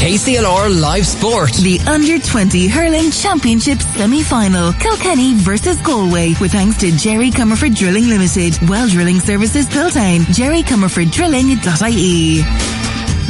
[0.00, 1.52] KCLR Live Sport.
[1.52, 4.72] The Under 20 Hurling Championship semi-final.
[4.72, 8.56] Kilkenny versus Galway with thanks to Jerry Comerford Drilling Limited.
[8.66, 10.20] Well Drilling Services Piltown.
[10.20, 12.79] jerrycomerforddrilling.ie.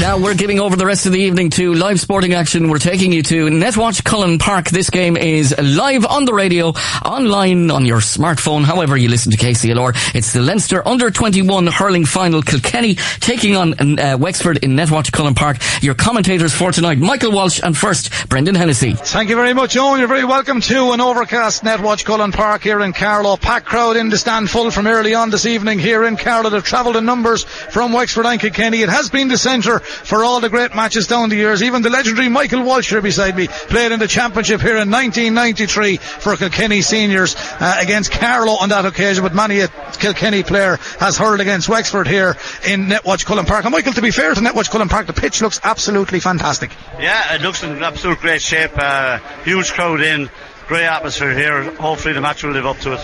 [0.00, 2.70] Now we're giving over the rest of the evening to live sporting action.
[2.70, 4.70] We're taking you to Netwatch Cullen Park.
[4.70, 6.68] This game is live on the radio,
[7.04, 10.14] online on your smartphone, however you listen to KCLR.
[10.14, 12.40] It's the Leinster Under 21 hurling final.
[12.40, 15.58] Kilkenny taking on uh, Wexford in Netwatch Cullen Park.
[15.82, 18.94] Your commentators for tonight, Michael Walsh and first, Brendan Hennessy.
[18.94, 19.98] Thank you very much, Owen.
[19.98, 23.36] You're very welcome to an overcast Netwatch Cullen Park here in Carlow.
[23.36, 26.48] Packed crowd in to stand full from early on this evening here in Carlow.
[26.48, 28.80] They've travelled in numbers from Wexford and Kilkenny.
[28.80, 31.62] It has been the centre for all the great matches down the years.
[31.62, 35.96] Even the legendary Michael Walsh here beside me played in the championship here in 1993
[35.96, 39.22] for Kilkenny seniors uh, against Carlow on that occasion.
[39.22, 43.64] But many a Kilkenny player has hurled against Wexford here in Netwatch Cullen Park.
[43.64, 46.70] And Michael, to be fair to Netwatch Cullen Park, the pitch looks absolutely fantastic.
[46.98, 48.72] Yeah, it looks in absolute great shape.
[48.74, 50.30] Uh, huge crowd in
[50.70, 51.64] great atmosphere here.
[51.74, 53.00] Hopefully the match will live up to it.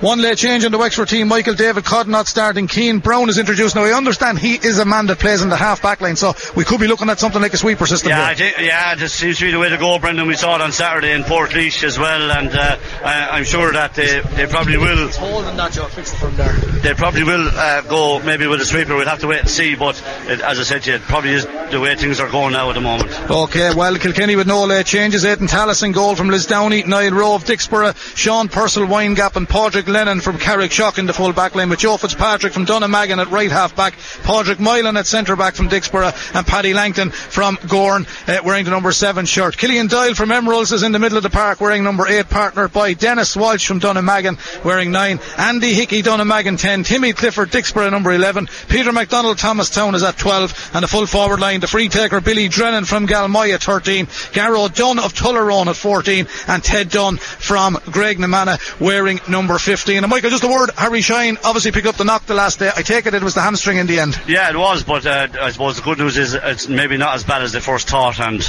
[0.00, 1.26] One late change in the Wexford team.
[1.26, 2.68] Michael David Codd not starting.
[2.68, 3.74] Keane Brown is introduced.
[3.74, 6.34] Now I understand he is a man that plays in the half back line, so
[6.54, 8.10] we could be looking at something like a sweeper system.
[8.10, 8.30] Yeah,
[8.60, 10.28] yeah, it seems to be the way to go, Brendan.
[10.28, 13.72] We saw it on Saturday in Port Portlaoise as well, and uh, I, am sure
[13.72, 15.08] that they, they probably will.
[15.08, 16.52] It's holding that job, fix it from there.
[16.52, 18.94] They probably will uh, go maybe with a sweeper.
[18.94, 21.30] We'll have to wait and see, but it, as I said to you, it probably
[21.30, 23.10] is the way things are going now at the moment.
[23.28, 25.24] Okay, well Kilkenny with no late changes.
[25.24, 26.86] Aidan Tallis in goal from Lisdowney.
[26.86, 31.32] Niall Rowe of Dicksboro, Sean Purcell, Windgap, and Padraig Lennon from Carrickshock in the full
[31.32, 35.36] back line with Joe Fitzpatrick from Dunnamaggin at right half back, Padraig Moylan at centre
[35.36, 39.56] back from Dicksboro, and Paddy Langton from Gowran uh, wearing the number seven shirt.
[39.56, 42.72] Killian Doyle from Emeralds is in the middle of the park wearing number eight, partnered
[42.72, 48.12] by Dennis Walsh from Dunnamaggin wearing nine, Andy Hickey Dunnamaggin ten, Timmy Clifford Dicksboro number
[48.12, 52.20] eleven, Peter McDonald Thomastown is at twelve, and the full forward line the free taker
[52.20, 56.97] Billy Drennan from Galmoy at thirteen, Garrow Dunn of Tullaroan at fourteen, and Ted Dunn
[57.18, 60.04] from Graignamanagh wearing number fifteen.
[60.04, 62.70] And Michael, just a word, Harry Shine obviously picked up the knock the last day.
[62.74, 64.20] I take it it was the hamstring in the end.
[64.26, 67.24] Yeah, it was, but uh, I suppose the good news is it's maybe not as
[67.24, 68.20] bad as they first thought.
[68.20, 68.40] And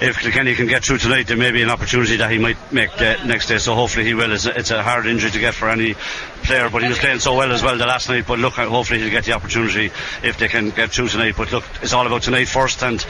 [0.00, 2.92] if Kilkenny can get through tonight, there may be an opportunity that he might make
[2.96, 3.58] the next day.
[3.58, 4.32] So hopefully he will.
[4.32, 5.94] It's a hard injury to get for any
[6.42, 8.26] player, but he was playing so well as well the last night.
[8.26, 9.90] But look, hopefully he'll get the opportunity
[10.22, 11.34] if they can get through tonight.
[11.36, 12.82] But look, it's all about tonight first.
[12.82, 13.04] And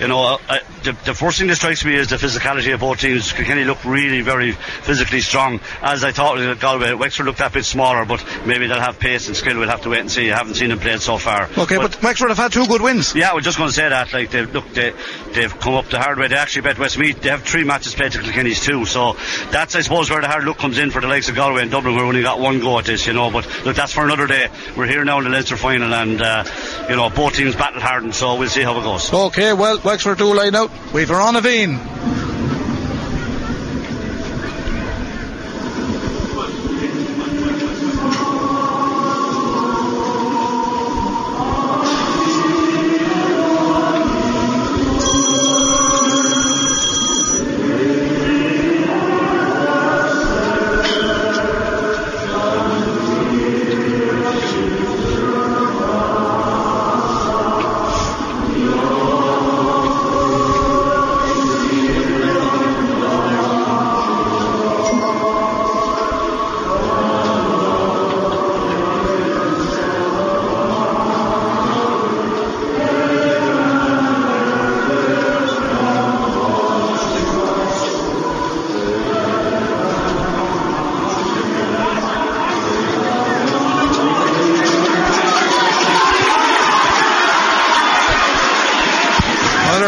[0.00, 3.00] you know, uh, the, the first thing that strikes me is the physicality of both
[3.00, 3.32] teams.
[3.32, 6.94] Kilkenny look really very physically strong, as I thought Galway.
[6.94, 9.58] Wexford looked a bit smaller, but maybe they'll have pace and skill.
[9.58, 10.30] We'll have to wait and see.
[10.30, 11.48] I haven't seen them played so far.
[11.56, 13.14] Okay, but, but Wexford have had two good wins.
[13.14, 14.12] Yeah, we're just going to say that.
[14.12, 14.92] Like they look, they
[15.32, 16.28] they've come up the hard way.
[16.28, 17.20] They actually bet Westmeath.
[17.20, 18.84] They have three matches played to Kilkenny's two.
[18.84, 19.16] So
[19.50, 21.70] that's I suppose where the hard look comes in for the likes of Galway and
[21.70, 21.94] Dublin.
[21.94, 23.30] Where We're only got one go at this, you know.
[23.30, 24.48] But look, that's for another day.
[24.76, 26.44] We're here now in the Leinster final, and uh,
[26.88, 29.12] you know both teams battle hard, and so we'll see how it goes.
[29.12, 30.70] Okay, well Wexford do line out.
[30.92, 32.23] We've Ron Aveen.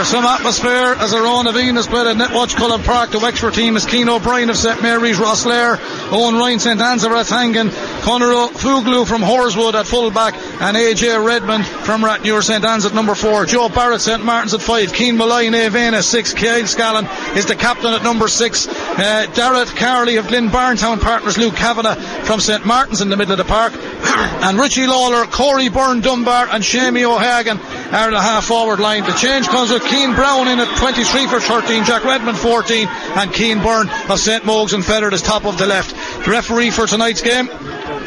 [0.06, 3.10] Some atmosphere as Oran Aveen has played at Netwatch Cullen Park.
[3.10, 5.80] The Wexford team is Keane O'Brien of St Mary's, Rosslare,
[6.12, 7.72] Owen Ryan St Anne's of Rathangan,
[8.02, 13.16] Conor Fuglu from Horeswood at fullback, and AJ Redmond from Rathnure St Anne's at number
[13.16, 13.46] four.
[13.46, 14.92] Joe Barrett St Martin's at five.
[14.92, 16.32] Keane Malloy Avena six.
[16.32, 18.68] Kyle Scallon is the captain at number six.
[18.68, 23.38] Uh, Darrett Carley of Glynn-Barntown partners Luke Kavanagh from St Martin's in the middle of
[23.38, 23.72] the park.
[24.44, 27.58] and Richie Lawler, Corey Byrne Dunbar, and Shamey O'Hagan
[27.92, 29.04] are the half forward line.
[29.04, 33.32] The change comes with Keane Brown in at 23 for 13, Jack Redmond 14, and
[33.32, 35.94] Keane Byrne of St Mogue's and Fethard is top of the left.
[36.24, 37.48] The referee for tonight's game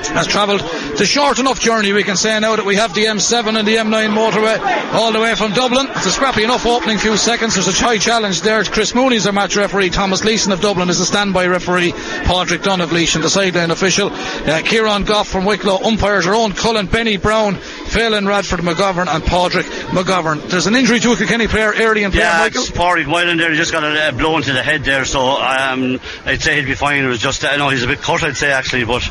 [0.07, 0.61] has travelled
[0.97, 3.75] the short enough journey, we can say now that we have the M7 and the
[3.75, 4.59] M9 motorway
[4.93, 5.87] all the way from Dublin.
[5.91, 7.55] It's a scrappy enough opening few seconds.
[7.55, 8.63] There's a high challenge there.
[8.63, 9.89] Chris Mooney's our match referee.
[9.89, 11.91] Thomas Leeson of Dublin is a standby referee.
[11.91, 14.09] Patrick Dunn of Laois, the sideline official.
[14.11, 15.77] Uh, Kieran Goff from Wicklow.
[15.77, 20.41] Umpires are own Cullen, Benny Brown, Phelan Radford McGovern, and Padraig McGovern.
[20.49, 22.61] There's an injury to a Kilkenny player early in play, yeah, Michael.
[22.61, 23.51] it's Padraig Wyland there.
[23.51, 26.65] He just got a, a blow into the head there, so um, I'd say he'd
[26.65, 27.03] be fine.
[27.03, 29.03] It was just, I know he's a bit cut, I'd say actually, but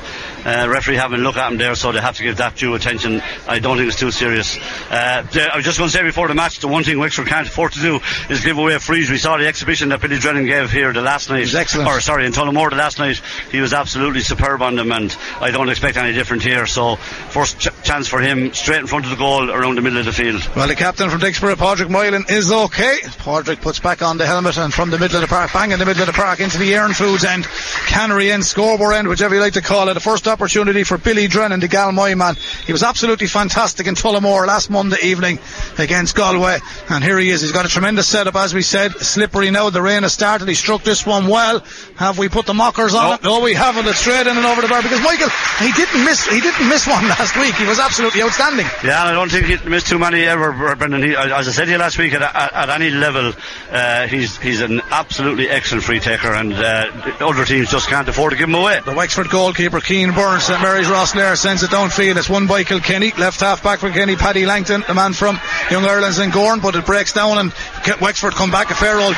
[0.49, 2.75] uh, referee having a look at him there, so they have to give that due
[2.75, 3.21] attention.
[3.47, 4.57] I don't think it's too serious.
[4.91, 7.47] Uh, I was just going to say before the match, the one thing Wexford can't
[7.47, 8.01] afford to do
[8.31, 9.11] is give away frees.
[9.11, 11.41] We saw the exhibition that Billy Drennan gave here the last night.
[11.41, 11.89] was excellent.
[11.89, 13.21] Or sorry, in Tullamore the last night.
[13.51, 16.67] He was absolutely superb on them, and I don't expect any different here.
[16.67, 19.99] So first ch- chance for him, straight in front of the goal, around the middle
[19.99, 20.49] of the field.
[20.57, 22.99] Well, the captain from Dicksboro, Padraig Moylan, is okay.
[23.19, 25.79] Padraig puts back on the helmet and from the middle of the park, bang in
[25.79, 27.45] the middle of the park into the Aaron Foods end,
[27.87, 29.95] Cannery end, scoreboard end, whichever you like to call it.
[29.95, 32.37] The first opportunity for Billy Drennan, the Galmoy man.
[32.65, 35.41] He was absolutely fantastic in Tullamore last Monday evening
[35.79, 36.59] against Galway.
[36.89, 37.41] And here he is.
[37.41, 38.93] He's got a tremendous setup, as we said.
[38.93, 39.71] Slippery now.
[39.71, 40.47] The rain has started.
[40.47, 41.59] He struck this one well.
[41.97, 43.25] Have we put the mockers on it?
[43.25, 43.89] No, we haven't.
[43.89, 46.87] It's straight in and over the bar because Michael, he didn't miss, he didn't miss
[46.87, 47.57] one last week.
[47.57, 48.67] He was absolutely outstanding.
[48.85, 51.03] Yeah, I don't think he missed too many ever, Brendan.
[51.03, 53.33] He, as I said to you last week, at, at, at any level,
[53.73, 58.31] uh, he's he's an absolutely excellent free taker, and uh, other teams just can't afford
[58.33, 58.81] to give him away.
[58.85, 62.17] The Wexford goalkeeper, Keane St Mary's Rosslare sends it downfield.
[62.17, 63.13] It's won by Kilkenny.
[63.17, 65.39] Left half back for Kenny, Paddy Langton, the man from
[65.71, 67.53] Young Ireland's in Gowran, but it breaks down and
[68.01, 69.15] Wexford come back a fair old.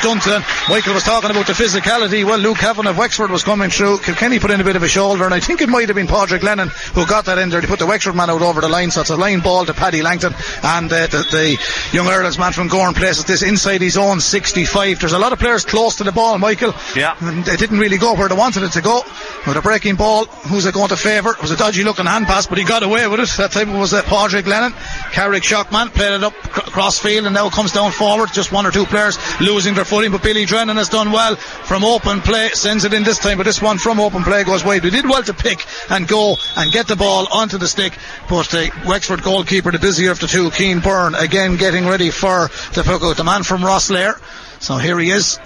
[0.69, 2.23] Michael was talking about the physicality.
[2.23, 3.99] Well, Luke Heaven of Wexford was coming through.
[3.99, 6.07] Kilkenny put in a bit of a shoulder, and I think it might have been
[6.07, 7.61] Padraig Lennon who got that in there.
[7.61, 9.73] They put the Wexford man out over the line, so it's a line ball to
[9.73, 10.33] Paddy Langton,
[10.63, 14.99] and uh, the, the Young Ireland's man from Gowran places this inside his own 65.
[14.99, 16.73] There's a lot of players close to the ball, Michael.
[16.95, 17.15] Yeah.
[17.19, 19.01] And they didn't really go where they wanted it to go.
[19.47, 21.31] With a breaking ball, who's it going to favour?
[21.31, 23.29] It was a dodgy looking hand pass, but he got away with it.
[23.37, 24.73] That time it was uh, Padraig Lennon.
[25.13, 28.29] Carrickshock man played it up cr- cross field and now comes down forward.
[28.33, 31.85] Just one or two players losing their footing, but Billy Drennan has done well from
[31.85, 32.49] open play.
[32.49, 34.83] Sends it in this time, but this one from open play goes wide.
[34.83, 37.97] We did well to pick and go and get the ball onto the stick,
[38.29, 42.49] but the Wexford goalkeeper, the busier of the two, Keane Byrne, again getting ready for
[42.73, 43.15] the puck out.
[43.15, 44.19] The man from Rosslare.
[44.61, 45.39] So here he is.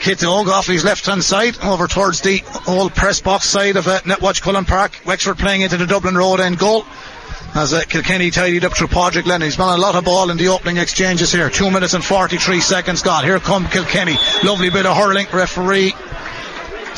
[0.00, 3.76] Hit the Og off his left hand side over towards the old press box side
[3.76, 4.92] of uh, Netwatch Cullen Park.
[5.04, 6.84] Wexford playing into the Dublin Road end goal.
[7.54, 9.46] As uh, Kilkenny tidied up through Padraig Lennon.
[9.46, 11.48] He's been a lot of ball in the opening exchanges here.
[11.50, 13.24] Two minutes and 43 seconds gone.
[13.24, 14.16] Here come Kilkenny.
[14.44, 15.26] Lovely bit of hurling.
[15.32, 15.94] Referee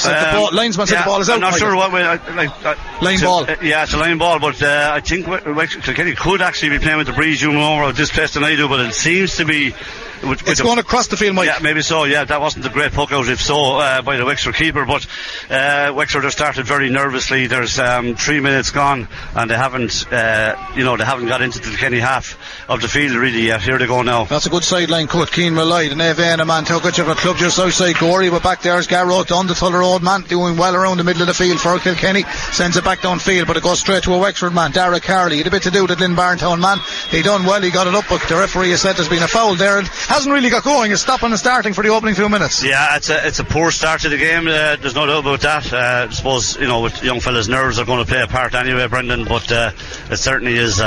[0.02, 1.34] the Um, ball, linesman said yeah, the ball is out.
[1.34, 2.02] I'm not sure what way.
[2.02, 3.44] I, like, uh, Line ball.
[3.44, 6.98] uh, yeah, it's a line ball, but uh, I think Kilkenny could actually be playing
[6.98, 9.44] with the breeze you more of this place than I do, but it seems to
[9.44, 9.74] be.
[10.22, 11.46] With It's the- going across the field, Mike.
[11.46, 12.04] Yeah, maybe so.
[12.04, 14.84] Yeah, that wasn't a great puck out, if so, uh, by the Wexford keeper.
[14.84, 15.06] But
[15.48, 17.46] uh, Wexford have started very nervously.
[17.46, 21.58] There's um, three minutes gone, and they haven't, uh, you know, they haven't got into
[21.58, 22.36] the Kenny half
[22.68, 23.62] of the field really yet.
[23.62, 24.24] Here they go now.
[24.24, 25.32] That's a good sideline cut.
[25.32, 25.92] Keen relied.
[25.92, 28.28] And Evan, a man took it to the club just outside Gorey.
[28.30, 31.34] But back there's Garrow down the Tullaroan man doing well around the middle of the
[31.34, 32.24] field for Kilkenny.
[32.52, 34.70] Sends it back downfield, but it goes straight to a Wexford man.
[34.72, 35.36] Derek Carley.
[35.36, 36.78] He had a bit to do with Glynn-Barntown man.
[37.10, 37.62] He done well.
[37.62, 39.88] He got it up, but the referee has said there's been a foul there and
[40.10, 40.90] hasn't really got going.
[40.90, 42.64] It's stopping and starting for the opening few minutes.
[42.64, 44.48] Yeah, it's a it's a poor start to the game.
[44.48, 45.72] Uh, there's no doubt about that.
[45.72, 48.54] Uh, I suppose you know, with young fellas' nerves are going to play a part
[48.54, 49.24] anyway, Brendan.
[49.24, 49.70] But uh,
[50.10, 50.80] it certainly is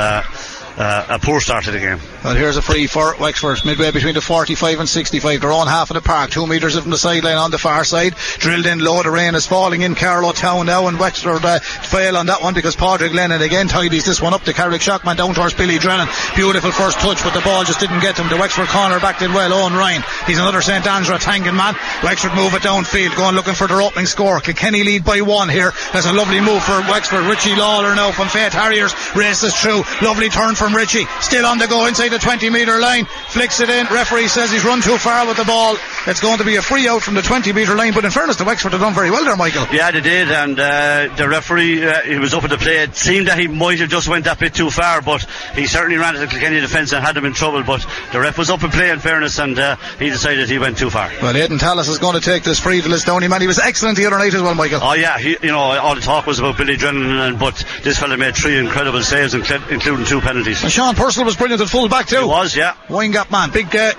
[0.78, 2.00] uh, a poor start to the game.
[2.24, 5.42] Well, here's a free for Wexford, midway between the 45 and 65.
[5.42, 8.16] Their own half of the park, two metres from the sideline on the far side.
[8.40, 12.18] Drilled in low, the rain is falling in Carlow Town now, and Wexford uh, fail
[12.18, 15.34] on that one because Padraig Lennon again tidies this one up to Carrickshock man down
[15.34, 16.08] towards Billy Drennan.
[16.36, 18.30] Beautiful first touch, but the ball just didn't get him.
[18.30, 19.54] The Wexford corner backed in well.
[19.54, 21.76] Owen Ryan, he's another St Andrew Tangan man.
[22.04, 24.40] Wexford move it downfield, going looking for their opening score.
[24.40, 25.72] Kilkenny lead by one here.
[25.92, 27.26] There's a lovely move for Wexford.
[27.26, 29.84] Richie Lawler now from Faythe Harriers races through.
[30.02, 31.06] Lovely turn from Richie.
[31.20, 33.04] Still on the go inside the 20 metre line.
[33.28, 33.86] Flicks it in.
[33.88, 35.76] Referee says he's run too far with the ball.
[36.08, 37.94] It's going to be a free out from the 20 metre line.
[37.94, 39.66] But in fairness the Wexford, they've done very well there, Michael.
[39.74, 42.84] Yeah, they did, and uh, the referee uh, he was up at the play.
[42.84, 45.98] It seemed that he might have just went that bit too far, but he certainly
[45.98, 47.64] ran at the Kilkenny defence and had them in trouble.
[47.64, 50.78] But the ref was up at play, in fairness, and uh, he decided he went
[50.78, 51.12] too far.
[51.22, 53.42] Well, Aidan Tallis is going to take this free to Lisdowney, man.
[53.42, 54.80] He was excellent the other night as well, Michael.
[54.82, 58.16] Oh yeah, he, you know all the talk was about Billy Drennan, but this fella
[58.18, 60.53] made three incredible saves, including two penalties.
[60.62, 62.20] And Sean Purcell was brilliant at full back too.
[62.20, 62.76] He was, yeah.
[62.88, 63.94] Windgap man, big uh,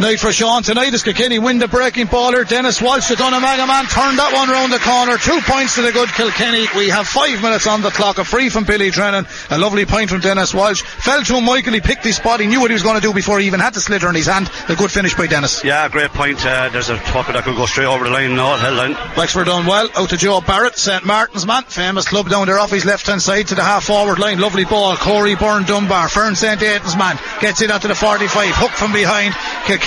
[0.00, 2.44] night for Sean tonight is Kilkenny win the breaking ball here.
[2.44, 5.16] Dennis Walsh, the Dunnamaggin man, turned that one round the corner.
[5.16, 6.66] Two points to the good Kilkenny.
[6.76, 8.18] We have five minutes on the clock.
[8.18, 9.26] A free from Billy Drennan.
[9.50, 10.82] A lovely point from Dennis Walsh.
[10.82, 11.72] Fell to him, Michael.
[11.72, 12.40] He picked his spot.
[12.40, 14.14] He knew what he was going to do before he even had the sliotar in
[14.14, 14.50] his hand.
[14.68, 15.64] A good finish by Dennis.
[15.64, 16.44] Yeah, great point.
[16.44, 18.96] Uh, there's a pucker that could go straight over the line now, hell line.
[19.16, 19.88] Wexford done well.
[19.96, 21.04] Out to Joe Barrett, St.
[21.04, 21.64] Martin's man.
[21.64, 24.38] Famous club down there off his left hand side to the half forward line.
[24.38, 24.96] Lovely ball.
[24.96, 26.08] Corey Byrne Dunbar.
[26.08, 26.60] Ferns St.
[26.62, 27.18] Aidan's man.
[27.40, 28.54] Gets it out to the 45.
[28.54, 29.34] Hook from behind.
[29.64, 29.85] Kilkenny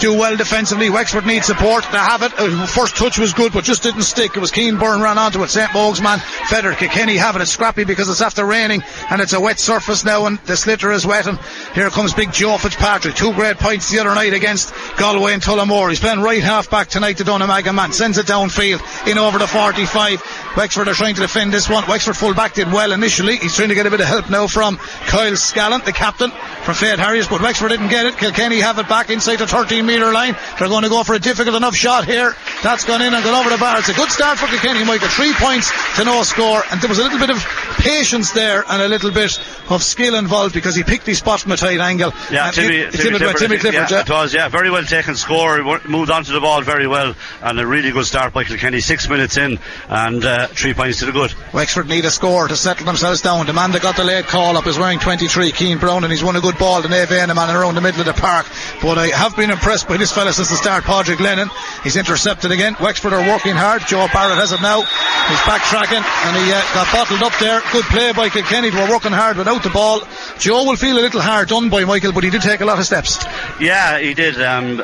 [0.00, 0.88] do well defensively.
[0.88, 1.84] Wexford need support.
[1.92, 2.32] They have it.
[2.38, 4.34] Uh, first touch was good, but just didn't stick.
[4.34, 5.48] It was Keane Byrne ran onto it.
[5.48, 5.70] St.
[5.74, 6.18] Mogue's man.
[6.48, 6.72] Feather.
[6.72, 7.46] Kenny have it.
[7.46, 11.06] Scrappy because it's after raining and it's a wet surface now and the sliotar is
[11.06, 11.26] wet.
[11.26, 11.38] And
[11.74, 13.14] here comes big Joe Fitzpatrick.
[13.14, 15.90] Two great points the other night against Galway and Tullamore.
[15.90, 17.92] He's playing right half back tonight to Dunnamaggin man.
[17.92, 20.54] Sends it downfield in over the 45.
[20.56, 21.86] Wexford are trying to defend this one.
[21.86, 23.36] Wexford full back did well initially.
[23.36, 26.74] He's trying to get a bit of help now from Kyle Scallon, the captain from
[26.74, 28.16] Faythe Harriers, but Wexford didn't get it.
[28.16, 30.36] Kilkenny have it back inside the 13 metre line.
[30.58, 32.36] They're going to go for a difficult enough shot here.
[32.62, 33.78] That's gone in and gone over the bar.
[33.78, 35.08] It's a good start for Kilkenny, Michael.
[35.08, 37.38] Three points to no score, and there was a little bit of
[37.78, 39.38] patience there and a little bit
[39.70, 42.12] of skill involved because he picked his spot from a tight angle.
[42.30, 44.00] Yeah, Timmy, it- Timmy, Timmy, Timmy Clifford, yeah, yeah.
[44.02, 47.58] it was, yeah, very well taken score, Wo- moved onto the ball very well, and
[47.58, 51.12] a really good start by Kilkenny, six minutes in, and uh, three points to the
[51.12, 51.34] good.
[51.52, 53.46] Wexford need a score to settle themselves down.
[53.46, 56.22] The man that got the late call up is wearing 23, Keane Brown, and he's
[56.22, 58.46] won a good ball to Nave man around the middle of the park.
[58.82, 61.48] But I have been impressed by this fella since the start, Padraig Lennon.
[61.82, 62.76] He's intercepted again.
[62.80, 63.82] Wexford are working hard.
[63.86, 64.82] Joe Barrett has it now.
[64.82, 67.60] He's backtracking, and he uh, got bottled up there.
[67.72, 68.70] Good play by Kilkenny.
[68.70, 70.02] Were working hard without the ball.
[70.38, 72.78] Joe will feel a little hard done by Michael, but he did take a lot
[72.78, 73.24] of steps.
[73.60, 74.40] Yeah, he did.
[74.40, 74.82] Um,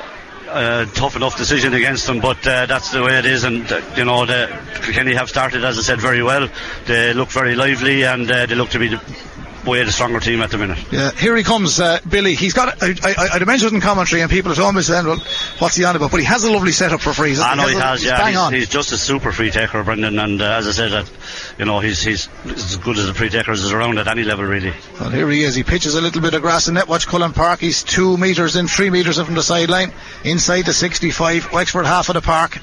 [0.48, 3.44] uh, tough enough decision against them, but uh, that's the way it is.
[3.44, 4.48] And uh, you know, the
[4.82, 6.48] Kilkenny have started, as I said, very well.
[6.86, 8.98] They look very lively, and uh, they look to be the
[9.64, 10.78] way the stronger team at the minute.
[10.90, 12.34] Yeah, here he comes, uh, Billy.
[12.34, 12.82] He's got.
[12.82, 15.18] I, I, I'd mentioned in commentary, and people have told me saying, "Well,
[15.58, 17.40] what's he on about?" But he has a lovely setup for frees.
[17.40, 18.50] I know he a- has, he's yeah.
[18.50, 20.18] He's, he's just a super free taker, Brendan.
[20.18, 21.10] And uh, as I said, that
[21.58, 24.24] you know, he's he's as good as a free taker as is around at any
[24.24, 24.72] level, really.
[25.00, 25.54] Well, here he is.
[25.54, 26.88] He pitches a little bit of grass in net.
[26.88, 27.60] Watch Cullen Park.
[27.60, 29.92] He's two metres in, three metres in from the sideline.
[30.24, 31.52] Inside the 65.
[31.52, 32.58] Wexford half of the park.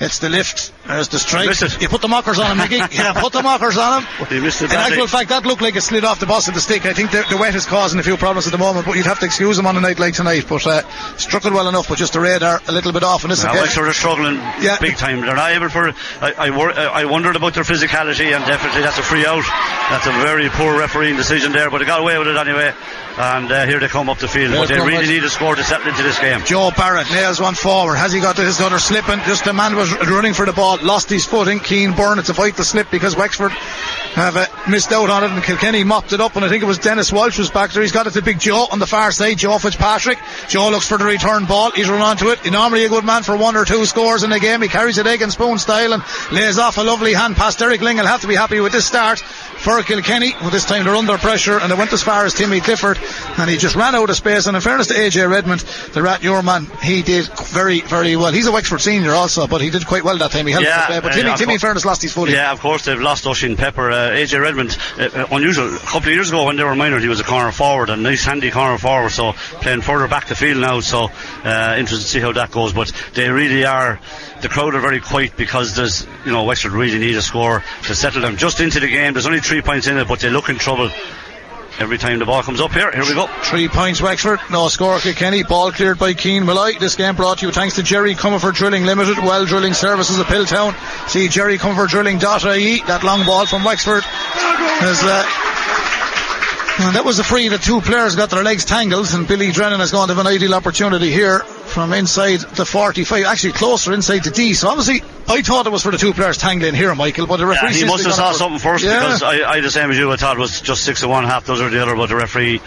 [0.00, 0.72] It's the lift.
[0.86, 1.80] There's the strike.
[1.80, 2.76] You put the markers on him, Mickey.
[2.94, 4.26] yeah, put the mockers on him.
[4.28, 6.54] He missed it In actual fact, that looked like it slid off the boss of
[6.54, 6.84] the stick.
[6.84, 9.06] I think the, the wet is causing a few problems at the moment, but you'd
[9.06, 10.44] have to excuse him on a night like tonight.
[10.48, 10.82] But uh,
[11.16, 13.50] struck it well enough, but just the radar a little bit off on this Now,
[13.50, 13.64] occasion.
[13.64, 14.76] Wexford are struggling Yeah.
[14.80, 15.22] big time.
[15.22, 15.88] They're not able for.
[16.20, 19.44] I, I, wor- I wondered about their physicality, and definitely that's a free out.
[19.90, 22.72] That's a very poor refereeing decision there, but they got away with it anyway.
[23.16, 24.50] And uh, here they come up the field.
[24.50, 26.42] Here but they really need a score to settle into this game.
[26.44, 27.94] Joe Barrett nails one forward.
[27.94, 29.20] Has he got his other slipping?
[29.20, 31.60] Just the man was running for the ball, lost his footing.
[31.60, 35.42] Keane Byrne, it's a vital slip because Wexford have uh, missed out on it and
[35.42, 37.82] Kilkenny mopped it up and I think it was Dennis Walsh was back there.
[37.82, 40.18] He's got it to Big Joe on the far side, Joe Fitzpatrick.
[40.48, 41.72] Joe looks for the return ball.
[41.72, 42.38] He's run onto it.
[42.40, 44.62] He's normally a good man for one or two scores in a game.
[44.62, 47.56] He carries it egg and spoon style and lays off a lovely hand pass.
[47.56, 50.34] Derek Lyng will have to be happy with this start for Kilkenny.
[50.40, 52.98] Well, this time they're under pressure and they went as far as Timmy Clifford
[53.38, 54.46] and he just ran out of space.
[54.46, 55.60] And in fairness to AJ Redmond,
[55.92, 58.32] the Rat Your man, he did very, very well.
[58.32, 60.46] He's a Wexford senior also, but he did quite well that time.
[60.46, 61.00] He Yeah.
[61.00, 61.60] But uh, of course.
[61.60, 62.34] fairness, lost his footing.
[62.34, 63.90] Yeah, of course they've lost Oshin Pepper.
[63.90, 65.74] Uh, AJ Redmond, uh, uh, unusual.
[65.74, 67.96] A couple of years ago when they were minor, he was a corner forward, a
[67.96, 69.10] nice handy corner forward.
[69.10, 70.80] So playing further back the field now.
[70.80, 71.10] So
[71.44, 72.72] uh, interested to see how that goes.
[72.72, 74.00] But they really are.
[74.40, 77.94] The crowd are very quiet because there's, you know, Wexford really need a score to
[77.94, 79.14] settle them just into the game.
[79.14, 80.90] There's only three points in it, but they look in trouble
[81.78, 82.90] every time the ball comes up here.
[82.90, 83.26] Here we go.
[83.42, 86.78] Three points Wexford, no score Kilkenny, ball cleared by Keane Malloy.
[86.78, 90.26] This game brought to you thanks to Jerry Comerford Drilling Limited, well drilling services of
[90.26, 90.74] Piltown.
[91.08, 95.53] See Jerry Comerford Drilling.ie, that long ball from Wexford is uh,
[96.78, 99.92] that was a free that two players got their legs tangled and Billy Drennan has
[99.92, 104.30] gone to have an ideal opportunity here from inside the 45, actually closer inside the
[104.30, 104.54] D.
[104.54, 107.46] So obviously I thought it was for the two players tangling here, Michael, but the
[107.46, 109.00] referee Yeah, he must have saw something first Yeah.
[109.00, 111.24] because I, I, the same as you, I thought it was just six of one,
[111.24, 112.60] half dozen of the other, but the referee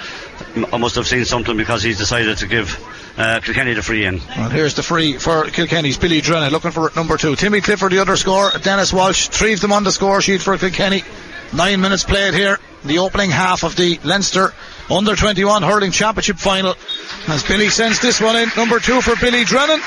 [0.56, 2.80] m- must have seen something because he's decided to give
[3.18, 4.20] uh, Kilkenny the free in.
[4.38, 7.36] Well, here's the free for Kilkenny's Billy Drennan looking for number two.
[7.36, 8.52] Timmy Clifford, the other score.
[8.62, 11.04] Dennis Walsh, three of them on the score sheet for Kilkenny.
[11.54, 12.60] Nine minutes played here.
[12.88, 14.54] The opening half of the Leinster
[14.90, 16.76] under 21 hurling championship final.
[17.28, 19.82] As Billy sends this one in, number two for Billy Drennan.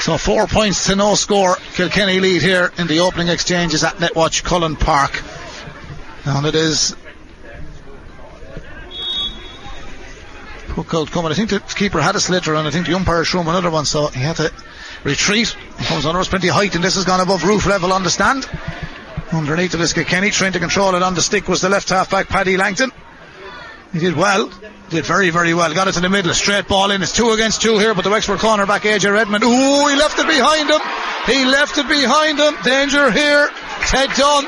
[0.00, 1.56] So four points to no score.
[1.74, 5.22] Kilkenny lead here in the opening exchanges at Netwatch Cullen Park.
[6.26, 6.94] And it is
[10.76, 11.30] out coming.
[11.30, 13.70] I think the keeper had a sliotar and I think the umpire showed him another
[13.70, 14.52] one, so he had to
[15.04, 15.56] retreat.
[15.78, 18.02] He comes under, there's plenty of height, and this has gone above roof level on
[18.02, 18.48] the stand.
[19.32, 22.10] Underneath of this, Kenny trying to control it on the stick was the left half
[22.10, 22.92] back, Paddy Langton.
[23.92, 24.50] He did well.
[24.90, 25.72] Did very, very well.
[25.72, 26.34] Got it to the middle.
[26.34, 27.02] Straight ball in.
[27.02, 29.44] It's two against two here, but the Wexford corner back AJ Redmond.
[29.44, 30.80] Ooh, he left it behind him.
[31.26, 32.54] He left it behind him.
[32.64, 33.50] Danger here.
[33.86, 34.46] Ted Dunn.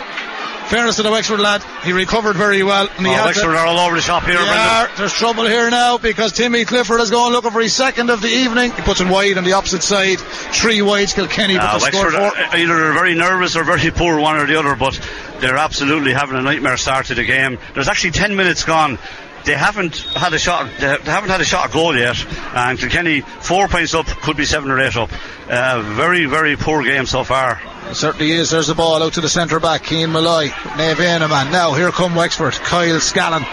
[0.68, 2.88] Fairness to the Wexford lad, he recovered very well.
[2.96, 5.70] And he oh, Wexford to, are all over the shop here, yeah, there's trouble here
[5.70, 8.72] now because Timmy Clifford is going looking for his second of the evening.
[8.72, 10.18] He puts it wide on the opposite side.
[10.18, 14.36] Three wides, Kilkenny, uh, but the Wexford are either very nervous or very poor, one
[14.38, 14.98] or the other, but
[15.38, 17.58] they're absolutely having a nightmare start to the game.
[17.74, 18.98] There's actually 10 minutes gone
[19.46, 20.68] they haven't had a shot.
[20.78, 22.16] They haven't had a shot at goal yet.
[22.54, 25.10] And Kilkenny four points up, could be seven or eight up.
[25.48, 27.60] Uh, very, very poor game so far.
[27.88, 28.50] It certainly is.
[28.50, 31.52] There's the ball out to the centre back, Keane Malloy, Nave man.
[31.52, 33.44] Now here come Wexford, Kyle Scallon.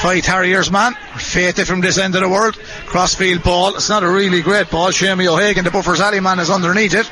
[0.00, 2.56] Faythe Harriers man, fated from this end of the world.
[2.86, 3.76] Crossfield ball.
[3.76, 4.90] It's not a really great ball.
[4.90, 7.08] Shamey O'Hagan, the Buffers Alley man, is underneath it.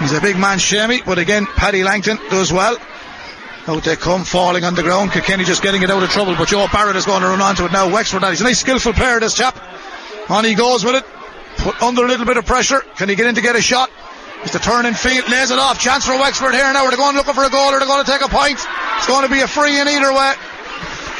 [0.00, 2.78] He's a big man, Shamey, but again, Paddy Langton does well.
[3.68, 5.10] Out they come, falling on the ground.
[5.10, 7.64] Kilkenny just getting it out of trouble, but Joe Barrett is going to run onto
[7.64, 7.90] it now.
[7.90, 9.58] Wexford, he's a nice skillful player, this chap.
[10.30, 11.04] On he goes with it.
[11.58, 12.80] Put under a little bit of pressure.
[12.96, 13.90] Can he get in to get a shot?
[14.42, 15.80] It's the turn in field, lays it off.
[15.80, 16.84] Chance for Wexford here now.
[16.84, 18.54] Are they going looking for a goal or they're going to take a point?
[18.54, 20.34] It's going to be a free in either way.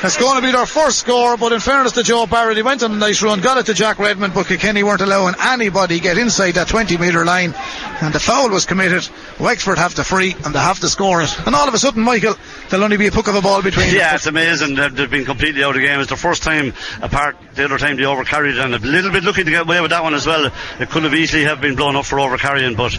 [0.03, 2.83] It's going to be their first score, but in fairness to Joe Barrett, he went
[2.83, 6.19] on a nice run, got it to Jack Redmond, but Kilkenny weren't allowing anybody get
[6.19, 7.55] inside that 20 metre line,
[8.03, 9.09] and the foul was committed.
[9.41, 11.35] Wexford have to free, and they have to score it.
[11.47, 12.35] And all of a sudden, Michael,
[12.69, 14.15] there'll only be a puck of a ball between Yeah, them.
[14.17, 14.75] it's amazing.
[14.75, 15.99] They've, they've been completely out of the game.
[15.99, 19.45] It's the first time, apart the other time they overcarried, and a little bit lucky
[19.45, 20.53] to get away with that one as well.
[20.79, 22.99] It could have easily have been blown up for overcarrying, but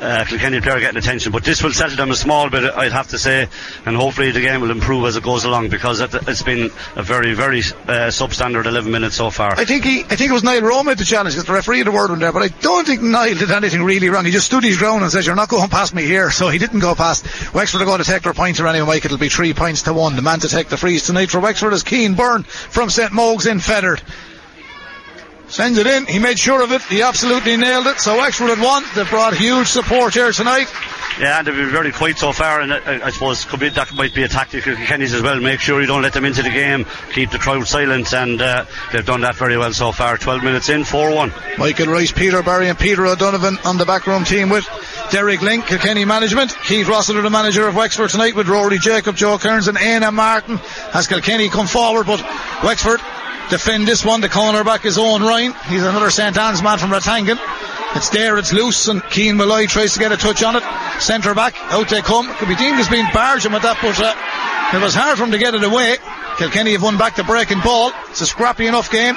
[0.00, 1.32] uh, Kilkenny player getting attention.
[1.32, 3.48] But this will settle them a small bit, I'd have to say,
[3.86, 7.02] and hopefully the game will improve as it goes along because it, it's been a
[7.02, 9.52] very, very uh, substandard 11 minutes so far.
[9.58, 11.78] I think he, I think it was Niall Rowe at the challenge because the referee
[11.78, 14.24] had a word in there, but I don't think Niall did anything really wrong.
[14.24, 16.58] He just stood his ground and says, "You're not going past me here," so he
[16.58, 17.54] didn't go past.
[17.54, 19.04] Wexford are going to take their points or anyway, Mike.
[19.04, 20.16] It'll be three points to one.
[20.16, 23.46] The man to take the freeze tonight for Wexford is Keane Byrne from St Mogue's
[23.46, 24.02] in Fethard.
[25.48, 26.06] Sends it in.
[26.06, 26.82] He made sure of it.
[26.82, 28.00] He absolutely nailed it.
[28.00, 28.82] So Wexford had won.
[28.94, 30.66] They've brought huge support here tonight.
[31.20, 33.94] Yeah, and they've been very quiet so far, and I, I suppose could be, that
[33.94, 35.38] might be a tactic of Kenny's as well.
[35.38, 38.64] Make sure you don't let them into the game, keep the crowd silent, and uh,
[38.92, 40.16] they've done that very well so far.
[40.16, 41.32] 12 minutes in, 4 1.
[41.58, 44.66] Michael Rice, Peter Barry, and Peter O'Donovan on the backroom team with
[45.12, 46.52] Derek Lyng, Kilkenny management.
[46.64, 50.56] Keith Rossiter, the manager of Wexford tonight, with Rory Jacob, Joe Kearns, and Anna Martin.
[50.90, 52.20] Has Kilkenny come forward, but
[52.64, 53.00] Wexford
[53.50, 54.20] defend this one.
[54.20, 55.54] The cornerback is Owen Ryan.
[55.68, 57.38] He's another St Anne's man from Rathangan.
[57.96, 60.62] It's there, it's loose, and Keane Malloy tries to get a touch on it.
[61.00, 62.26] Centre back, out they come.
[62.34, 65.30] Could be deemed as being barging with that, but uh, it was hard for him
[65.30, 65.98] to get it away.
[66.38, 67.92] Kilkenny have won back the breaking ball.
[68.10, 69.14] It's a scrappy enough game.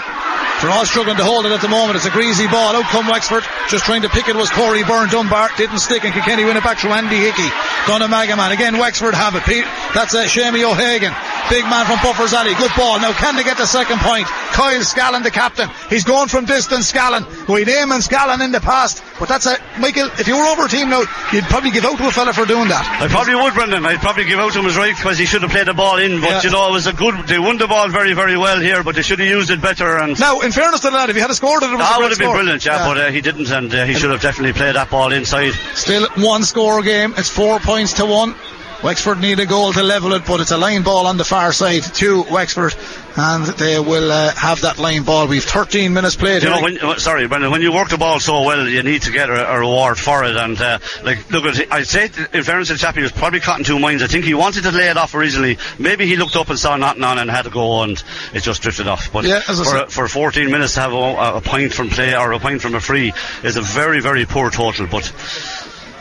[0.61, 1.97] They're all struggling to hold it at the moment.
[1.97, 2.75] It's a greasy ball.
[2.75, 3.43] Out come Wexford.
[3.69, 5.07] Just trying to pick it was Corey Byrne.
[5.09, 7.45] Dunbar didn't stick and Kilkenny win it back through Andy Hickey.
[7.85, 8.51] Dunnamaggin man.
[8.51, 9.43] Again, Wexford have it.
[9.43, 11.13] Pete, that's uh, Shamey O'Hagan.
[11.51, 12.55] Big man from Buffers Alley.
[12.55, 12.99] Good ball.
[12.99, 14.25] Now can they get the second point?
[14.51, 15.69] Kyle Scallon, the captain.
[15.89, 17.23] He's going from distance, Scallon.
[17.47, 19.03] We'd aim and Scallon in the past.
[19.19, 21.97] But that's a, Michael, if you were over a team now, you'd probably give out
[21.99, 22.81] to a fella for doing that.
[23.01, 23.85] I probably would, Brendan.
[23.85, 25.97] I'd probably give out to him as right because he should have played the ball
[25.99, 26.19] in.
[26.19, 26.41] But, Yeah.
[26.43, 28.95] you know, it was a good, they won the ball very, very well here, but
[28.95, 29.97] they should have used it better.
[29.97, 32.09] And Now, in fairness to the lad, if he had scored it, it that would
[32.11, 34.75] have been brilliant, yeah, but uh, he didn't, and uh, he should have definitely played
[34.75, 35.53] that ball inside.
[35.73, 37.13] Still one score game.
[37.17, 38.35] It's four points to one.
[38.83, 41.51] Wexford need a goal to level it, but it's a line ball on the far
[41.51, 42.75] side to Wexford,
[43.15, 45.27] and they will uh, have that line ball.
[45.27, 46.43] We've 13 minutes played.
[46.43, 49.01] You know, when, uh, sorry, Brendan, when you work the ball so well, you need
[49.03, 50.35] to get a, a reward for it.
[50.37, 53.57] And uh, like, look, I'd say, in fairness to the chap, he was probably caught
[53.59, 54.03] in two minds.
[54.03, 55.57] I think he wanted to lay it off originally.
[55.79, 58.01] Maybe he looked up and saw nothing on and had to go, and
[58.33, 59.11] it just drifted off.
[59.11, 62.31] But Yeah, for, said- for 14 minutes to have a, a point from play or
[62.31, 63.11] a point from a free
[63.43, 64.85] is a very, very poor total.
[64.85, 65.05] But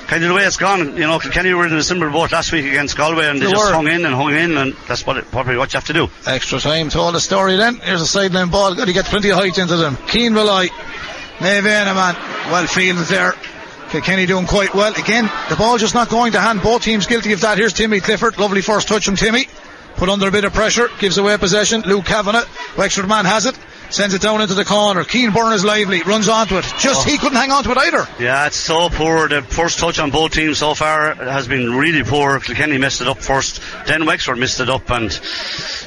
[0.07, 2.53] kind of the way it's gone, you know, Kenny were in a similar boat last
[2.53, 3.73] week against Galway, and they, They just were.
[3.73, 6.09] hung in and hung in, and that's what it, probably what you have to do.
[6.27, 7.77] Extra time told the story then.
[7.77, 8.75] Here's a sideline ball.
[8.75, 9.97] Got to get plenty of height into them.
[10.09, 10.69] Keane Malloy.
[11.38, 12.14] Naomh Éanna man.
[12.51, 13.35] Well fielded there.
[13.90, 14.92] Kilkenny doing quite well.
[14.95, 16.62] Again, the ball just not going to hand.
[16.62, 17.59] Both teams guilty of that.
[17.59, 18.38] Here's Timmy Clifford.
[18.38, 19.47] Lovely first touch from Timmy.
[19.97, 20.88] Put under a bit of pressure.
[20.99, 21.83] Gives away possession.
[21.83, 22.47] Luke Kavanagh.
[22.77, 23.57] Wexford man has it.
[23.90, 25.05] Sends it down into the corner.
[25.05, 26.03] Keane Byrne is lively.
[26.03, 26.64] Runs onto it.
[26.79, 27.18] Just he oh.
[27.18, 28.07] couldn't hang on to it either.
[28.18, 29.29] Yeah, it's so poor.
[29.29, 32.40] The first touch on both teams so far has been really poor.
[32.40, 35.18] Kilkenny messed it up first, then Wexford missed it up, and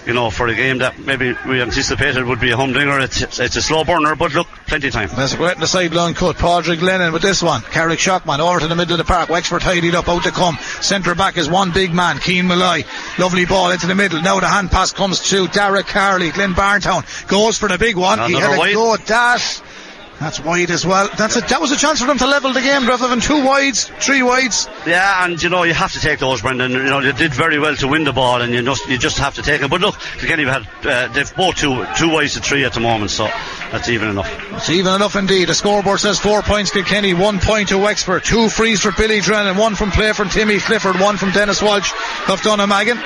[0.06, 3.56] you know, for a game that maybe we anticipated would be a humdinger, it's it's
[3.56, 4.16] a slow burner.
[4.16, 5.10] But look, plenty of time.
[5.16, 6.38] That's great in the sideline cut.
[6.38, 7.62] Padraig Lennon with this one.
[7.62, 9.30] Carrickshock man over to the middle of the park.
[9.30, 10.58] Wexford tidied up, out to come.
[10.82, 12.84] Centre back is one big man, Keane Malloy.
[13.18, 14.22] Lovely ball into the middle.
[14.22, 16.32] Now the hand pass comes to Derek Carley.
[16.32, 18.20] Glynn-Barntown goes for the big one.
[18.30, 18.74] he Another had a wide.
[18.74, 19.62] go at that.
[20.20, 21.08] That's wide as well.
[21.18, 23.46] That's a, that was a chance for them to level the game rather than two
[23.46, 24.68] wides, three wides.
[24.86, 26.74] Yeah, and you know you have to take those, Brendan.
[26.74, 29.18] You know they did very well to win the ball, and you just you just
[29.20, 29.70] have to take it.
[29.70, 33.12] But look, Kilkenny had uh, they've both two two wides to three at the moment,
[33.12, 33.28] so
[33.72, 34.30] that's even enough.
[34.58, 35.48] It's even enough indeed.
[35.48, 39.56] The scoreboard says four points Kilkenny, one point to Wexford, two frees for Billy Drennan,
[39.56, 41.94] one from play from Timmy Clifford, one from Dennis Walsh
[42.28, 43.02] of Dunnamaggin.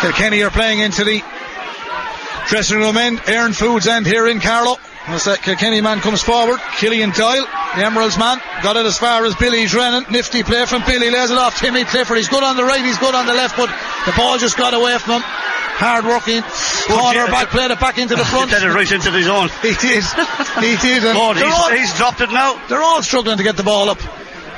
[0.00, 1.22] Kilkenny are playing into the
[2.48, 3.20] dressing room end.
[3.26, 4.76] Aaron Foods end here in Carlow.
[5.06, 7.46] As that Kilkenny man comes forward, Killian Doyle,
[7.78, 10.04] the Emeralds man, got it as far as Billy Drennan.
[10.10, 12.16] Nifty play from Billy, lays it off Timmy Clifford.
[12.16, 13.70] He's good on the right, he's good on the left, but
[14.04, 15.22] the ball just got away from him.
[15.78, 16.42] Hard working,
[16.90, 18.50] corner back, played it back into the front.
[18.50, 19.46] Did it right into the zone.
[19.62, 21.04] He did, he did.
[21.06, 22.58] And God, he's, all- he's dropped it now.
[22.66, 23.98] they're all struggling to get the ball up.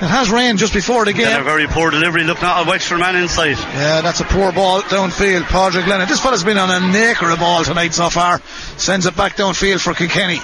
[0.00, 2.22] It has rained just before the Then a very poor delivery.
[2.22, 3.58] Look now, a Wexford man inside.
[3.58, 5.42] Yeah, that's a poor ball downfield.
[5.42, 6.06] Padraig Lennon.
[6.06, 8.40] This fella's been on a naker of ball tonight so far.
[8.76, 10.38] Sends it back downfield for Kilkenny.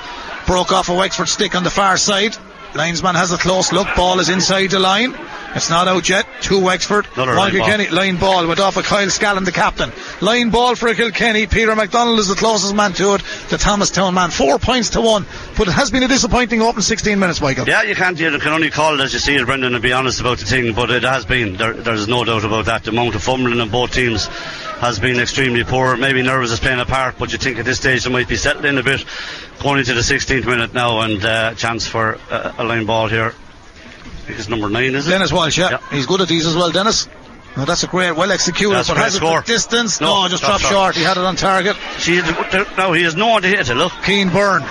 [0.48, 2.36] Broke off a Wexford stick on the far side.
[2.74, 3.86] Linesman has a close look.
[3.94, 5.14] Ball is inside the line.
[5.54, 6.26] It's not out yet.
[6.40, 7.06] Two Wexford.
[7.14, 7.96] Another One line ball.
[7.96, 9.92] Line ball went off of Kyle Scallon, the captain.
[10.20, 11.46] Line ball for Kilkenny.
[11.46, 13.22] Peter McDonald is the closest man to it.
[13.50, 14.30] The Thomastown man.
[14.30, 15.26] Four points to one.
[15.56, 17.68] But it has been a disappointing open 16 minutes, Michael.
[17.68, 18.18] Yeah, you can't.
[18.18, 20.44] You can only call it as you see it, Brendan, and be honest about the
[20.44, 20.74] thing.
[20.74, 21.56] But it has been.
[21.56, 22.82] There, there's no doubt about that.
[22.82, 25.96] The amount of fumbling in both teams has been extremely poor.
[25.96, 28.36] Maybe nerves is playing a part, but you think at this stage they might be
[28.36, 29.04] settling a bit.
[29.62, 33.34] Going into the 16th minute now, and uh, chance for uh, a line ball here.
[34.28, 35.10] It's number nine, is it?
[35.10, 35.78] Dennis Walsh, yeah.
[35.90, 37.08] He's good at these as well, Dennis.
[37.56, 39.40] No, that's a great, well executed, That's a but has it score.
[39.40, 40.00] the distance?
[40.00, 40.96] No, No, just dropped dropped short.
[40.96, 41.76] He had it on target.
[42.04, 43.74] There- now he has no one to hit it.
[43.74, 44.64] Look, Keane Byrne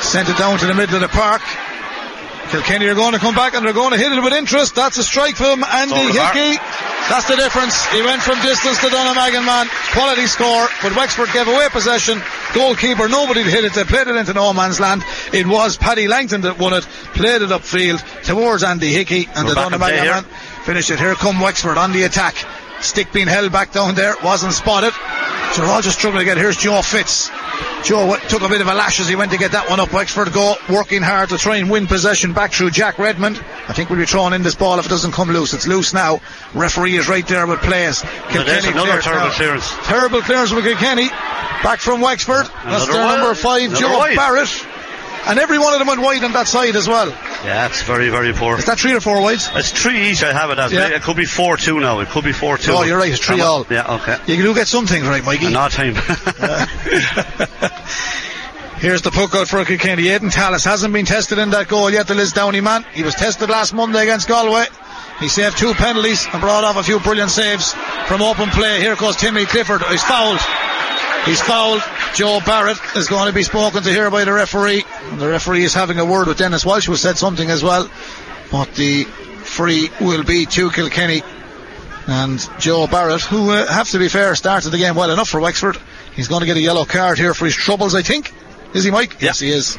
[0.00, 1.42] sent it down to the middle of the park.
[2.50, 4.74] Kilkenny are going to come back and they're going to hit it with interest.
[4.74, 5.94] That's a strike from Andy.
[5.94, 6.58] Hickey.
[7.08, 7.86] That's the difference.
[7.86, 9.66] He went from distance to Dunnamaggin man.
[9.92, 12.20] Quality score, but Wexford gave away possession.
[12.54, 13.72] Goalkeeper, nobody hit it.
[13.72, 15.02] They played it into no man's land.
[15.32, 16.84] It was Paddy Langton that won it.
[17.14, 20.12] Played it upfield towards Andy Hickey and We're the back in play Dunnamaggin here.
[20.12, 20.24] man
[20.60, 20.98] finished it.
[20.98, 22.34] Here come Wexford on the attack.
[22.80, 24.92] Stick being held back down there, wasn't spotted.
[25.52, 26.38] So they're all just struggling to get.
[26.38, 27.28] Here's Joe Fitz.
[27.84, 29.80] Joe w- took a bit of a lash as he went to get that one
[29.80, 29.92] up.
[29.92, 33.36] Wexford go working hard to try and win possession back through Jack Redmond.
[33.68, 35.52] I think we'll be throwing in this ball if it doesn't come loose.
[35.54, 36.20] It's loose now.
[36.54, 38.02] Referee is right there with players.
[38.32, 39.32] There's another terrible now.
[39.32, 39.74] clearance.
[39.86, 41.08] Terrible clearance with Kilkenny.
[41.08, 42.46] Back from Wexford.
[42.46, 43.16] That's Another their wide.
[43.18, 44.16] number five, Another Joe wide.
[44.16, 44.66] Barrett.
[45.26, 47.08] And every one of them went wide on that side as well.
[47.44, 48.58] Yeah, it's very, very poor.
[48.58, 49.50] Is that three or four wides?
[49.54, 50.22] It's three each.
[50.22, 50.72] I have it as.
[50.72, 50.88] Yeah.
[50.88, 52.00] It could be four two now.
[52.00, 52.72] It could be four two.
[52.72, 53.66] Oh, you're right, it's three all.
[53.70, 54.18] Yeah, okay.
[54.26, 55.54] You do get some things right, Mikey.
[55.54, 55.94] Odd time.
[58.80, 60.08] Here's the puck out for Kilkenny.
[60.08, 62.82] Aidan Tallis hasn't been tested in that goal yet, the Lisdowney man.
[62.94, 64.64] He was tested last Monday against Galway.
[65.20, 67.74] He saved two penalties and brought off a few brilliant saves
[68.08, 68.80] from open play.
[68.80, 69.82] Here goes Timmy Clifford.
[69.82, 70.40] He's fouled.
[71.24, 71.82] He's fouled.
[72.14, 74.84] Joe Barrett is going to be spoken to here by the referee.
[75.16, 77.90] The referee is having a word with Dennis Walsh, who said something as well.
[78.50, 81.22] But the free will be to Kilkenny.
[82.06, 85.40] And Joe Barrett, who, uh, have to be fair, started the game well enough for
[85.40, 85.76] Wexford.
[86.16, 88.32] He's going to get a yellow card here for his troubles, I think.
[88.74, 89.20] Is he, Mike?
[89.20, 89.78] Yes, he is.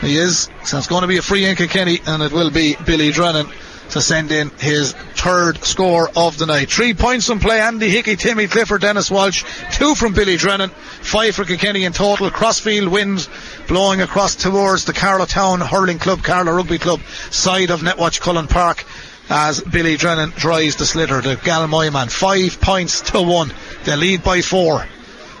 [0.00, 0.50] He is.
[0.64, 3.46] So it's going to be a free in Kilkenny, and it will be Billy Drennan
[3.90, 6.70] to send in his third score of the night.
[6.70, 7.60] Three points from play.
[7.60, 9.44] Andy Hickey, Timmy Clifford, Dennis Walsh.
[9.72, 10.70] Two from Billy Drennan.
[10.70, 12.30] Five for Kilkenny in total.
[12.30, 13.28] Crossfield wind
[13.68, 18.84] blowing across towards the Carlow Hurling Club, Carlow Rugby Club side of Netwatch Cullen Park
[19.28, 21.22] as Billy Drennan drives the sliotar.
[21.22, 22.08] The Galmoy man.
[22.08, 23.52] Five points to one.
[23.84, 24.86] They lead by four.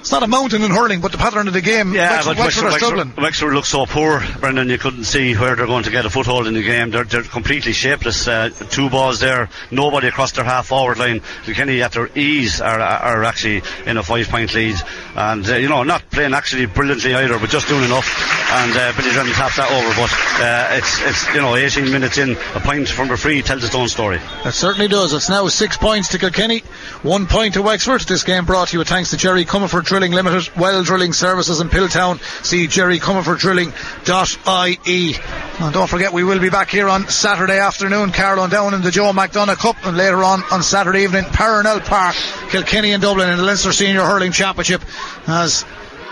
[0.04, 2.44] It's not a mountain in hurling, but the pattern of the game, Yeah, Wexford, but
[2.44, 2.96] Wexford Wexford.
[2.98, 4.68] Wexford, Wexford looks so poor, Brendan.
[4.68, 6.90] You couldn't see where they're going to get a foothold in the game.
[6.90, 8.28] They're, they're completely shapeless.
[8.28, 11.22] Uh, two balls there, nobody across their half forward line.
[11.44, 14.76] Kilkenny at their ease are, are actually in a five point lead,
[15.16, 18.06] and uh, you know not playing actually brilliantly either, but just doing enough.
[18.52, 20.12] And uh, Billy Drennan tapped that over, but
[20.44, 23.74] uh, it's it's you know 18 minutes in, a point from a free tells its
[23.74, 24.20] own story.
[24.44, 25.14] It certainly does.
[25.14, 26.60] It's now six points to Kilkenny,
[27.02, 28.02] one point to Wexford.
[28.02, 31.60] This game brought to you with thanks to Jerry Comerford Drilling Limited, Well Drilling Services
[31.60, 32.18] in Piltown.
[32.44, 35.14] See Jerry Comerford Drilling.ie.
[35.60, 38.90] And don't forget, we will be back here on Saturday afternoon, Carlow down in the
[38.90, 42.16] Joe McDonagh Cup, and later on on Saturday evening, Parnell Park,
[42.50, 44.82] Kilkenny and Dublin in the Leinster Senior Hurling Championship
[45.28, 45.64] as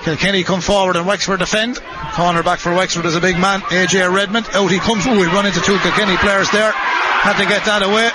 [0.05, 1.81] Kilkenny come forward and Wexford defend.
[2.15, 4.47] Corner back for Wexford is a big man, AJ Redmond.
[4.53, 5.05] Out he comes.
[5.09, 6.71] Ooh, he run into two Kilkenny players there.
[6.71, 8.11] Had to get that away.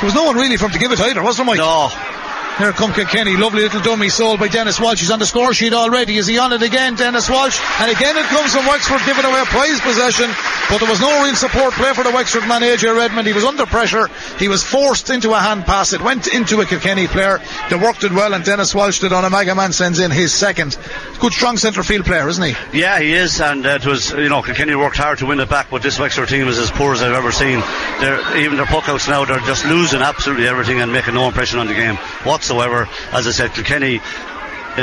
[0.00, 1.58] There was no one really for him to give it either, was there, Mike?
[1.58, 1.92] No,
[2.58, 3.36] Here come Kilkenny.
[3.36, 5.00] Lovely little dummy sold by Dennis Walsh.
[5.00, 6.16] He's on the score sheet already.
[6.16, 7.60] Is he on it again, Dennis Walsh?
[7.80, 10.30] And again it comes from Wexford giving away a prize possession.
[10.70, 13.26] but there was no real support play for the Wexford man, AJ Redmond.
[13.26, 14.08] He was under pressure.
[14.38, 15.92] He was forced into a hand pass.
[15.92, 17.40] It went into a Kilkenny player.
[17.70, 20.32] They worked it well, and Dennis Walsh did on a Mega Man sends in his
[20.32, 20.78] second.
[21.18, 22.78] Good, strong centre field player, isn't he?
[22.78, 25.48] Yeah, he is, and uh, it was, you know, Kilkenny worked hard to win it
[25.48, 27.58] back, but this Wexford team is as poor as I've ever seen.
[27.98, 31.66] They're, even their puckouts now, they're just losing absolutely everything and making no impression on
[31.66, 31.98] the game
[32.44, 32.88] whatsoever.
[33.12, 34.00] As I said, Kilkenny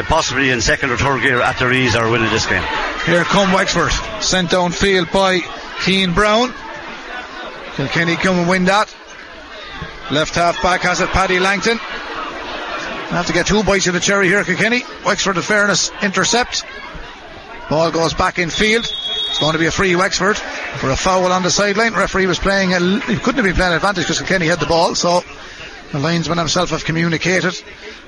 [0.08, 2.64] possibly in second or third gear at their ease are winning this game.
[3.06, 5.42] Here come Wexford, sent downfield by
[5.84, 6.54] Keane Brown.
[7.76, 8.94] Kilkenny come and win that.
[10.10, 11.78] Left half back has it Paddy Langton.
[11.78, 14.84] Have to get two bites of the cherry here, Kilkenny.
[15.06, 16.66] Wexford, in fairness, intercept.
[17.70, 18.86] Ball goes back in field.
[18.86, 21.94] It's going to be a free Wexford for a foul on the sideline.
[21.94, 24.96] Referee was playing a, he couldn't have been playing advantage because Kilkenny had the ball,
[24.96, 25.24] so
[25.92, 27.54] the linesman himself have communicated.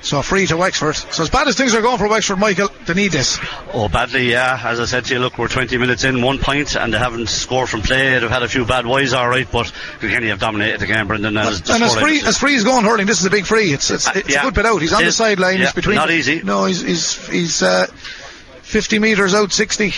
[0.00, 0.96] So free to Wexford.
[0.96, 3.38] So as bad as things are going for Wexford, Michael, they need this.
[3.72, 4.60] Oh, badly, yeah.
[4.62, 7.28] As I said to you, look, we're 20 minutes in, one point, and they haven't
[7.28, 8.18] scored from play.
[8.18, 11.36] They've had a few bad wides, all right, but Kilkenny have dominated the game, Brendan.
[11.36, 13.72] And, and as free as free is going hurling, this is a big free.
[13.72, 14.40] It's it's, it's yeah.
[14.40, 14.80] a good bit out.
[14.82, 15.58] He's on It the sideline.
[15.58, 15.96] Yeah, He's between.
[15.96, 16.42] not easy.
[16.42, 19.92] No, he's he's he's uh, 50 metres out, 60.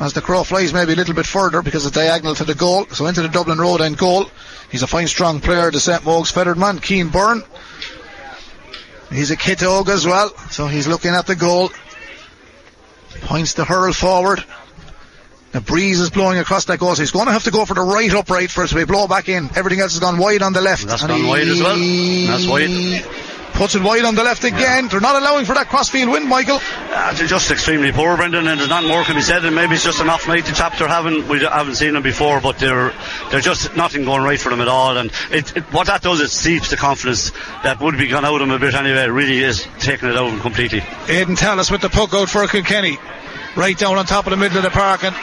[0.00, 2.86] As the crow flies, maybe a little bit further because it's diagonal to the goal.
[2.86, 4.26] So into the Dublin Road end goal.
[4.70, 6.02] He's a fine, strong player, the St.
[6.04, 7.42] Mogue's Fethard man, Keane Byrne.
[9.10, 11.70] He's a ciotóg as well, so he's looking at the goal.
[13.22, 14.42] Points the hurl forward.
[15.52, 17.74] The breeze is blowing across that goal, so he's going to have to go for
[17.74, 19.50] the right upright to be blow back in.
[19.54, 20.86] Everything else has gone wide on the left.
[20.86, 21.76] That's And gone wide as well.
[21.76, 23.31] That's wide.
[23.54, 24.88] Puts it wide on the left again.
[24.88, 26.58] They're not allowing for that crossfield wind, Michael.
[26.60, 29.44] Uh, they're just extremely poor, Brendan, and there's not more can be said.
[29.44, 31.28] And maybe it's just an off night the chaps are having.
[31.28, 32.92] We haven't seen them before, but they're
[33.30, 34.96] they're just nothing going right for them at all.
[34.96, 37.30] And it, it, what that does, it seeps the confidence
[37.62, 39.04] that would be gone out of them a bit anyway.
[39.04, 40.82] It really is taking it out of them completely.
[41.08, 42.98] Aidan Tallis with the puck out for Kilkenny.
[43.54, 45.14] Right down on top of the middle of the park and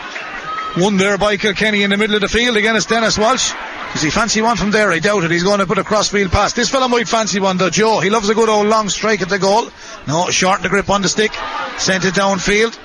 [0.77, 2.57] one there by Kilkenny in the middle of the field.
[2.57, 3.53] Again, it's Dennis Walsh.
[3.93, 4.91] Does he fancy one from there?
[4.91, 5.31] I doubt it.
[5.31, 6.53] He's going to put a crossfield pass.
[6.53, 7.99] This fellow might fancy one though, Joe.
[7.99, 9.67] He loves a good old long strike at the goal.
[10.07, 11.33] No, short the grip on the stick.
[11.77, 12.77] Sent it downfield.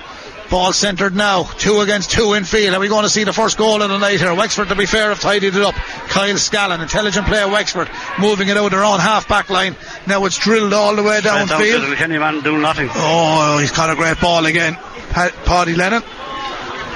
[0.50, 1.44] Ball centred now.
[1.44, 2.74] Two against two in field.
[2.74, 4.34] Are we going to see the first goal of the night here?
[4.34, 5.74] Wexford, to be fair, have tidied it up.
[5.74, 9.74] Kyle Scallon, intelligent player, Wexford, moving it out their own half back line.
[10.06, 11.80] Now it's drilled all the way down downfield.
[11.80, 12.88] the Kilkenny man doing nothing.
[12.94, 14.74] Oh, he's caught a great ball again.
[15.10, 16.02] Pa- Paddy Lennon.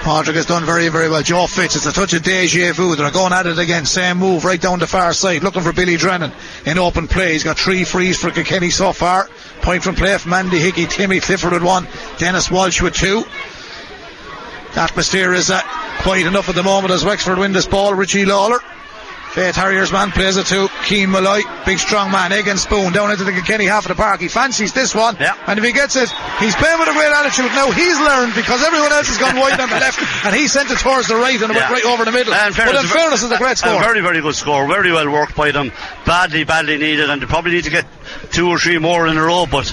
[0.09, 1.23] Patrick has done very, very well.
[1.23, 2.97] Joe Fitz, it's a touch of deja vu.
[2.97, 3.85] They're going at it again.
[3.85, 5.43] Same move right down the far side.
[5.43, 6.33] Looking for Billy Drennan
[6.65, 7.33] in open play.
[7.33, 9.29] He's got three frees for Kilkenny so far.
[9.61, 10.87] Point from play from Mandy Hickey.
[10.87, 11.87] Timmy Clifford with one.
[12.17, 13.23] Dennis Walsh with two.
[14.73, 15.61] The atmosphere is uh,
[16.01, 17.93] quiet enough at the moment as Wexford win this ball.
[17.93, 18.61] Richie Lawler.
[19.29, 21.43] Faythe Harriers man plays it to Keane Malloy.
[21.67, 24.21] Big strong man, egg and spoon down into the Kilkenny half of the park.
[24.21, 25.17] He fancies this one.
[25.21, 25.37] Yeah.
[25.47, 26.09] And if he gets it,
[26.41, 27.53] he's playing with a great attitude.
[27.53, 30.71] Now he's learned because everyone else has gone wide on the left and he sent
[30.71, 32.33] it towards the right and it went right over the middle.
[32.35, 33.77] And but in fairness, it's a great score.
[33.77, 34.67] A very, very good score.
[34.67, 35.73] Very well worked by them.
[36.07, 37.87] Badly, badly needed, and they probably need to get
[38.33, 39.73] two or three more in a row, but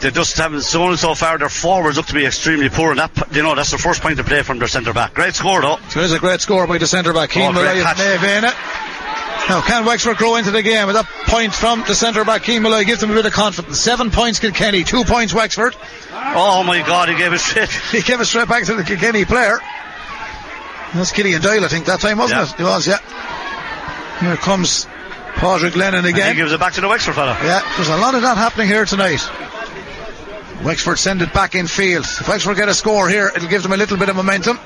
[0.00, 1.38] they just haven't shown it so far.
[1.38, 4.16] Their forwards look to be extremely poor, and that, you know, that's the first point
[4.18, 5.14] to play from their centre back.
[5.14, 5.78] Great score, though.
[5.90, 7.98] So there's a great score by the centre back, Keane Oh, great Malloy of catch.
[7.98, 9.41] Naomh Éanna.
[9.52, 12.62] Now, can Wexford grow into the game with that point from the centre back, Keane
[12.62, 13.78] Malloy, gives them a bit of confidence.
[13.78, 15.76] Seven points Kilkenny, two points Wexford.
[16.10, 17.68] Oh my God, he gave it straight.
[17.92, 19.58] He gave it straight back to the Kilkenny player.
[20.94, 22.54] That's Killian Doyle, I think, that time, wasn't Yeah.
[22.54, 22.60] it?
[22.60, 24.20] It was, yeah.
[24.20, 24.86] Here comes
[25.34, 26.28] Padraig Lennon And again.
[26.34, 27.36] he gives it back to the Wexford fella.
[27.44, 29.20] Yeah, there's a lot of that happening here tonight.
[30.64, 32.06] Wexford send it back in field.
[32.06, 34.58] If Wexford get a score here, it'll give them a little bit of momentum.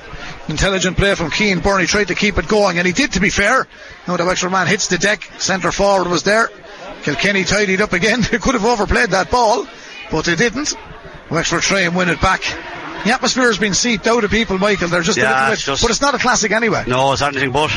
[0.49, 3.29] Intelligent play from Keane Burney tried to keep it going, and he did to be
[3.29, 3.67] fair.
[4.07, 6.49] Now the Wexford man hits the deck, centre forward was there.
[7.03, 8.21] Kilkenny tidied up again.
[8.31, 9.67] They could have overplayed that ball,
[10.11, 10.73] but they didn't.
[11.29, 12.41] Wexford try and win it back.
[13.03, 14.87] The atmosphere has been seeped out of people, Michael.
[14.87, 16.85] They're just a Yeah, little bit, it's just- but it's not a classic anyway.
[16.87, 17.71] No, it's anything but.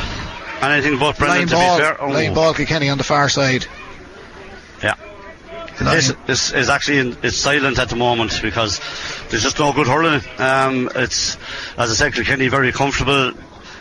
[0.63, 2.03] Anything but, Brendan, line to ball, be fair.
[2.03, 2.09] Oh.
[2.09, 3.67] line ball, Kilkenny on the far side.
[4.83, 4.95] Yeah.
[5.87, 8.81] This is, is actually in, it's silent at the moment because
[9.29, 10.21] there's just no good hurling.
[10.39, 11.37] Um, it's
[11.79, 13.33] as I said, Kilkenny very comfortable.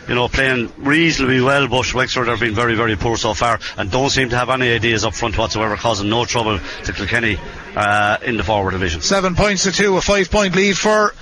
[0.08, 3.92] You know, playing reasonably well, but Wexford have been very, very poor so far and
[3.92, 7.38] don't seem to have any ideas up front whatsoever, causing no trouble to Kilkenny
[7.76, 9.02] uh, in the forward division.
[9.02, 11.14] Seven points to two, a five point lead for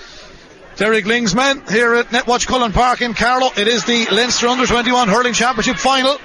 [0.76, 3.50] Derek Lyng's men here at Netwatch Cullen Park in Carlow.
[3.56, 6.16] It is the Leinster Under 21 Hurling Championship final.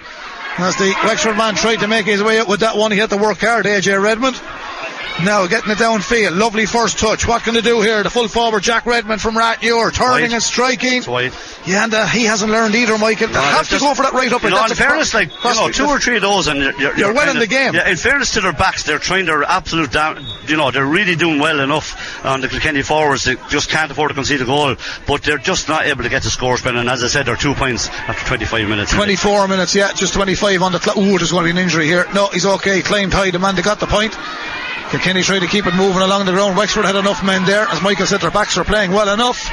[0.57, 3.09] As the Wexford man tried to make his way out with that one, he had
[3.09, 4.39] to work hard, AJ Redmond.
[5.23, 6.37] Now getting it downfield.
[6.37, 7.27] Lovely first touch.
[7.27, 8.03] What can they do here?
[8.03, 11.01] The full forward Jack Redmond from Rathnure turning and striking.
[11.65, 13.29] Yeah, and uh, he hasn't learned either, Michael.
[13.29, 14.43] No, have to go for that right up.
[14.43, 16.97] You know, in fairness, like you know, two or three of those, and you're, you're,
[16.97, 17.73] You're well in the game.
[17.73, 20.25] Yeah, in fairness to their backs, they're trying their absolute down.
[20.47, 23.23] You know, they're really doing well enough on the Kilkenny forwards.
[23.23, 24.75] They just can't afford to concede a goal,
[25.07, 26.75] but they're just not able to get the score spread.
[26.75, 28.91] And as I said, they're two points after 25 minutes.
[28.91, 30.97] 24 minutes, yeah, just 25 on the clock.
[30.97, 32.05] Ooh, there's going to be an injury here.
[32.13, 32.81] No, he's okay.
[32.81, 33.31] Claimed high.
[33.31, 34.13] The man that got the point.
[34.93, 36.55] Kilkenny tried to keep it moving along the ground.
[36.55, 37.67] Wexford had enough men there.
[37.67, 39.49] As Michael said, their backs are playing well enough.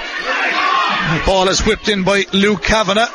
[1.25, 3.09] Ball is whipped in by Luke Kavanagh.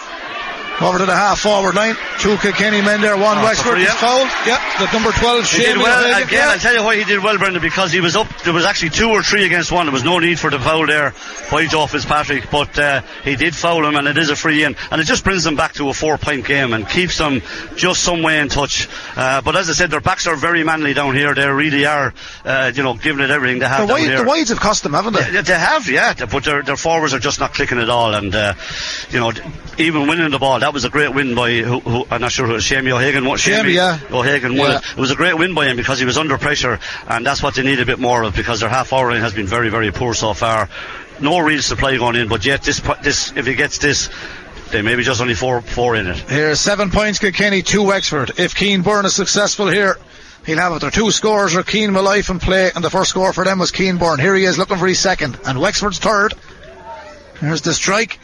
[0.82, 1.96] Over to the half forward line.
[2.20, 3.96] Two Kilkenny men there, one Oh, Wexford so is yeah.
[3.96, 4.30] fouled.
[4.46, 6.28] Yep, the number 12, He did well again.
[6.32, 6.50] Yeah.
[6.50, 8.28] I'll tell you why he did well, Brendan, because he was up.
[8.44, 9.86] There was actually two or three against one.
[9.86, 11.14] There was no need for the foul there
[11.50, 14.76] by Joe Fitzpatrick, but uh, he did foul him, and it is a free in,
[14.92, 17.42] and it just brings them back to a four-point game and keeps them
[17.78, 18.90] just some way in touch.
[19.16, 21.34] Uh, but as I said, their backs are very manly down here.
[21.34, 24.18] They really are, uh, you know, giving it everything they have The, down wide, here.
[24.18, 25.32] the wides have cost them, haven't they?
[25.32, 28.36] Yeah, they have, yeah, but their, their forwards are just not clicking at all, and
[28.36, 28.54] uh,
[29.12, 29.32] you know,
[29.78, 32.48] even winning the ball, that was a great win by who, who I'm not sure
[32.48, 33.24] who it was, Shamey O'Hagan.
[33.26, 34.00] What Shamey, yeah.
[34.12, 34.78] O'Hagan won Yeah.
[34.80, 34.84] it.
[34.92, 37.54] It was a great win by him because he was under pressure, and that's what
[37.54, 39.92] they need a bit more of because their half hour line has been very, very
[39.92, 40.68] poor so far.
[41.20, 44.10] No real supply going in, but yet this, this if he gets this,
[44.72, 46.18] they maybe just only four, four in it.
[46.18, 48.32] Here's seven points, Kilkenny, two Wexford.
[48.40, 49.98] If Keane Byrne is successful here,
[50.48, 50.80] he'll have it.
[50.82, 53.70] Their two scores are Keane Life and play, and the first score for them was
[53.70, 54.20] Keane Byrne.
[54.20, 56.34] Here he is looking for his second, and Wexford's third.
[57.40, 58.20] Here's the strike.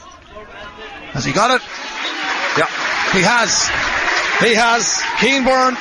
[1.14, 1.62] Has he got it?
[2.58, 2.68] Yeah.
[3.14, 3.68] He has.
[4.40, 5.02] He has.
[5.20, 5.78] Keane Byrne.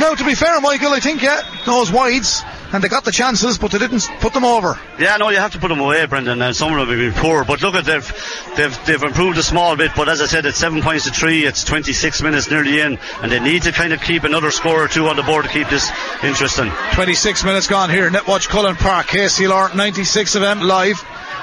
[0.00, 3.58] Now, to be fair, Michael, I think, yeah, those wides, and they got the chances,
[3.58, 4.76] but they didn't put them over.
[4.98, 6.42] Yeah, no, you have to put them away, Brendan.
[6.42, 9.42] And some of them have been poor, but look at they've they've they've improved a
[9.44, 9.92] small bit.
[9.94, 11.44] But as I said, it's seven points to three.
[11.46, 14.88] It's 26 minutes nearly in, and they need to kind of keep another score or
[14.88, 15.88] two on the board to keep this
[16.24, 16.72] interesting.
[16.94, 18.10] 26 minutes gone here.
[18.10, 20.98] Netwatch Cullen Park, KCLR 96 of M live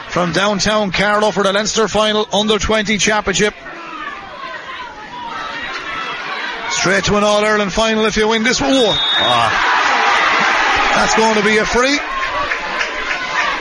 [0.09, 3.53] from downtown Carlow for the Leinster final under 20 championship.
[6.71, 8.69] Straight to an All Ireland final if you win this war.
[8.71, 9.51] Ah,
[10.95, 11.99] That's going to be a free.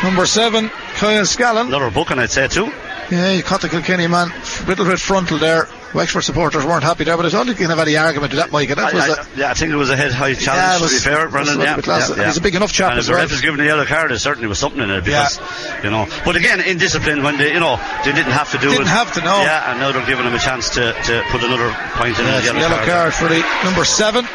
[0.02, 1.66] Number seven, Kyle Scallon.
[1.68, 2.66] another booking, I'd say too.
[3.10, 4.32] Yeah, you caught the Kilkenny man.
[4.66, 5.68] Little bit frontal there.
[5.92, 8.36] Wexford supporters weren't happy there, but I don't think you can have any argument to
[8.36, 8.68] that, Mike.
[8.68, 10.46] That I, was I, a, yeah, I think it was a head high challenge.
[10.46, 11.60] Yeah, it was- to be fair, was Brendan.
[11.60, 12.26] a Yeah, yeah, yeah.
[12.26, 14.10] He's a big enough chap And as if the ref is given the yellow card,
[14.10, 15.40] there certainly was something in it because
[15.82, 16.06] you know.
[16.24, 18.70] But again, in discipline, when they you know they didn't have to do it.
[18.72, 18.90] Didn't it.
[18.90, 19.40] have to, no.
[19.42, 22.40] Yeah, and now they're giving him a chance to, to put another point in Yes,
[22.40, 22.88] the yellow, yellow card.
[22.88, 24.26] card for the number seven.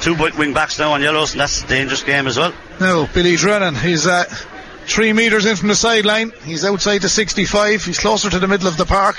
[0.00, 2.54] Two wi- wing backs now on yellows, and that's a dangerous game as well.
[2.80, 4.24] No, Billy Drennan, he's uh,
[4.86, 6.32] three metres in from the sideline.
[6.44, 7.84] He's outside the 65.
[7.84, 9.16] He's closer to the middle of the park.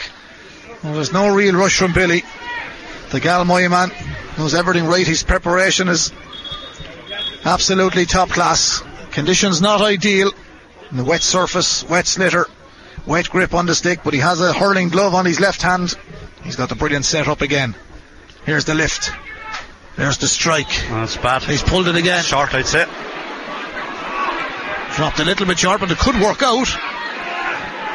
[0.83, 2.23] Well, there's no real rush from Billy.
[3.11, 3.91] The Galmoy man
[4.37, 5.05] knows everything right.
[5.05, 6.11] His preparation is
[7.45, 8.81] absolutely top class.
[9.11, 10.31] Conditions not ideal.
[10.89, 12.45] And the wet surface, wet sliotar,
[13.05, 15.95] wet grip on the stick, but he has a hurling glove on his left hand.
[16.43, 17.75] He's got the brilliant setup again.
[18.45, 19.11] Here's the lift.
[19.97, 20.71] There's the strike.
[20.89, 21.43] Oh, That's bad.
[21.43, 22.23] He's pulled it again.
[22.23, 22.85] Short, I'd say.
[24.95, 26.67] Dropped a little bit short, but it could work out.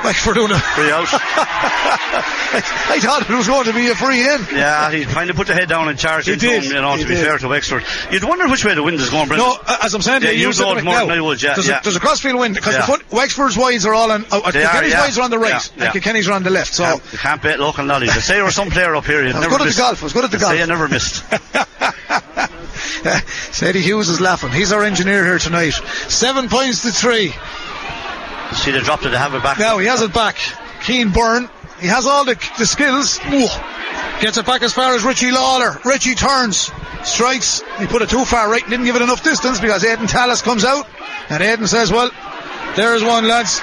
[0.04, 0.58] Wexford doing a.
[0.58, 1.06] Free out.
[2.88, 4.40] I thought it was going to be a free in.
[4.52, 6.80] yeah, he kind of put the head down and charged He into did, him, you
[6.80, 7.82] know, he to be fair to Wexford.
[8.10, 9.48] You'd wonder which way the wind is going, Brendan.
[9.48, 11.66] No, as I'm saying, Yeah, you, you know more now, than I would, yeah, there's,
[11.68, 11.80] yeah.
[11.80, 12.96] A, there's a crossfield wind because Yeah.
[13.10, 14.24] Wexford's wides are all on.
[14.30, 15.00] Uh, They are, yeah.
[15.00, 15.92] wides are on the right, Yeah, and.
[15.92, 16.74] Kilkenny's are on the left.
[16.74, 18.10] So Can't- you can't bet local knowledge.
[18.10, 19.22] I say there was some player up here.
[19.22, 20.02] I was good at the golf.
[20.02, 20.58] I was good at the Say golf.
[20.58, 21.24] you never missed.
[23.54, 24.50] Sadie Hughes is laughing.
[24.52, 25.72] He's our engineer here tonight.
[26.08, 27.32] Seven points to three.
[28.54, 29.12] See, they dropped it.
[29.12, 29.58] Have it back.
[29.58, 30.36] Now he has it back.
[30.84, 31.48] Keane Byrne.
[31.80, 33.18] He has all the, the skills.
[33.26, 33.48] Ooh.
[34.20, 35.78] Gets it back as far as Richie Lawler.
[35.84, 36.70] Richie turns.
[37.04, 37.62] Strikes.
[37.78, 38.66] He put it too far right.
[38.66, 40.86] Didn't give it enough distance because Aidan Tallis comes out.
[41.28, 42.10] And Aidan says, well,
[42.76, 43.60] there's one, lads.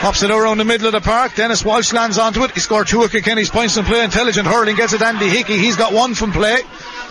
[0.00, 1.34] Pops it around the middle of the park.
[1.34, 2.52] Dennis Walsh lands onto it.
[2.52, 4.02] He scored two of Kilkenny's points in play.
[4.04, 5.02] Intelligent hurling gets it.
[5.02, 5.58] Andy Hickey.
[5.58, 6.58] He's got one from play.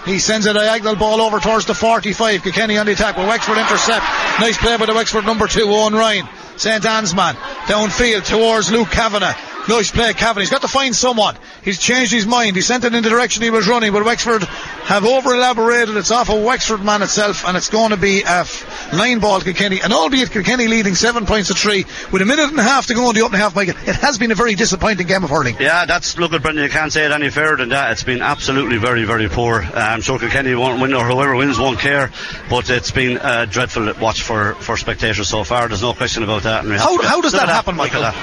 [0.05, 2.43] He sends a diagonal ball over towards the 45.
[2.43, 4.05] Kilkenny on the attack, but Wexford intercept.
[4.39, 6.27] Nice play by the Wexford number two, Owen Ryan.
[6.61, 6.85] St.
[6.85, 7.33] Anne's man.
[7.65, 9.33] Downfield towards Luke Kavanagh.
[9.67, 10.41] Nice play, Kavanagh.
[10.41, 11.35] He's got to find someone.
[11.63, 12.55] He's changed his mind.
[12.55, 15.95] He sent it in the direction he was running, but Wexford have over elaborated.
[15.97, 18.45] It's off a Wexford man itself, and it's going to be a
[18.93, 19.79] line ball to Kilkenny.
[19.81, 22.95] And albeit Kilkenny leading seven points to three, with a minute and a half to
[22.95, 25.55] go in the opening half, Michael, it has been a very disappointing game of hurling.
[25.59, 26.63] Yeah, that's look at Brendan.
[26.63, 27.91] You can't say it any fairer than that.
[27.91, 29.61] It's been absolutely very, very poor.
[29.61, 32.11] Um, I'm sure Kilkenny won't win, or whoever wins won't care.
[32.49, 35.67] But it's been a dreadful watch for, for spectators so far.
[35.67, 36.50] There's no question about that.
[36.59, 38.01] And How- how does that happen, Michael?
[38.01, 38.15] that.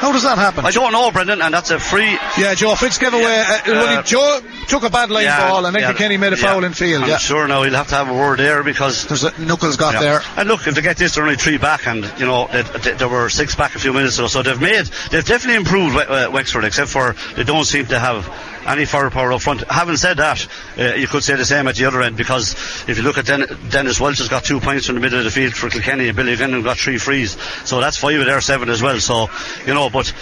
[0.00, 0.64] How does that happen?
[0.64, 2.16] I don't know, Brendan, and that's a free.
[2.38, 3.22] Yeah, Joe Fitz gave away.
[3.22, 6.32] Yeah, Uh, uh, Joe took a bad line Yeah, ball, and then yeah, Kenny made
[6.32, 7.02] a foul in field.
[7.02, 9.76] I'm yeah, sure now he'll have to have a word there because there's a knuckles
[9.76, 10.22] got there.
[10.36, 12.92] And look, if they get this, they're only three back, and you know they, they,
[12.92, 16.30] there were six back a few minutes ago, so they've made, they've definitely improved uh,
[16.32, 18.24] Wexford, except for they don't seem to have
[18.66, 19.62] any firepower up front.
[19.70, 20.46] Having said that,
[20.78, 22.52] uh, you could say the same at the other end because
[22.88, 25.24] if you look at Den- Dennis Walsh has got two points from the middle of
[25.24, 28.40] the field for Kilkenny, and Billy Gannon got three frees, so that's five of their
[28.40, 28.98] seven as well.
[29.00, 29.28] So
[29.66, 30.12] you know, but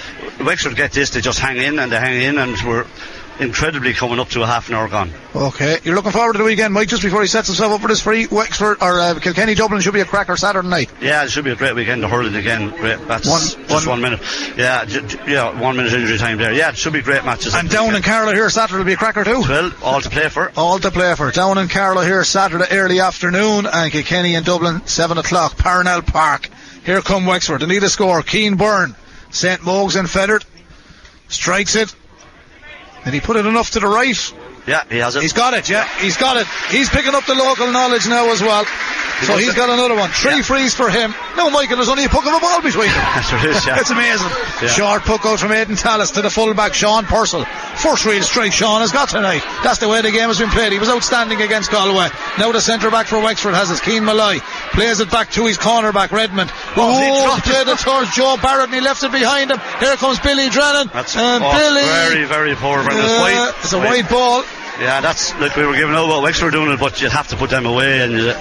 [0.40, 2.86] Wexford get this, they just hang in and they hang in, and we're
[3.40, 5.10] incredibly coming up to a half an hour gone.
[5.34, 6.88] Okay, you're looking forward to the weekend, Mike.
[6.88, 9.94] Just before he sets himself up for this free Wexford or uh, Kilkenny Dublin should
[9.94, 10.90] be a cracker Saturday night.
[11.00, 12.02] Yeah, it should be a great weekend.
[12.02, 12.70] The hurling again.
[12.70, 12.98] Great.
[13.06, 14.20] That's One- just one- one, minute.
[14.56, 16.52] Yeah, j- yeah, one minute injury time there.
[16.52, 17.54] Yeah, it should be great matches.
[17.54, 19.40] And down in Carlow here Saturday will be a cracker too.
[19.40, 20.50] well, all to play for.
[20.56, 21.30] All to play for.
[21.30, 25.56] Down in Carlow here Saturday early afternoon and Kilkenny and Dublin 7 o'clock.
[25.58, 26.48] Parnell Park.
[26.84, 27.60] Here come Wexford.
[27.60, 28.22] They need a score.
[28.22, 28.94] Keane Byrne.
[29.30, 29.60] St.
[29.64, 30.44] Mogue's and Fethard.
[31.28, 31.94] Strikes it.
[33.06, 34.34] Did he put it enough to the right?
[34.66, 35.22] Yeah, he has it.
[35.22, 35.86] He's got it, yeah.
[36.00, 36.46] He's got it.
[36.70, 38.64] He's picking up the local knowledge now as well.
[39.22, 40.10] So must he's have- got another one.
[40.10, 40.42] Three Yeah.
[40.42, 41.14] frees for him.
[41.36, 43.06] No, Michael, there's only a puck of a ball between them.
[43.30, 43.78] There is, yeah.
[43.78, 44.26] it's amazing.
[44.60, 44.68] Yeah.
[44.68, 47.44] Short puck out from Aidan Tallis to the fullback, Sean Purcell.
[47.76, 49.42] First real strike Sean has got tonight.
[49.62, 50.72] That's the way the game has been played.
[50.72, 52.08] He was outstanding against Galway.
[52.38, 54.40] Now the centre back for Wexford has his Keane Malloy.
[54.72, 56.50] Plays it back to his cornerback, Redmond.
[56.78, 59.58] Oh, played it towards Joe Barrett and he left it behind him.
[59.80, 60.90] Here comes Billy Drennan.
[60.92, 61.82] That's and oh, Billy.
[61.82, 62.80] very, very poor.
[62.80, 63.54] It's Uh, wide.
[63.62, 64.44] it's a wide ball.
[64.78, 65.56] Yeah, that's look.
[65.56, 68.02] We were giving out about Wexford doing it, but you'd have to put them away,
[68.02, 68.36] and you'd,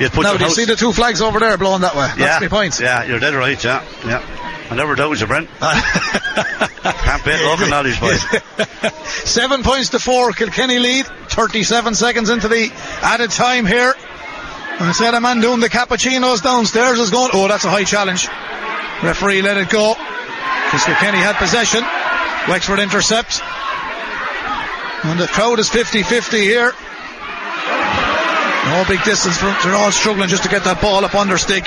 [0.00, 2.08] you'd put Now, do you see the two flags over there blowing that way?
[2.08, 2.80] That's yeah, my point.
[2.80, 3.62] Yeah, you're dead right.
[3.62, 4.66] Yeah, yeah.
[4.68, 5.48] I never doubted you, Brent.
[5.60, 8.20] Can't beat local knowledge, boys.
[9.24, 10.32] Seven points to four.
[10.32, 11.06] Kilkenny lead.
[11.06, 12.72] 37 seconds into the
[13.02, 13.94] added time here.
[14.78, 18.28] And instead of man doing the cappuccinos downstairs is going, oh, that's a high challenge.
[19.02, 19.94] Referee let it go.
[19.94, 21.82] Kilkenny had possession.
[22.48, 23.40] Wexford intercept.
[25.04, 26.72] And the crowd is 50-50 here.
[28.66, 31.38] No big distance from, they're all struggling just to get that ball up on their
[31.38, 31.64] stick.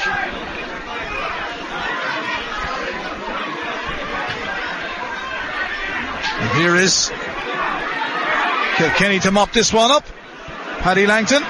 [6.41, 7.09] And here is
[8.97, 10.05] Kenny to mop this one up.
[10.79, 11.43] Paddy Langton.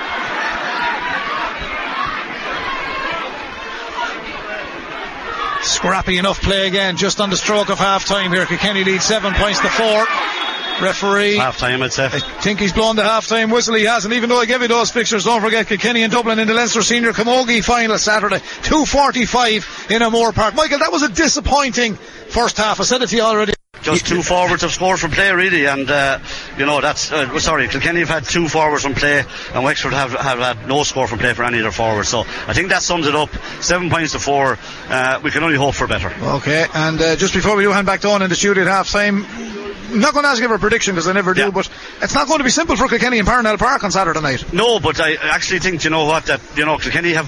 [5.62, 8.46] Scrappy enough play again, just on the stroke of half time here.
[8.46, 10.06] Kilkenny lead seven points to four.
[10.82, 11.36] Referee.
[11.36, 12.06] Half time, I'd say.
[12.06, 13.76] I think he's blown the half-time whistle.
[13.76, 14.14] He hasn't.
[14.14, 16.82] Even though I gave you those fixtures, don't forget Kilkenny and Dublin in the Leinster
[16.82, 20.56] Senior Camogie final Saturday, 2:45 in a Amore Park.
[20.56, 22.80] Michael, that was a disappointing first half.
[22.80, 23.59] I said it to you already.
[23.82, 26.20] Just two forwards have scored from play, really, and uh,
[26.58, 27.68] you know that's uh, sorry.
[27.68, 29.24] Kilkenny have had two forwards from play,
[29.54, 32.10] and Wexford have, have had no score from play for any of their forwards.
[32.10, 33.30] So I think that sums it up.
[33.62, 34.58] Seven points to four.
[34.90, 36.12] Uh, we can only hope for better.
[36.22, 38.70] Okay, and uh, just before we do hand back to on in the studio at
[38.70, 41.50] half-time, I'm not going to ask you for a prediction because I never do, Yeah.
[41.52, 41.70] but
[42.02, 44.54] it's not going to be simple for Kilkenny and Parnell Park on Saturday night.
[44.54, 47.28] No, but I actually think you know what that you know Kilkenny have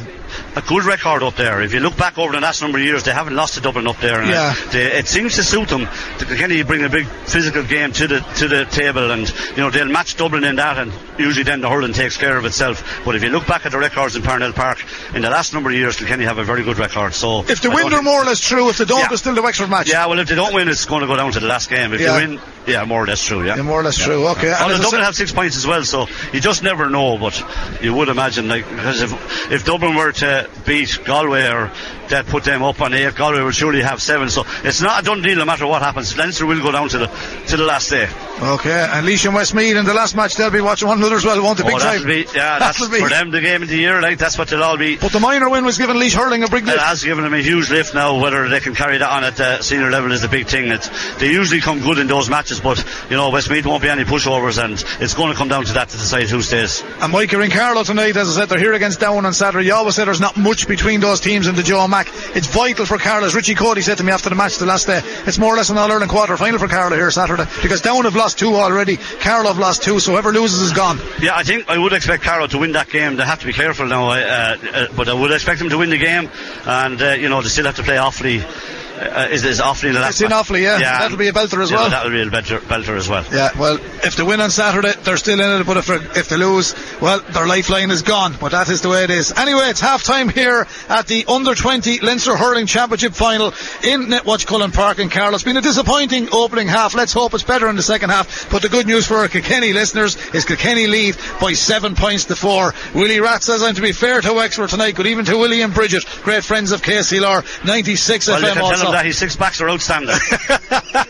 [0.55, 1.61] a good record up there.
[1.61, 3.87] If you look back over the last number of years, they haven't lost to Dublin
[3.87, 4.21] up there.
[4.21, 4.53] And Yeah.
[4.55, 5.87] it, they, it seems to suit them.
[6.19, 9.69] The Kilkenny bring a big physical game to the to the table, and you know
[9.69, 13.01] they'll match Dublin in that, and usually then the hurling takes care of itself.
[13.05, 14.83] But if you look back at the records in Parnell Park
[15.15, 17.13] in the last number of years, Kilkenny have a very good record.
[17.13, 18.69] So If they I win, they're more or less true.
[18.69, 19.07] If they don't, Yeah.
[19.11, 19.89] it's still the Wexford match.
[19.89, 21.93] Yeah, well, if they don't win, it's going to go down to the last game.
[21.93, 22.17] If Yeah.
[22.19, 23.45] you win, yeah, more or less true.
[23.45, 24.27] Yeah, Yeah, more or less true.
[24.29, 24.47] Okay.
[24.51, 27.17] And Although Dublin have six points as well, so you just never know.
[27.17, 27.43] But
[27.81, 31.71] you would imagine, like, because if if Dublin were to beat Galway or
[32.11, 34.29] that put them up on eight, Galway will surely have seven.
[34.29, 36.15] So it's not a done deal no matter what happens.
[36.17, 37.07] Leinster will go down to the
[37.47, 38.07] to the last day.
[38.41, 41.25] Okay, and Laois and Westmeath in the last match, they'll be watching one another as
[41.25, 41.63] well, won't they?
[41.63, 42.01] Big oh, time.
[42.01, 44.01] that'll be yeah, that's That'll be- for them the game of the year.
[44.01, 44.97] Like that's what they'll all be.
[44.97, 46.79] But the minor win was given Laois hurling a big It lift.
[46.79, 48.19] has given them a huge lift now.
[48.19, 50.67] Whether they can carry that on at the senior level is the big thing.
[50.71, 54.03] It's, they usually come good in those matches, but you know Westmeath won't be any
[54.03, 56.83] pushovers, and it's going to come down to that to decide who stays.
[56.99, 59.67] And Mike, you're in Carlow tonight, as I said, they're here against Down on Saturday.
[59.67, 62.35] You always say there's not much between those teams in the Joe Mac.
[62.35, 63.27] It's vital for Carlow.
[63.27, 65.57] As Richie Cody said to me after the match the last day, it's more or
[65.57, 68.55] less an All Ireland quarter final for Carlow here Saturday because Down have lost two
[68.55, 68.97] already.
[68.97, 70.99] Carlow have lost two, so whoever loses is gone.
[71.19, 73.15] Yeah, I think I would expect Carlow to win that game.
[73.17, 75.89] They have to be careful now, uh, uh, but I would expect them to win
[75.89, 76.29] the game,
[76.65, 78.80] and uh, you know they still have to play Offaly.
[79.01, 80.29] Uh, is is Offaly the last It's in.
[80.29, 80.77] Offaly, yeah.
[80.77, 81.89] That'll be a belter as yeah, well.
[81.89, 83.25] That'll be a belter, belter as well.
[83.31, 86.37] Yeah, well, if they win on Saturday, they're still in it, but if, if they
[86.37, 88.35] lose, well, their lifeline is gone.
[88.39, 89.31] But that is the way it is.
[89.35, 93.47] Anyway, it's half time here at the Under 20 Leinster Hurling Championship final
[93.83, 95.33] in Netwatch Cullen Park in Carlow.
[95.33, 96.93] It's been a disappointing opening half.
[96.93, 98.51] Let's hope it's better in the second half.
[98.51, 102.35] But the good news for our Kilkenny listeners is Kilkenny lead by seven points to
[102.35, 102.75] four.
[102.93, 104.93] Willie Rat says I'm to be fair to Wexford tonight.
[104.93, 108.91] Good evening to Willie and Bridget, great friends of KCLR 96 Well, FM can tell
[108.91, 108.91] also.
[108.91, 110.09] them than that, his six backs are outstanding.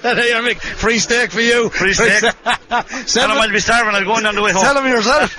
[0.01, 0.61] there you are, Mick.
[0.61, 1.69] Free steak for you.
[1.69, 2.21] Free steak.
[2.21, 3.95] Tell him I'll be starving.
[3.95, 4.63] I'll go in on the way home.
[4.63, 5.35] Tell him yourself.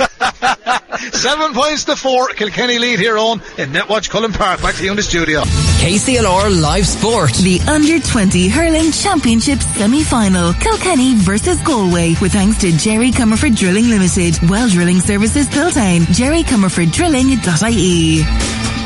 [1.13, 2.29] Seven points to four.
[2.29, 4.63] Kilkenny lead here on in Netwatch Cullen Park.
[4.63, 5.41] Back to you in the studio.
[5.41, 7.33] KCLR Live Sport.
[7.35, 10.53] The Under 20 Hurling Championship semi final.
[10.55, 12.15] Kilkenny versus Galway.
[12.21, 14.39] With thanks to Jerry Comerford Drilling Limited.
[14.49, 16.03] Well Drilling Services Piltown.
[16.03, 18.82] JerryComerfordDrilling.ie.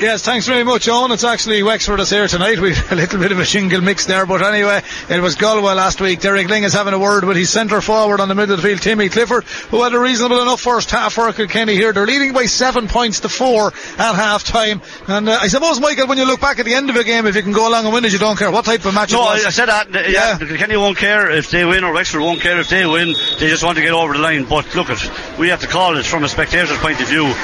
[0.00, 1.12] Yes, thanks very much, Owen.
[1.12, 2.58] It's actually Wexford that's here tonight.
[2.58, 4.80] We've a little bit of a shingle mix there, but anyway,
[5.10, 6.20] it was Galway last week.
[6.20, 8.66] Derek Lyng is having a word with his centre forward on the middle of the
[8.66, 11.92] field, Timmy Clifford, who had a reasonable enough first half for Kilkenny here.
[11.92, 14.80] They're leading by seven points to four at half time.
[15.06, 17.26] And uh, I suppose, Michael, when you look back at the end of a game,
[17.26, 19.12] if you can go along and win it, you don't care what type of match
[19.12, 19.44] no, it was.
[19.44, 19.92] I said that.
[19.92, 20.38] Yeah, yeah.
[20.38, 23.08] Kilkenny won't care if they win or Wexford won't care if they win.
[23.38, 24.46] They just want to get over the line.
[24.46, 27.34] But look, at we have to call it from a spectator's point of view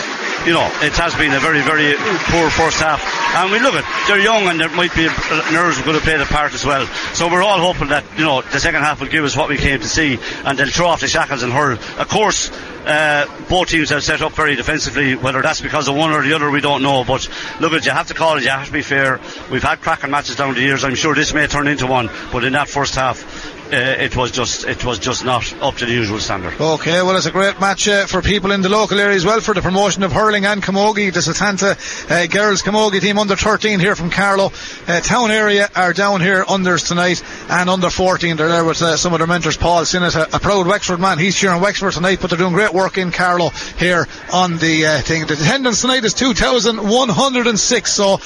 [0.47, 1.95] you know, it has been a very, very
[2.31, 3.03] poor first half.
[3.35, 5.07] And we look at, they're young and there might be
[5.53, 6.87] nerves going to play the part as well.
[7.15, 9.57] So we're all hoping that, you know, the second half will give us what we
[9.57, 11.79] came to see and they'll throw off the shackles and hurl.
[11.99, 12.51] Of course,
[12.87, 15.17] uh, both teams have set up very defensively.
[15.17, 17.03] Whether that's because of one or the other, we don't know.
[17.03, 17.29] But
[17.61, 18.45] look, at you have to call it.
[18.45, 19.21] You have to be fair.
[19.51, 20.85] We've had cracking matches down the years.
[20.85, 22.09] I'm sure this may turn into one.
[22.31, 25.87] But in that first half, uh, it was just it was just not up to
[25.87, 26.55] the usual standard.
[26.61, 29.41] Okay, well it's a great match uh, for people in the local area as well
[29.41, 31.12] for the promotion of hurling and camogie.
[31.12, 31.75] The Setanta
[32.09, 34.53] uh, girls camogie team under 13 here from Carlow
[34.87, 38.97] uh, town area are down here unders tonight and under 14 they're there with uh,
[38.97, 39.57] some of their mentors.
[39.57, 41.19] Paul Sinnott, a, a, proud Wexford man.
[41.19, 45.01] He's cheering Wexford tonight, but they're doing great work in Carlow here on the uh,
[45.01, 45.27] thing.
[45.27, 48.21] The attendance tonight is 2,106, so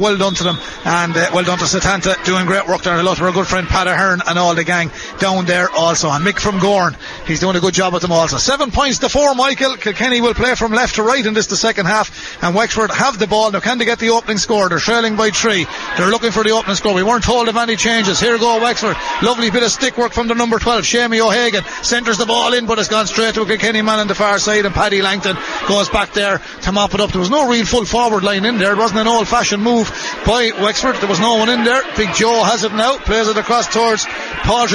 [0.00, 2.94] well done to them and well done to Setanta doing great work there.
[2.94, 4.85] I love our good friend Pat Ahern and all the gang
[5.18, 6.10] down there also.
[6.10, 8.36] And Mick from Gowran, he's doing a good job with them also.
[8.36, 9.76] Seven points to four, Michael.
[9.76, 12.42] Kilkenny will play from left to right in this the second half.
[12.42, 13.50] And Wexford have the ball.
[13.50, 14.68] Now can they get the opening score?
[14.68, 15.66] They're trailing by three.
[15.96, 16.94] They're looking for the opening score.
[16.94, 18.20] We weren't told of any changes.
[18.20, 18.96] Here go Wexford.
[19.22, 21.64] Lovely bit of stick work from the number 12, Shamey O'Hagan.
[21.82, 24.38] Centres the ball in, but it's gone straight to a Kilkenny man on the far
[24.38, 24.64] side.
[24.64, 25.36] And Paddy Langton
[25.68, 27.10] goes back there to mop it up.
[27.10, 28.72] There was no real full forward line in there.
[28.72, 29.88] It wasn't an old fashioned move
[30.26, 30.96] by Wexford.
[30.96, 31.82] There was no one in there.
[31.96, 32.98] Big Joe has it now.
[32.98, 34.06] Plays it across towards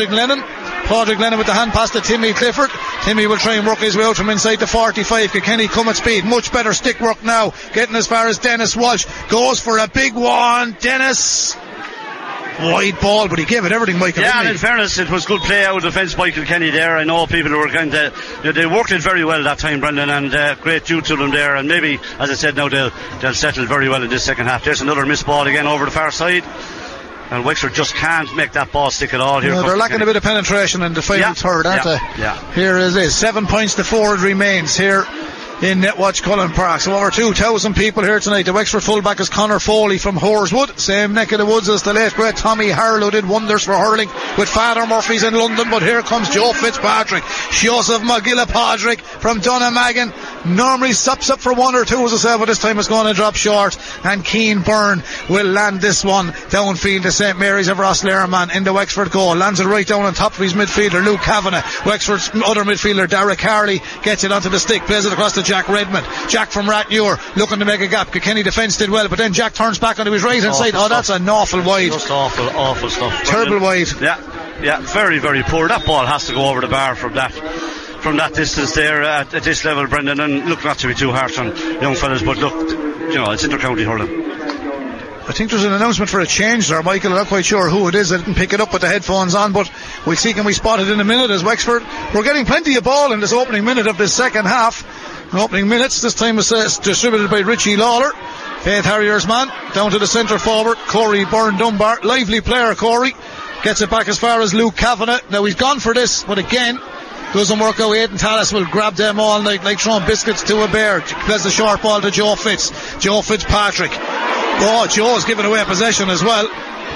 [0.02, 0.42] Padraig Lennon.
[0.88, 2.72] Padraig Lennon with the hand pass to Timmy Clifford.
[3.04, 5.32] Timmy will try and work his way out from inside the 45.
[5.32, 6.26] Kenny come at speed.
[6.26, 7.54] Much better stick work now.
[7.74, 9.06] Getting as far as Dennis Walsh.
[9.30, 10.76] Goes for a big one.
[10.80, 11.56] Dennis
[12.62, 14.24] wide ball, but he gave it everything, Michael.
[14.24, 16.98] Yeah, and in fairness, it was good play out of defence by Kenny there.
[16.98, 19.82] I know people were kind of you know, they worked it very well that time,
[19.82, 21.56] Brendan, and uh, great due to them there.
[21.56, 22.92] And maybe, as I said, now they'll
[23.22, 24.64] they'll settle very well in this second half.
[24.64, 26.44] There's another miss ball again over the far side.
[27.32, 29.40] And Wexford just can't make that ball stick at all.
[29.40, 31.34] Here no, they're lacking a bit of penetration in the final yeah.
[31.34, 31.98] third, aren't yeah.
[32.16, 32.22] they?
[32.22, 32.54] Yeah.
[32.54, 33.16] Here it is.
[33.16, 35.06] Seven points to four it remains here
[35.62, 36.82] in Netwatch Cullen Park.
[36.82, 38.44] So over 2,000 people here tonight.
[38.44, 40.80] The Wexford fullback is Connor Foley from Horeswood.
[40.80, 44.10] Same neck of the woods as the late great Tommy Harlow did wonders for hurling
[44.38, 45.70] with Father Murphy's in London.
[45.70, 47.24] But here comes Joe Fitzpatrick.
[47.52, 50.56] Joseph McGill from Dunnamaggin.
[50.56, 53.06] Normally stops up for one or two as I said, but this time it's going
[53.06, 53.78] to drop short.
[54.04, 57.38] And Keen Byrne will land this one downfield to St.
[57.38, 59.36] Mary's of Rosslare in the Wexford goal.
[59.36, 61.62] Lands it right down on top of his midfielder, Luke Kavanagh.
[61.86, 65.68] Wexford's other midfielder, Derek Harley, gets it onto the stick, plays it across the Jack
[65.68, 66.08] Redmond.
[66.30, 68.14] Jack from Rathnure looking to make a gap.
[68.14, 70.76] Kilkenny defence did well, but then Jack turns back onto his right hand side.
[70.76, 71.92] Oh, that's an awful wide.
[71.92, 73.22] Just awful, awful stuff.
[73.26, 73.92] Terrible wide.
[74.00, 75.68] Yeah, yeah, very, very poor.
[75.68, 79.22] That ball has to go over the bar from that from that distance there uh,
[79.22, 80.22] at, at, this level, Brendan.
[80.22, 81.48] And look, not to be too harsh on
[81.82, 84.32] young fellas, but look, you know, it's inter-county hurling.
[85.28, 87.12] I think there's an announcement for a change there, Michael.
[87.12, 88.12] I'm not quite sure who it is.
[88.12, 89.72] I didn't pick it up with the headphones on, but
[90.06, 91.84] we'll see can we spot it in a minute as Wexford.
[92.16, 94.84] We're getting plenty of ball in this opening minute of this second half.
[95.34, 96.02] Opening minutes.
[96.02, 98.12] This time is uh, distributed by Richie Lawler.
[98.64, 99.48] Faythe Harriers man.
[99.74, 100.78] Down to the centre forward.
[100.88, 102.02] Corey Byrne Dunbar.
[102.04, 103.14] Lively player, Corey.
[103.64, 105.22] Gets it back as far as Luke Kavanagh.
[105.30, 106.80] Now he's gone for this, but again,
[107.34, 107.96] doesn't work out.
[107.96, 111.00] Aidan Tallis will grab them all night like throwing biscuits to a bear.
[111.00, 112.98] Plays the short ball to Joe Fitz.
[112.98, 113.92] Joe Fitzpatrick.
[113.94, 116.50] Oh, Joe's giving away possession as well.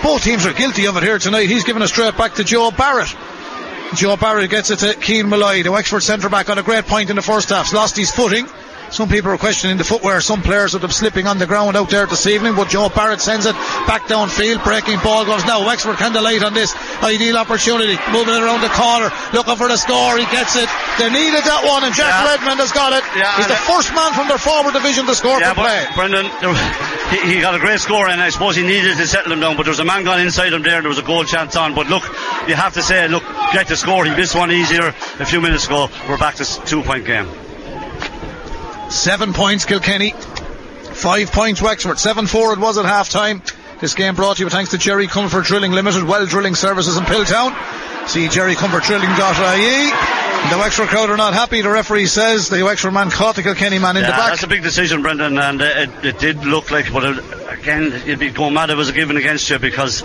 [0.03, 1.47] Both teams are guilty of it here tonight.
[1.47, 3.15] He's given a straight back to Joe Barrett.
[3.95, 7.09] Joe Barry gets it to Keane Malloy, the Wexford centre back on a great point
[7.09, 7.71] in the first half.
[7.73, 8.45] Lost his footing.
[8.95, 10.21] Some people are questioning the footwear.
[10.21, 13.19] Some players would have slipping on the ground out there this evening, but Joe Barrett
[13.19, 13.51] sends it
[13.83, 14.63] back downfield.
[14.63, 15.67] Breaking ball goes now.
[15.67, 16.71] Wexford can delight on this
[17.03, 17.99] ideal opportunity.
[18.15, 20.15] Moving it around the corner, looking for the score.
[20.15, 20.71] He gets it.
[20.95, 22.39] They needed that one, and Jack yeah.
[22.39, 23.03] Redmond has got it.
[23.19, 25.83] Yeah, He's the first man from their forward division to score yeah, for play.
[25.99, 26.31] Brendan,
[27.11, 29.59] he, he, got a great score, and I suppose he needed to settle him down.
[29.59, 31.59] But there was a man gone inside him there, and there was a goal chance
[31.59, 31.75] on.
[31.75, 32.07] But look,
[32.47, 34.07] you have to say, look, get the score.
[34.07, 35.91] He missed one easier a few minutes ago.
[36.07, 37.27] We're back to two point game.
[38.89, 40.11] Seven points Kilkenny.
[40.11, 41.99] Five points Wexford.
[41.99, 43.41] 7 4 it was at half time.
[43.81, 47.03] This game brought to you thanks to Jerry Comerford Drilling Limited, well drilling services in
[47.03, 47.51] Piltown.
[48.07, 50.25] See Jerry jerrycomerforddrilling.ie.
[50.51, 51.61] The Wexford crowd are not happy.
[51.61, 54.29] The referee says the Wexford man caught the Kilkenny man in yeah, the back.
[54.29, 58.01] That's a big decision, Brendan, and uh, it, it, did look like, but it, again,
[58.05, 60.03] you'd be going mad if it was given against you because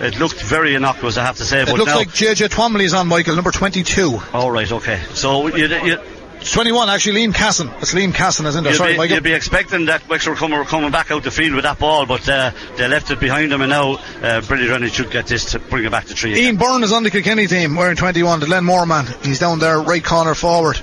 [0.00, 1.60] it looked very innocuous, I have to say.
[1.60, 4.18] It but looks now, like JJ Twomley's on Michael, number 22.
[4.32, 5.02] All right, okay.
[5.12, 5.98] So you, you,
[6.50, 7.68] 21, actually, Liam Casson.
[7.80, 8.70] It's Liam Casson, isn't it?
[8.70, 9.14] You'd Sorry, be, Michael.
[9.16, 12.06] You'd be expecting that Wexford come, were coming back out the field with that ball,
[12.06, 15.52] but uh, they left it behind them, and now uh, Brilliant Rennie should get this
[15.52, 16.38] to bring it back to three.
[16.38, 18.40] Ian Byrne is on the Kilkenny team wearing 21.
[18.40, 19.06] The Glenmore man.
[19.22, 20.78] He's down there, right corner forward.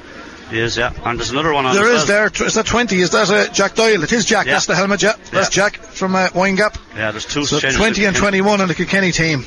[0.49, 0.91] He is, yeah.
[1.05, 2.29] And there's another one on There is well.
[2.29, 2.47] there.
[2.47, 2.99] Is that 20?
[2.99, 4.01] Is that uh, Jack Doyle?
[4.03, 4.47] It is Jack.
[4.47, 4.53] Yeah.
[4.53, 5.13] That's the helmet, yeah.
[5.31, 5.69] That's Yeah.
[5.69, 6.75] Jack from uh, Windgap.
[6.95, 9.45] Yeah, there's two So 20 and 21 on the Kilkenny team.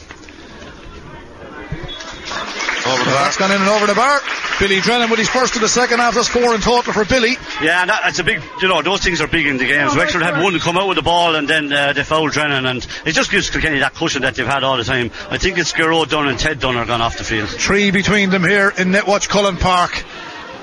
[2.87, 3.25] Over So the bar.
[3.25, 4.21] that's gone in and over the bar.
[4.61, 6.15] Billy Drennan with his first of the second half.
[6.15, 7.37] That's four in total for Billy.
[7.63, 9.95] Yeah, and that, that's a big, you know, those things are big in the games.
[9.97, 12.87] Wexford had one come out with the ball and then uh, they fouled Drennan, and
[13.07, 15.11] it just gives Kilkenny that cushion that they've had all the time.
[15.31, 17.49] I think it's Garrod Dunn and Ted Dunn are gone off the field.
[17.49, 20.05] Three between them here in Netwatch Cullen Park.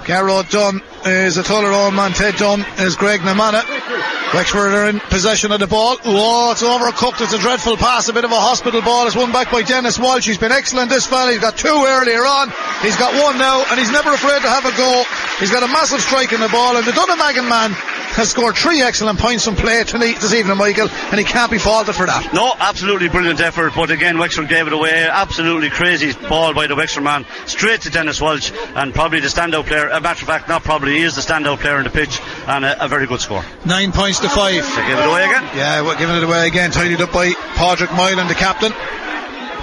[0.10, 2.14] Garrow Dunn is a Tullaroan man.
[2.14, 4.34] Ted Dunn is Graignamanagh.
[4.34, 5.98] Wexford are in possession of the ball.
[6.04, 7.22] Oh, it's overcooked.
[7.22, 8.10] It's a dreadful pass.
[8.10, 9.06] A bit of a hospital ball.
[9.06, 10.26] It's won back by Dennis Walsh.
[10.26, 11.30] He's been excellent this fella.
[11.30, 12.50] He's got two earlier on.
[12.82, 15.06] He's got one now, and he's never afraid to have a go.
[15.40, 17.72] He's got a massive strike in the ball, and the Dunnamaggin man
[18.20, 21.58] has scored three excellent points from play tonight this evening, Michael, and he can't be
[21.58, 22.34] faulted for that.
[22.34, 25.08] No, absolutely brilliant effort, but again, Wexford gave it away.
[25.08, 29.66] Absolutely crazy ball by the Wexford man, straight to Dennis Walsh, and probably the standout
[29.66, 29.88] player.
[29.88, 32.66] A matter of fact, not probably, he is the standout player on the pitch, and
[32.66, 33.46] a, a very good score.
[33.66, 34.66] Nine points to five.
[34.76, 35.44] They gave it away again.
[35.56, 36.72] Yeah, we're giving it away again.
[36.72, 38.74] Tidied up by Padraig Moylan, the captain.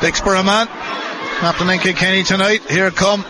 [0.01, 0.69] Dicksboro man.
[1.41, 2.63] Captain in Kilkenny tonight.
[2.71, 3.23] Here come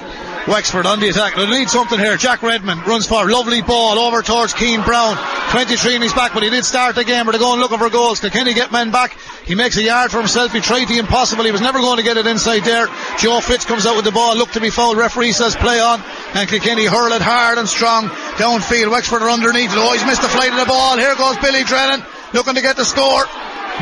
[0.49, 1.35] Wexford on the attack.
[1.35, 2.17] They need something here.
[2.17, 5.17] Jack Redmond runs for lovely ball over towards Keane Brown.
[5.51, 7.27] 23 in his back, but he did start the game.
[7.27, 8.21] But they're going looking for goals.
[8.21, 9.17] Kilkenny get men back.
[9.45, 10.53] He makes a yard for himself.
[10.53, 11.45] He tried the impossible.
[11.45, 12.87] He was never going to get it inside there.
[13.19, 14.37] Joe Fitz comes out with the ball.
[14.37, 14.99] Look to be fouled.
[14.99, 16.01] Referee says play on.
[16.35, 18.91] And Kilkenny hurl it hard and strong downfield.
[18.91, 19.71] Wexford are underneath.
[19.73, 20.97] Oh, he's missed the flight of the ball.
[20.97, 23.25] Here goes Billy Drennan looking to get the score.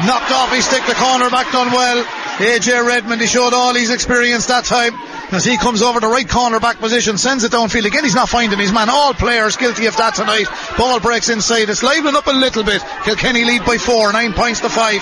[0.02, 2.04] Knocked off his stick, the corner back done well.
[2.38, 4.92] AJ Redmond, he showed all his experience that time.
[5.30, 7.86] As he comes over the right corner back position, sends it downfield.
[7.86, 8.90] Again, he's not finding his man.
[8.90, 10.46] All players guilty of that tonight.
[10.76, 11.70] Ball breaks inside.
[11.70, 12.82] It's livening up a little bit.
[13.04, 15.00] Kilkenny lead by four, nine points to five.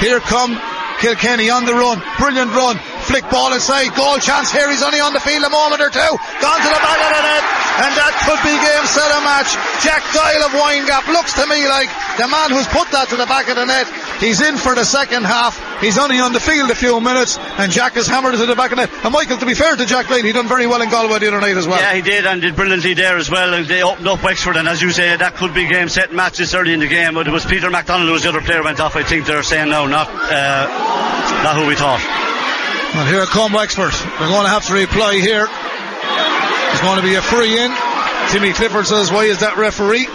[0.00, 0.60] Here come
[1.00, 2.02] Kilkenny on the run.
[2.18, 2.78] Brilliant run.
[3.04, 3.94] Flick ball inside.
[3.94, 4.70] Goal chance here.
[4.70, 6.12] He's only on the field a moment or two.
[6.40, 7.44] Gone to the back of the net.
[7.74, 9.50] And that could be game, set, a match.
[9.82, 13.26] Jack Doyle of Windgap looks to me like the man who's put that to the
[13.26, 13.90] back of the net.
[14.22, 15.58] He's in for the second half.
[15.82, 17.36] He's only on the field a few minutes.
[17.58, 19.04] And Jack has hammered it to the back of the net.
[19.04, 21.28] And Michael, to be fair to Jack Doyle, he done very well in Galway the
[21.28, 21.80] other night as well.
[21.80, 23.52] Yeah, he did, and did brilliantly there as well.
[23.52, 26.16] And they opened up Wexford, and as you say, that could be game, set, and
[26.16, 27.14] match early in the game.
[27.14, 28.96] But it was Peter McDonald who was the other player went off.
[28.96, 30.83] I think they're saying no, not uh,
[31.42, 32.00] not who we thought.
[32.94, 33.92] Well, here come Wexford.
[33.92, 35.46] They're going to have to reply here.
[35.46, 37.72] There's going to be a free in.
[38.30, 40.06] Timmy Clifford says, why is that referee?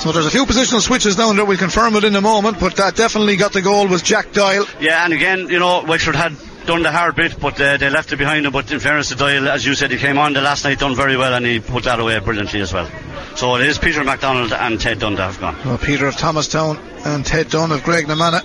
[0.00, 1.44] So there's a few positional switches down there.
[1.44, 4.66] We'll confirm it in a moment, but that definitely got the goal was Jack Doyle.
[4.80, 6.36] Yeah, and again, you know, Wexford had
[6.66, 8.52] done the hard bit, but uh, they left it behind them.
[8.52, 10.94] But in fairness to Doyle, as you said, he came on the last night, done
[10.94, 12.90] very well, and he put that away brilliantly as well.
[13.36, 15.56] So it is Peter MacDonald and Ted Dunn that have gone.
[15.64, 18.44] Well, Peter of Thomastown and Ted Dunn of Graignamanagh.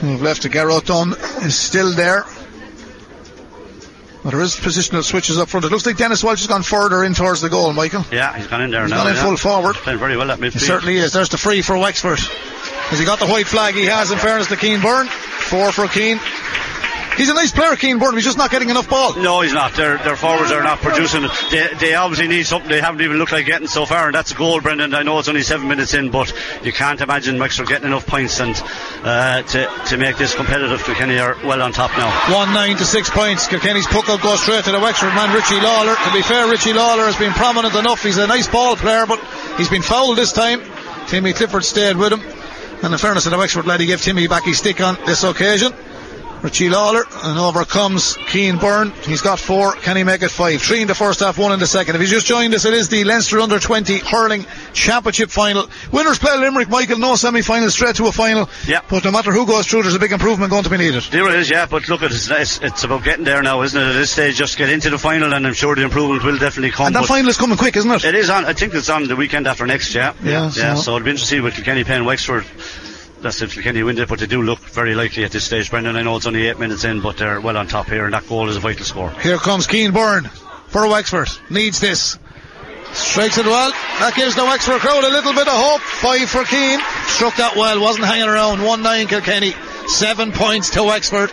[0.00, 1.12] Who've left the Garrow Dunn
[1.44, 2.24] is still there.
[4.22, 5.64] But there is positional switches up front.
[5.64, 8.04] It looks like Dennis Walsh has gone further in towards the goal, Michael.
[8.10, 8.98] Yeah, he's gone in there He's now.
[8.98, 9.22] gone in yeah.
[9.22, 9.76] full forward.
[9.76, 10.52] Playing very well at midfield.
[10.54, 11.12] He certainly is.
[11.12, 12.18] There's the free for Wexford.
[12.18, 13.74] Has he got the white flag?
[13.74, 15.06] He has, in fairness to Keane Byrne.
[15.06, 16.18] Four for Keane.
[17.18, 18.14] He's a nice player, Keane Byrne.
[18.14, 19.16] He's just not getting enough ball.
[19.16, 19.74] No, he's not.
[19.74, 21.26] Their, their forwards are not producing.
[21.50, 24.30] They, they obviously need something they haven't even looked like getting so far, and that's
[24.30, 24.94] a goal, Brendan.
[24.94, 28.38] I know it's only seven minutes in, but you can't imagine Wexford getting enough points
[28.38, 28.54] and
[29.02, 30.84] uh, to, to make this competitive.
[30.84, 32.08] Kilkenny are well on top now.
[32.32, 33.48] One nine to six points.
[33.48, 35.96] Kilkenny's puck up goes straight to the Wexford man, Richie Lawler.
[35.96, 38.00] To be fair, Richie Lawler has been prominent enough.
[38.00, 39.18] He's a nice ball player, but
[39.56, 40.60] he's been fouled this time.
[41.08, 42.20] Timmy Clifford stayed with him.
[42.80, 45.24] And in fairness to the Wexford lad, he gave Timmy back his stick on this
[45.24, 45.72] occasion.
[46.42, 48.90] Richie Lawler, and overcomes Keane Byrne.
[49.02, 49.72] He's got four.
[49.72, 50.62] Can he make it five?
[50.62, 51.96] Three in the first half, one in the second.
[51.96, 55.68] If he's just joined us, it is the Leinster Under 20 Hurling Championship Final.
[55.92, 56.98] Winners play Limerick, Michael.
[56.98, 58.48] No semi final, straight to a final.
[58.66, 58.80] Yeah.
[58.88, 61.02] But no matter who goes through, there's a big improvement going to be needed.
[61.10, 63.86] There it is, yeah, but look, it's, it's, it's about getting there now, isn't it?
[63.86, 66.70] At this stage, just get into the final, and I'm sure the improvement will definitely
[66.70, 66.86] come.
[66.86, 68.04] And that final is coming quick, isn't it?
[68.04, 70.12] it is on, I think it's on the weekend after next, yeah.
[70.22, 70.74] Yeah, yeah.
[70.76, 72.44] so- So it'll be interesting with Kenny playing Wexford.
[73.20, 75.96] That's if Kilkenny win it, but they do look very likely at this stage, Brendan.
[75.96, 78.28] I know it's only eight minutes in, but they're well on top here, and that
[78.28, 79.10] goal is a vital score.
[79.10, 80.24] Here comes Keane Byrne
[80.68, 81.28] for Wexford.
[81.50, 82.18] Needs this.
[82.92, 83.70] Strikes it well.
[84.00, 85.80] That gives the Wexford crowd a little bit of hope.
[85.80, 86.80] Five for Keane.
[87.06, 87.80] Struck that well.
[87.80, 88.58] Wasn't hanging around.
[88.58, 89.52] 1-9 Kilkenny.
[89.88, 91.30] Seven points to Wexford.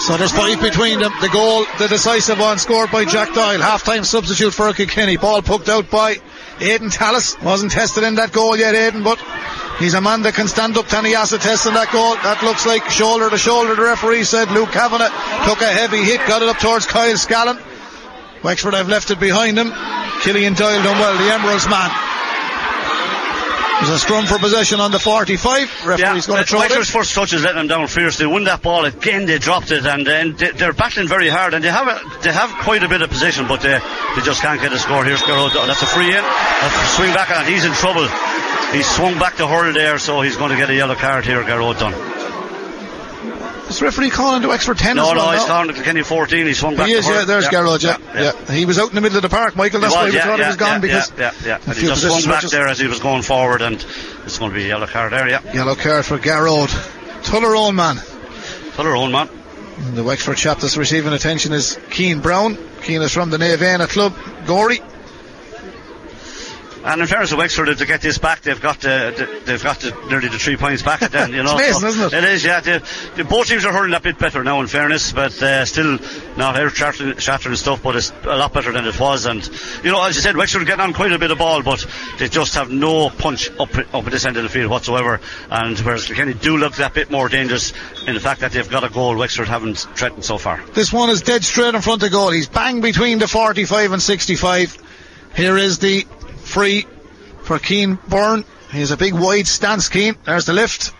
[0.00, 1.12] So there's five between them.
[1.20, 3.60] The goal, the decisive one, scored by Jack Doyle.
[3.60, 5.16] Half-time substitute for Kilkenny.
[5.16, 6.16] Ball poked out by
[6.60, 7.38] Aidan Tallis.
[7.42, 9.18] Wasn't tested in that goal yet, Aidan, but
[9.80, 12.14] he's a man that can stand up to any acid test in that goal.
[12.22, 14.52] That looks like shoulder to shoulder, the referee said.
[14.52, 15.10] Luke Kavanagh
[15.48, 17.58] took a heavy hit, got it up towards Kyle Scallon.
[18.44, 19.72] Wexford have left it behind him.
[20.22, 21.90] Killian Doyle done well, the Emeralds man.
[23.80, 25.86] There's a scrum for possession on the 45.
[25.86, 26.70] Referee's Yeah, going to throw it.
[26.70, 26.84] in.
[26.84, 28.26] First touch is letting them down fiercely.
[28.26, 29.24] They won that ball again.
[29.24, 31.54] They dropped it, and then they, they're battling very hard.
[31.54, 33.78] And they have a, they have quite a bit of position, but they,
[34.16, 35.02] they just can't get a score.
[35.04, 35.52] Here's Garrod.
[35.66, 36.22] That's a free in.
[36.22, 38.06] A swing back, and he's in trouble.
[38.72, 41.42] He swung back to hurl there, so he's going to get a yellow card here.
[41.42, 42.19] Garrod done.
[43.70, 45.26] Is referee calling to Wexford 10 No, as well?
[45.32, 46.46] no, he's calling to Kilkenny 14.
[46.46, 46.88] He swung back.
[46.88, 49.28] He is, yeah, there's Garrod, yeah, yeah, He was out in the middle of the
[49.28, 49.80] park, Michael.
[49.80, 51.58] That's He why we yeah, thought yeah, he was gone yeah, because yeah, yeah, yeah.
[51.66, 52.50] And he just swung back switches.
[52.50, 53.76] there as he was going forward, and
[54.24, 55.28] it's going to be a yellow card there.
[55.28, 56.68] Yeah, Yellow card for Garrod.
[57.22, 57.96] Tullaroan man.
[57.96, 59.28] Fuller own man.
[59.78, 62.56] And the Wexford chap that's receiving attention is Keane Brown.
[62.82, 64.14] Keane is from the Naomh Éanna club,
[64.46, 64.80] Gorey.
[66.84, 69.90] And in fairness to Wexford, they get this back, they've got the, they've got the,
[70.08, 71.30] nearly the three points back then.
[71.40, 72.24] You know, amazing, So isn't it?
[72.24, 72.60] It is, yeah.
[72.60, 75.98] The, the, both teams are hurling a bit better now, in fairness, but uh, still
[76.36, 79.26] not earth shattering, shattering stuff, but it's a lot better than it was.
[79.26, 79.46] And
[79.84, 81.86] you know, as you said, Wexford are getting on quite a bit of ball, but
[82.18, 85.20] they just have no punch up up at this end of the field whatsoever.
[85.50, 87.72] And whereas Kilkenny do look that bit more dangerous
[88.06, 90.62] in the fact that they've got a goal, Wexford haven't threatened so far.
[90.74, 92.30] This one is dead straight in front of goal.
[92.30, 94.78] He's bang between the 45 and 65.
[95.34, 96.06] Here is the
[96.50, 96.86] free
[97.42, 98.44] for Keane Byrne.
[98.72, 100.16] He's a big wide stance, Keane.
[100.24, 100.92] There's the lift.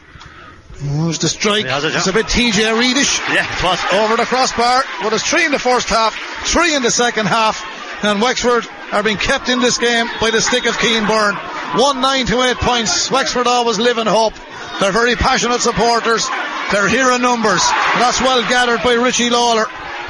[0.79, 1.67] Who's the strike?
[1.67, 1.97] It, yeah.
[1.97, 3.21] It's a bit TJ Reedish.
[3.35, 3.79] Yeah, it was.
[3.93, 4.83] over the crossbar.
[5.03, 6.15] But it's three in the first half,
[6.47, 7.63] three in the second half.
[8.03, 11.35] And Wexford are being kept in this game by the stick of Keane Byrne.
[11.77, 13.11] One nine to eight points.
[13.11, 14.33] Wexford always live in hope.
[14.81, 16.27] They're very passionate supporters.
[16.73, 17.61] They're here in numbers.
[17.61, 19.67] And that's well gathered by Richie Lawler.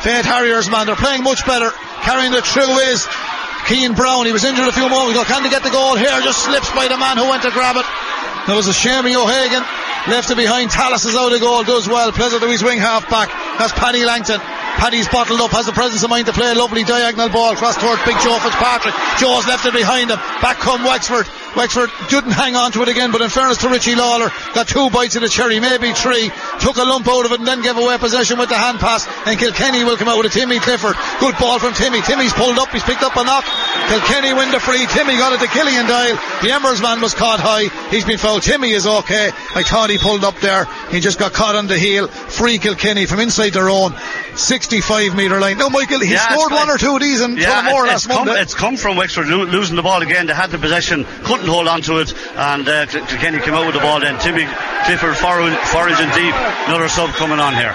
[0.07, 0.86] Faythe Harriers man.
[0.86, 1.70] They're playing much better.
[2.03, 3.07] Carrying the through is
[3.70, 4.26] Keane Brown.
[4.26, 5.22] He was injured a few moments ago.
[5.22, 6.10] Can they get the goal here?
[6.26, 7.86] Just slips by the man who went to grab it.
[8.50, 9.62] There was a Shamey O'Hagan.
[10.10, 10.70] Left it behind.
[10.74, 11.62] Tallis is out of goal.
[11.62, 12.08] Does well.
[12.10, 13.30] It to his wing half back.
[13.62, 14.40] That's Paddy Langton.
[14.42, 15.52] Paddy's bottled up.
[15.52, 18.42] Has the presence of mind to play a lovely diagonal ball across towards Big Joe
[18.42, 18.94] Fitzpatrick.
[19.22, 20.18] Joe's left it behind him.
[20.42, 21.30] Back come Wexford.
[21.57, 24.88] Wexford didn't hang on to it again, but in fairness to Richie Lawler, got two
[24.90, 26.30] bites of the cherry, maybe three.
[26.61, 29.07] Took a lump out of it and then gave away possession with the hand pass.
[29.26, 30.96] And Kilkenny will come out with a Timmy Clifford.
[31.20, 32.01] Good ball from Timmy.
[32.03, 32.68] Timmy's pulled up.
[32.70, 33.44] He's picked up a knock.
[33.88, 34.86] Kilkenny win the free.
[34.86, 36.16] Timmy got it to Killian Doyle.
[36.42, 37.68] The Emeralds man was caught high.
[37.90, 38.42] He's been fouled.
[38.42, 39.30] Timmy is okay.
[39.55, 40.66] I thought he pulled up there.
[40.90, 42.07] He just got caught on the heel.
[42.09, 43.92] Free Kilkenny from inside their own
[44.36, 45.59] 65 metre line.
[45.59, 48.05] Now, Michael, he Yeah, scored one or two of these in Yeah, Tullamore it- last
[48.07, 48.42] it's, come, Monday.
[48.42, 50.26] it's come from Wexford lo- losing the ball again.
[50.26, 53.74] They had the possession, couldn't hold on to it, and uh, Kilkenny came out with
[53.74, 54.01] the ball.
[54.01, 54.47] Then Timmy
[54.84, 56.34] Clifford forward, foraging deep,
[56.66, 57.74] another sub coming on here.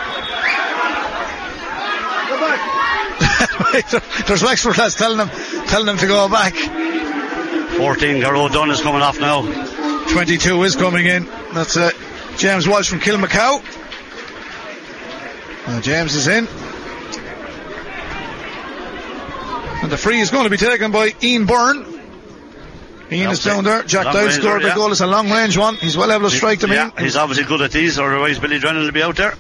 [4.27, 5.29] There's Wexford lads telling them,
[5.67, 6.53] telling them to go back.
[6.53, 9.41] 14, Garrow Dunn is coming off now.
[10.11, 11.25] 22 is coming in.
[11.53, 11.91] That's uh,
[12.37, 13.61] James Walsh from Kilmacow.
[15.67, 16.47] Uh, James is in.
[19.81, 21.94] And the free is going to be taken by Ian Byrne.
[23.11, 23.83] Ian is down there.
[23.83, 24.91] Jack Dowd scored the goal.
[24.91, 25.75] It's a long range one.
[25.75, 27.03] He's well able to strike them yeah, in.
[27.03, 29.35] he's obviously good at these, otherwise Billy Drennan will be out there.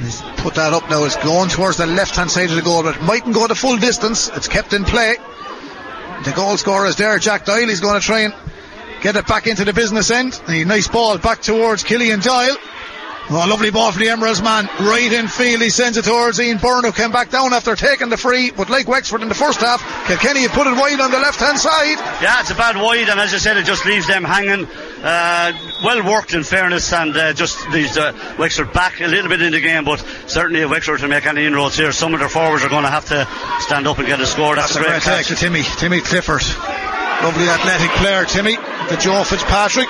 [0.00, 1.04] He's put that up now.
[1.04, 3.54] It's going towards the left hand side of the goal, but it mightn't go the
[3.54, 4.28] full distance.
[4.28, 5.16] It's kept in play.
[6.24, 7.68] The goal scorer is there, Jack Doyle.
[7.68, 8.34] He's going to try and
[9.02, 10.40] get it back into the business end.
[10.48, 12.56] A nice ball back towards Killian Doyle.
[13.28, 14.68] Oh, lovely ball for the Emeralds man.
[14.78, 15.60] Right in field.
[15.60, 18.52] He sends it towards Ian Byrne, who came back down after taking the free.
[18.52, 21.40] But like Wexford in the first half, Kilkenny had put it wide on the left
[21.40, 21.98] hand side.
[22.22, 24.66] Yeah, it's a bad wide, and as I said, it just leaves them hanging.
[25.02, 25.52] Uh,
[25.82, 29.52] well worked, in fairness, and uh, just leaves uh, Wexford back a little bit in
[29.52, 29.84] the game.
[29.84, 29.98] But
[30.28, 32.90] certainly, if Wexford to make any inroads here, some of their forwards are going to
[32.90, 33.26] have to
[33.60, 34.54] stand up and get a score.
[34.54, 35.28] That's, That's a great take catch.
[35.28, 35.62] to Timmy.
[35.62, 36.42] Timmy Clifford.
[37.22, 38.54] Lovely athletic player, Timmy.
[38.88, 39.88] The Joe Fitzpatrick.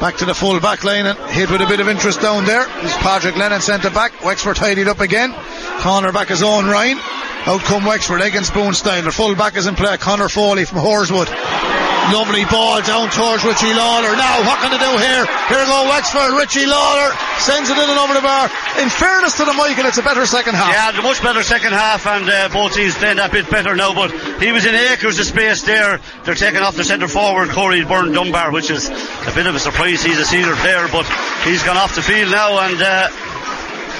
[0.00, 2.64] Back to the full back line and hit with a bit of interest down there.
[2.82, 4.24] This Patrick Lennon sent it back.
[4.24, 5.34] Wexford tidied up again.
[5.80, 6.98] Connor back his own Ryan.
[7.46, 9.02] Out come Wexford, egg and spoon style.
[9.02, 9.96] The full back is in play.
[9.98, 11.28] Connor Foley from Horeswood.
[12.08, 14.16] Lovely ball down towards Richie Lawler.
[14.16, 15.22] Now, what can they do here?
[15.46, 16.32] Here go Wexford.
[16.34, 18.50] Richie Lawler sends it in and over the bar.
[18.80, 20.72] In fairness to the Michael, it's a better second half.
[20.72, 23.94] Yeah, the much better second half, and uh, both teams playing that bit better now.
[23.94, 24.10] But
[24.42, 26.00] he was in acres of space there.
[26.24, 29.60] They're taking off the centre forward, Corey Byrne Dunbar, which is a bit of a
[29.60, 30.02] surprise.
[30.02, 31.06] He's a senior player, but
[31.44, 33.08] he's gone off the field now, and uh,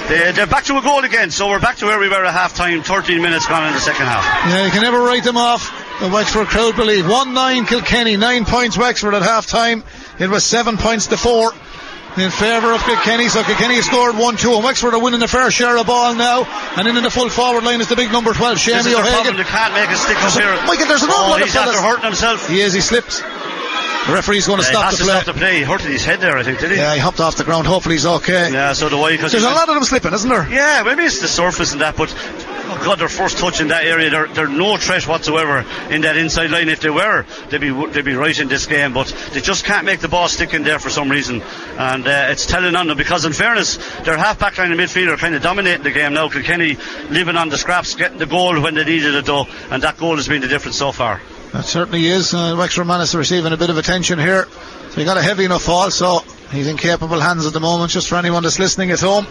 [0.09, 1.31] they, they're back to a goal again.
[1.31, 2.83] So we're back to where we were at half time.
[2.83, 4.25] 13 minutes gone in the second half.
[4.49, 5.71] Yeah, you can never write them off.
[6.01, 7.05] The Wexford crowd believe.
[7.05, 9.83] 1-9 Kilkenny, 9 points Wexford at half time.
[10.19, 11.53] It was 7 points to 4
[12.17, 13.29] in favour of Kilkenny.
[13.29, 16.43] So Kilkenny scored 1-2 and Wexford are winning a fair share of ball now.
[16.77, 18.85] And in, in the full forward line is the big number 12, This Shamey is
[18.85, 19.19] their problem.
[19.19, 19.37] O'Hagan.
[19.37, 20.55] They can't make a stick up here.
[20.67, 22.49] Michael, there's an oh, of he's after fellas- hurting himself.
[22.49, 23.23] He is, he slipped.
[24.07, 25.21] The referee's going to Yeah, stop the to play.
[25.21, 25.57] stop the play.
[25.57, 26.77] He hurt his head there, I think, did he?
[26.77, 27.67] Yeah, he hopped off the ground.
[27.67, 28.51] Hopefully he's okay.
[28.51, 29.15] Yeah, so I.
[29.17, 30.49] Cause There's a lot of them slipping, isn't there?
[30.49, 32.09] Yeah, maybe it's the surface and that, but
[32.71, 36.17] oh God, their first touch in that area, they're, they're no threat whatsoever in that
[36.17, 36.69] inside line.
[36.69, 39.85] If they were, they'd be they'd be right in this game, but they just can't
[39.85, 42.97] make the ball stick in there for some reason, and uh, it's telling on them
[42.97, 46.13] because, in fairness, their half back line and midfield are kind of dominating the game
[46.13, 46.29] now.
[46.29, 46.77] Kilkenny
[47.09, 50.15] living on the scraps, getting the goal when they needed it though, and that goal
[50.15, 51.21] has been the difference so far.
[51.53, 52.33] That certainly is.
[52.33, 54.47] Uh, Wexford to receiving a bit of attention here.
[54.91, 56.19] So he got a heavy enough fall, so
[56.51, 59.27] he's in capable hands at the moment, just for anyone that's listening at home.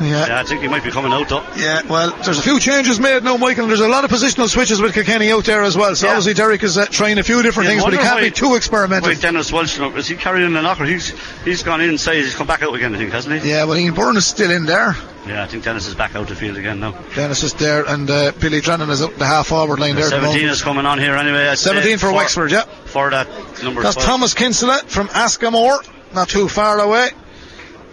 [0.00, 0.26] Yeah.
[0.26, 1.44] Yeah, I think he might be coming out though.
[1.56, 4.48] Yeah, well, there's a few changes made now, Michael, and there's a lot of positional
[4.48, 5.94] switches with Kilkenny out there as well.
[5.94, 6.12] So Yeah.
[6.12, 8.30] obviously Derek is uh, trying a few different Yeah, things, but he can't why- be
[8.30, 9.08] too experimental.
[9.08, 10.84] Wait, Dennis Walsh, no, is he carrying the knocker?
[10.84, 11.14] He's
[11.44, 12.16] he's gone inside.
[12.16, 13.50] He's come back out again, I think, hasn't he?
[13.50, 14.96] Yeah, well, Ian Byrne is still in there.
[15.26, 16.92] Yeah, I think Dennis is back out the field again now.
[17.14, 20.04] Dennis is there, and uh, Billy Drennan is up the half forward line there.
[20.04, 21.48] at the 17 is coming on here anyway.
[21.48, 22.64] I'd say, 17 for Wexford, yeah.
[22.84, 23.26] For that
[23.62, 24.06] number That's 12.
[24.06, 25.78] Thomas Kinsella from Askamore,
[26.14, 27.08] not too far away.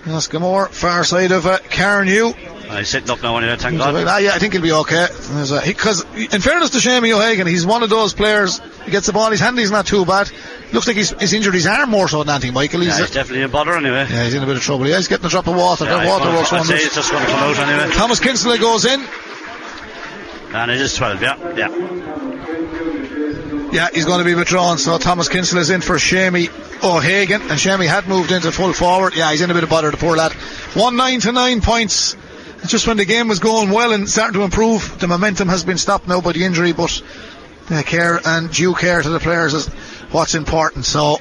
[0.06, 2.34] Askamore, far side of uh, Carnew.
[2.70, 4.24] Uh, he's sitting up now anyway, thank Ah, God.
[4.24, 5.08] yeah, I think he'll be okay.
[5.68, 8.60] Because, in fairness to Shamey O'Hagan, he's one of those players.
[8.86, 10.32] He gets the ball, his handy's not too bad.
[10.74, 12.80] Looks like he's, he's injured his arm more so than anything, Michael.
[12.80, 14.08] He's, Yeah, he's definitely in bother anyway.
[14.10, 14.88] yeah, he's in a bit of trouble.
[14.88, 15.84] Yeah, he's getting a drop of water.
[15.86, 16.86] Yeah, that water gonna- works I'd wonders.
[16.86, 17.94] it's just going to come out anyway.
[17.94, 19.06] Thomas Kinsella goes in.
[20.54, 21.36] And it is 12, yeah.
[21.56, 21.68] Yeah.
[23.72, 24.78] Yeah, he's going to be withdrawn.
[24.78, 26.48] So Thomas Kinsella is in for Shamey
[26.84, 29.16] O'Hagan, and Shamey had moved into full forward.
[29.16, 30.34] Yeah, he's in a bit of bother, the poor lad.
[30.74, 32.16] One nine to nine points.
[32.60, 35.64] It's just when the game was going well and starting to improve, the momentum has
[35.64, 37.02] been stopped now by the injury, but
[37.70, 39.68] uh, care and due care to the players is
[40.12, 40.86] what's important.
[40.86, 41.18] So.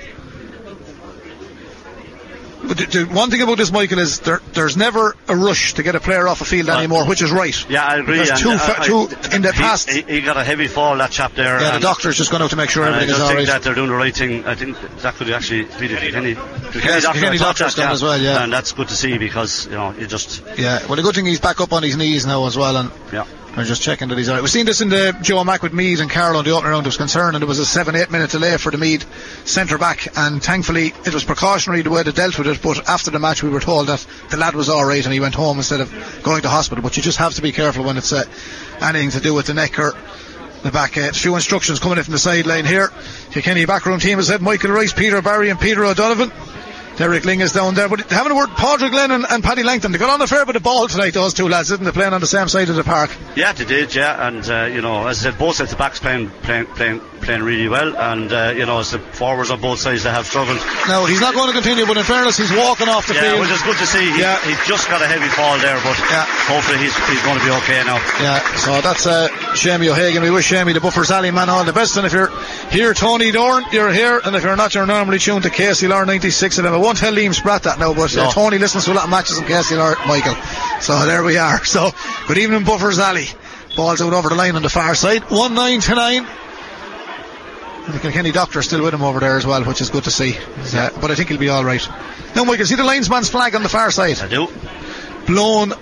[2.62, 5.82] But the, the one thing about this, Michael, is there, there's never a rush to
[5.82, 7.54] get a player off a field anymore, which is right.
[7.70, 8.24] Yeah, I agree.
[8.36, 10.96] Two, uh, fa- I- two in the he- past, He, he got a heavy fall,
[10.98, 11.60] that chap there.
[11.60, 13.38] yeah, the doctor's just gone out to make sure and I everything is all think
[13.38, 13.46] right.
[13.48, 14.44] that they're doing the right thing.
[14.46, 16.30] I think that could actually be the Kilkenny,
[16.74, 17.04] Yes.
[17.04, 18.44] Kilkenny I doctor's done as well, yeah.
[18.44, 21.26] And that's good to see because, you know, you just, Yeah, well, the good thing
[21.26, 23.24] he's back up on his knees now as well, and yeah.
[23.56, 24.42] We're just checking that he's alright.
[24.42, 26.86] We've seen this in the Joe Mack with Meath and Carlow on the opening round.
[26.86, 29.04] Was concerned, and there was a seven, eight minute delay for the Meath
[29.46, 32.62] centre back, and thankfully it was precautionary the way they dealt with it.
[32.62, 35.34] But after the match, we were told that the lad was alright and he went
[35.34, 36.82] home instead of going to hospital.
[36.82, 38.24] But you just have to be careful when it's uh,
[38.80, 39.94] anything to do with the neck or
[40.62, 40.96] the back.
[40.96, 42.90] Uh, a few instructions coming in from the sideline here.
[43.32, 46.30] Kilkenny backroom team has had Michael Rice, Peter Barry, and Peter O'Donovan.
[47.00, 49.90] Derek Lyng is down there, but having a word, Padraig Glenn and, and Paddy Langton,
[49.90, 52.12] they got on a fair bit of ball tonight, those two lads, didn't they, playing
[52.12, 53.10] on the same side of the park?
[53.34, 55.98] Yeah, they did, yeah, and uh, you know, as I said, both sets of backs
[55.98, 59.78] playing playing playing, playing really well, and uh, you know, as the forwards on both
[59.80, 60.58] sides they have struggled.
[60.88, 63.40] No, he's not going to continue, but in fairness, he's walking off the Yeah, field.
[63.40, 64.12] which is good to see.
[64.12, 64.38] He, Yeah.
[64.44, 66.26] he just got a heavy fall there, but Yeah.
[66.52, 67.96] hopefully he's he's going to be okay now.
[68.20, 70.22] Yeah, so that's uh, Shamey O'Hagan.
[70.22, 71.96] We wish Shamey, the Buffers Alley man, all the best.
[71.96, 72.28] And if you're
[72.70, 74.20] here, Tony Dorn, you're here.
[74.22, 77.32] And if you're not, you're normally tuned to KCLR 96 and I won't tell Liam
[77.32, 78.30] Spratt that now, but uh, No.
[78.32, 80.34] Tony listens to a lot of matches on KCLR, Michael.
[80.80, 81.64] So there we are.
[81.64, 81.92] So
[82.26, 83.26] good evening, Buffers Alley.
[83.76, 85.22] Ball's out over the line on the far side.
[85.30, 86.26] 1 9 to 9.
[87.84, 90.02] And the Kilkenny doctor is still with him over there as well, which is good
[90.02, 90.36] to see.
[90.74, 91.88] Uh, but I think he'll be alright.
[92.34, 94.18] Now, Michael, see the linesman's flag on the far side?
[94.18, 94.48] I do.
[95.28, 95.72] blown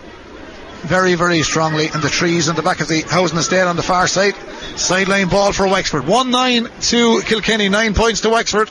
[0.82, 3.82] very, very strongly in the trees in the back of the housing estate on the
[3.82, 4.34] far side.
[4.76, 6.06] Sideline ball for Wexford.
[6.06, 8.70] 1 9 to Kilkenny, 9 points to Wexford.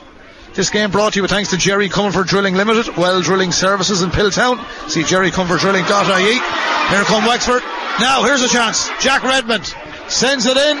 [0.54, 4.10] This game brought to you thanks to Jerry Comerford Drilling Limited, Well Drilling Services in
[4.10, 4.58] Piltown.
[4.90, 6.34] See jerrycomerforddrilling.ie.
[6.34, 7.62] Here come Wexford.
[8.00, 8.90] Now, here's a chance.
[8.98, 9.66] Jack Redmond
[10.08, 10.76] sends it in.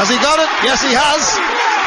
[0.00, 0.48] Has he got it?
[0.64, 1.20] Yes, he has.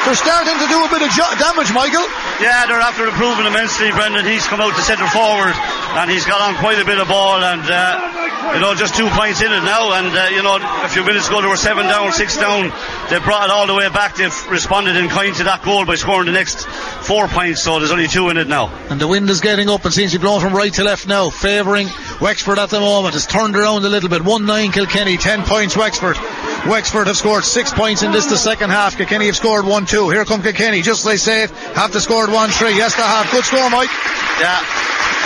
[0.05, 2.05] They're starting to do a bit of jo- damage, Michael.
[2.41, 4.25] Yeah, they're after improving immensely, Brendan.
[4.25, 5.53] He's come out to centre forward
[5.97, 8.20] and he's got on quite a bit of ball and, uh,
[8.53, 9.93] you know, just two points in it now.
[9.93, 12.71] And, uh, you know, a few minutes ago they were seven down, six down.
[13.09, 14.15] They brought it all the way back.
[14.15, 17.61] They've responded in kind to that goal by scoring the next four points.
[17.61, 18.69] So there's only two in it now.
[18.89, 21.07] And the wind is getting up and seems to be blowing from right to left
[21.07, 21.87] now, favouring
[22.19, 23.15] Wexford at the moment.
[23.15, 24.23] It's turned around a little bit.
[24.23, 26.17] 1 9 Kilkenny, 10 points Wexford.
[26.67, 28.97] Wexford have scored 6 points in this, the second half.
[28.97, 30.09] Kilkenny have scored 1 2.
[30.09, 32.75] Here come Kilkenny, just as they say it, have to scored 1 3.
[32.75, 33.29] Yes, they have.
[33.31, 33.89] Good score, Mike.
[34.39, 35.20] Yeah.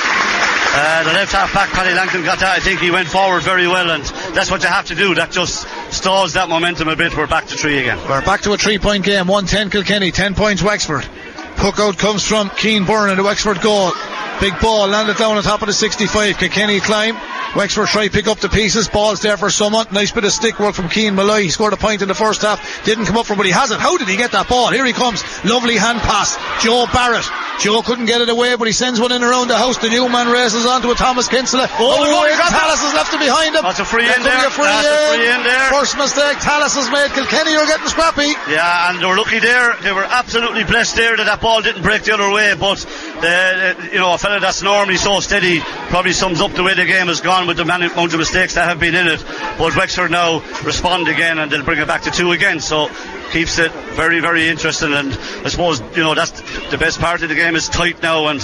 [0.78, 2.58] Uh, the left half back, Paddy Langton got that.
[2.58, 4.04] I think he went forward very well, and
[4.36, 5.16] that's what you have to do.
[5.16, 7.16] That just stalls that momentum a bit.
[7.16, 7.98] We're back to three again.
[8.10, 9.28] We're back to a 3 point game.
[9.28, 11.08] 1 10 Kilkenny, 10 points Wexford.
[11.56, 13.94] Puck out comes from Keane Byrne in the Wexford goal.
[14.42, 16.38] Big ball landed down on top of the 65.
[16.38, 17.16] Kilkenny climb.
[17.56, 18.90] Wexford try pick up the pieces.
[18.90, 19.88] Ball's there for someone.
[19.92, 21.44] Nice bit of stick work from Keane Malloy.
[21.44, 22.84] He scored a point in the first half.
[22.84, 23.80] Didn't come up from, but he has it.
[23.80, 24.72] How did he get that ball?
[24.72, 25.24] Here he comes.
[25.46, 26.36] Lovely hand pass.
[26.62, 27.26] Joe Barrett.
[27.60, 29.78] Joe couldn't get it away, but he sends one in around the house.
[29.78, 31.68] The new man races onto a Thomas Kinsella.
[31.80, 33.64] Oh, oh Tallis has left it behind him.
[33.64, 34.48] That's a free in there.
[34.48, 34.92] A free That's in.
[34.92, 35.70] a free in there.
[35.72, 37.16] First mistake Tallis has made.
[37.16, 38.36] Kilkenny are getting scrappy.
[38.52, 39.76] Yeah, and they were lucky there.
[39.80, 42.56] They were absolutely blessed there that that ball didn't break the other way.
[42.60, 42.84] But
[43.24, 43.32] the,
[43.80, 45.60] the, you know, fella that's normally so steady
[45.90, 48.68] probably sums up the way the game has gone with the amount of mistakes that
[48.68, 49.24] have been in it.
[49.60, 52.60] But Wexford now respond again and they'll bring it back to two again.
[52.60, 52.90] So
[53.32, 54.94] keeps it very, very interesting.
[54.94, 55.14] And
[55.46, 56.32] I suppose you know that's
[56.72, 58.42] the best part of the game is tight now, and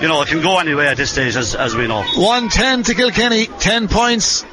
[0.00, 2.04] you know it can go anyway at this stage, as, as we know.
[2.14, 4.44] One ten to Kilkenny, ten points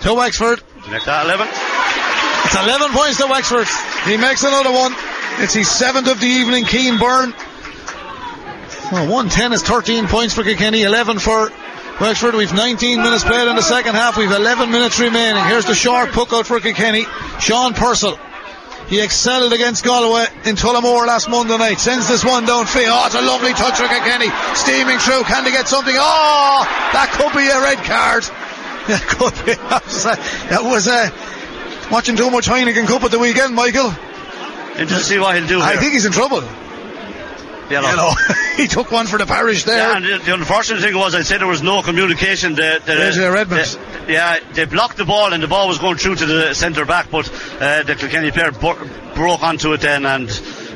[0.00, 0.60] to Wexford.
[0.90, 1.46] Make that eleven.
[1.46, 3.68] It's eleven points to Wexford.
[4.04, 4.94] He makes another one.
[5.38, 6.64] It's his seventh of the evening.
[6.64, 7.32] Keane Byrne.
[8.90, 11.50] Well, 110 is 13 points for Kilkenny, 11 for
[12.00, 12.34] Wexford.
[12.34, 14.16] We've 19 minutes played in the second half.
[14.16, 15.44] We've 11 minutes remaining.
[15.44, 17.04] Here's the short puck out for Kilkenny.
[17.38, 18.18] Sean Purcell.
[18.88, 21.78] He excelled against Galway in Tullamore last Monday night.
[21.78, 22.88] Sends this one downfield.
[22.88, 24.30] Oh, it's a lovely touch for Kilkenny.
[24.54, 25.24] Steaming through.
[25.24, 25.94] Can they get something?
[25.94, 26.64] Oh,
[26.94, 28.24] that could be a red card.
[28.88, 29.52] That could be.
[29.52, 31.10] That was, uh,
[31.92, 33.92] watching too much Heineken Cup at the weekend, Michael.
[34.78, 35.60] Interesting what he'll do.
[35.60, 36.42] I think he's in trouble.
[37.70, 37.88] Yellow.
[37.88, 38.10] Yellow.
[38.56, 39.76] he took one for the parish there.
[39.78, 42.54] Yeah, and the, the unfortunate thing was, I'd say there was no communication.
[42.54, 43.60] The, the, AJ Redmond.
[43.62, 46.86] the- yeah, they blocked the ball and the ball was going through to the centre
[46.86, 47.28] back, but
[47.60, 48.78] uh, the Kilkenny player bo-
[49.14, 50.28] broke onto it then, and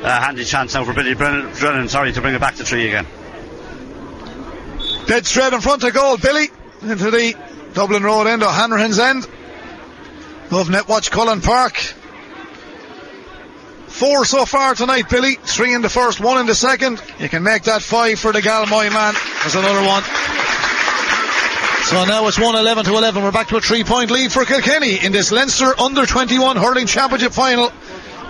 [0.03, 2.85] uh, handy chance now for Billy Brennan, Brennan, sorry, to bring it back to three
[2.87, 3.07] again.
[5.07, 6.17] Dead straight in front of goal.
[6.17, 6.47] Billy
[6.83, 7.35] into the
[7.73, 9.23] Dublin Road end or Hanrahan's end
[10.51, 11.73] of Netwatch Cullen Park.
[13.93, 15.35] Four so far tonight, Billy.
[15.35, 16.99] Three in the first, one in the second.
[17.19, 19.13] You can make that five for the Galmoy man.
[19.41, 20.01] There's another one.
[21.85, 23.21] So now it's 111 to 11.
[23.21, 26.87] We're back to a three point lead for Kilkenny in this Leinster under 21 hurling
[26.87, 27.71] championship final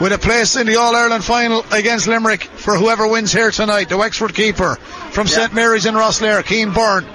[0.01, 3.87] with a place in the All Ireland final against Limerick for whoever wins here tonight.
[3.87, 4.75] The Wexford keeper
[5.11, 7.05] from St Mary's in Rosslare, Keane Byrne.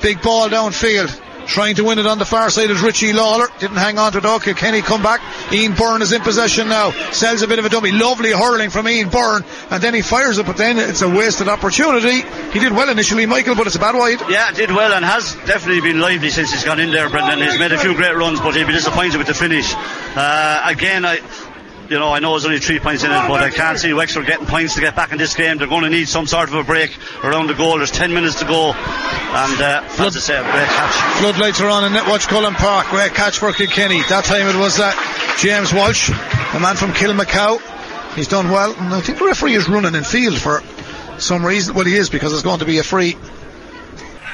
[0.00, 1.14] Big ball downfield.
[1.46, 3.48] Trying to win it on the far side is Richie Lawler.
[3.58, 4.24] Didn't hang on to it.
[4.24, 5.20] Okay, Kenny come back.
[5.52, 6.92] Ian Byrne is in possession now.
[7.10, 7.90] Sells a bit of a dummy.
[7.92, 9.44] Lovely hurling from Ian Byrne.
[9.70, 12.22] And then he fires it, but then it's a wasted opportunity.
[12.52, 14.20] He did well initially, Michael, but it's a bad wide.
[14.30, 17.40] Yeah, did well and has definitely been lively since he's gone in there, Brendan.
[17.40, 19.74] He's made a few great runs, but he'll be disappointed with the finish.
[19.74, 21.20] Uh, again, I.
[21.90, 24.24] You know, I know there's only three points in it, but I can't see Wexford
[24.24, 25.58] getting points to get back in this game.
[25.58, 27.78] They're going to need some sort of a break around the goal.
[27.78, 28.70] There's 10 minutes to go.
[28.70, 31.18] And, uh, as I say, a great catch.
[31.18, 32.86] Floodlights are on in Netwatch Cullen Park.
[32.90, 34.02] Great catch for Kilkenny.
[34.02, 34.92] That time it was uh,
[35.38, 36.10] James Walsh,
[36.52, 37.60] the man from Kilmacow.
[38.14, 38.72] He's done well.
[38.72, 40.62] And I think the referee is running in field for
[41.18, 41.74] some reason.
[41.74, 43.16] Well, he is because it's going to be a free.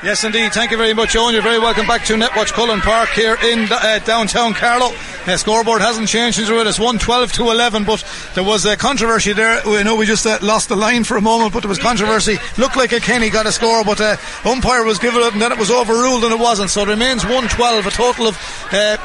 [0.03, 0.53] Yes, indeed.
[0.53, 1.33] Thank you very much, Owen.
[1.33, 4.95] You're very welcome back to Netwatch Cullen Park here in uh, downtown Carlow.
[5.27, 8.77] Uh, scoreboard hasn't changed since we were at 112 to 11, but there was a
[8.77, 9.61] controversy there.
[9.65, 12.37] I know we just uh, lost the line for a moment, but there was controversy.
[12.59, 15.51] Looked like a Kenny got a score, but uh, umpire was given it and then
[15.51, 16.71] it was overruled and it wasn't.
[16.71, 18.69] So it remains 112, a total of.
[18.71, 18.99] Uh,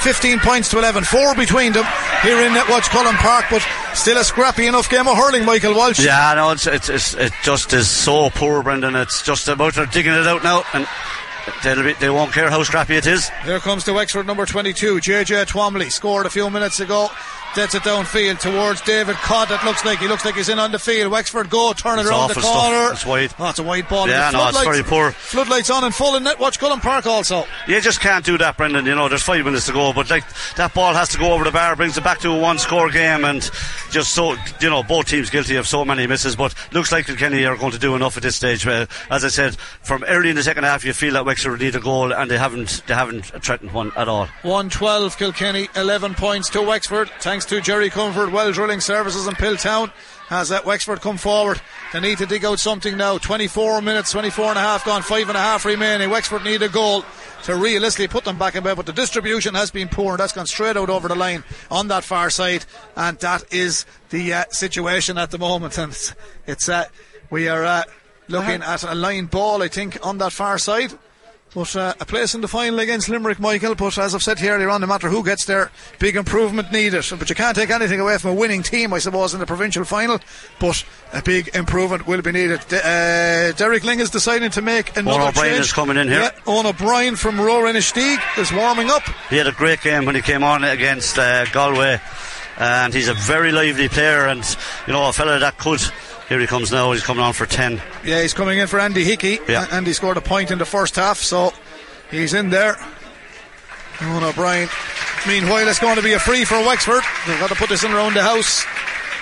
[0.00, 1.84] 15 points to 11, four between them
[2.22, 3.62] here in Netwatch Cullen Park, but
[3.94, 6.00] still a scrappy enough game of hurling, Michael Walsh.
[6.00, 8.96] Yeah, no, it's, it's, it's, it just is so poor, Brendan.
[8.96, 10.86] It's just about they're it out now, and
[11.84, 13.28] be, they won't care how scrappy it is.
[13.44, 17.08] Here comes the Wexford number 22, JJ Twomley, scored a few minutes ago.
[17.54, 19.50] Deads it downfield towards David Codd.
[19.50, 21.10] It looks like he looks like he's in on the field.
[21.10, 22.54] Wexford go, turn it It's around the awful stuff.
[22.62, 22.92] corner.
[22.92, 23.34] It's wide.
[23.40, 24.08] Oh, it's a wide ball.
[24.08, 25.10] Yeah, The no, it's floodlights- very poor.
[25.12, 27.44] Floodlights on and full in Netwatch Cullen Park also.
[27.66, 28.86] You just can't do that, Brendan.
[28.86, 30.22] You know, there's five minutes to go, but like
[30.54, 33.24] that ball has to go over the bar, brings it back to a one-score game,
[33.24, 33.42] and
[33.90, 36.36] just so you know, both teams guilty of so many misses.
[36.36, 38.64] But looks like Kilkenny are going to do enough at this stage.
[38.64, 41.74] Uh, as I said, from early in the second half, you feel that Wexford need
[41.74, 42.82] a goal, and they haven't.
[42.86, 44.26] They haven't threatened one at all.
[44.42, 49.92] 112 Kilkenny, 11 points to Wexford, thanks to Jerry Comerford, Well Drilling Services in Piltown.
[50.28, 51.60] Has that Wexford come forward?
[51.92, 53.18] They need to dig out something now.
[53.18, 56.08] 24 minutes, 24 and a half gone, five and a half remaining.
[56.10, 57.04] Wexford need a goal
[57.44, 60.32] to realistically put them back in bed, but the distribution has been poor, and that's
[60.32, 62.64] gone straight out over the line on that far side,
[62.96, 65.76] and that is the uh, situation at the moment.
[65.78, 66.14] And it's,
[66.46, 66.84] it's uh,
[67.30, 67.82] we are uh,
[68.28, 70.92] looking at a line ball, I think, on that far side.
[71.52, 73.74] But uh, a place in the final against Limerick, Michael.
[73.74, 77.04] But as I've said here earlier on, no matter who gets there, big improvement needed.
[77.18, 79.84] But you can't take anything away from a winning team, I suppose, in the provincial
[79.84, 80.20] final.
[80.60, 82.60] But a big improvement will be needed.
[82.68, 85.64] De- uh, Derek Lyng is deciding to make another O'Brien change.
[85.66, 86.20] is coming in here.
[86.20, 89.02] Yeah, Owen O'Brien from Rorenishtig is warming up.
[89.28, 92.00] He had a great game when he came on against uh, Galway,
[92.58, 94.44] and he's a very lively player, and
[94.86, 95.80] you know a fella that could.
[96.30, 96.92] Here he comes now.
[96.92, 97.82] He's coming on for ten.
[98.04, 99.38] Yeah, he's coming in for Andy Hickey.
[99.46, 99.66] Yeah.
[99.70, 101.52] Andy scored a point in the first half, so
[102.10, 102.76] He's in there.
[104.02, 104.68] Owen O'Brien.
[105.28, 107.02] Meanwhile, it's going to be a free for Wexford.
[107.26, 108.64] They've got to put this in around the house.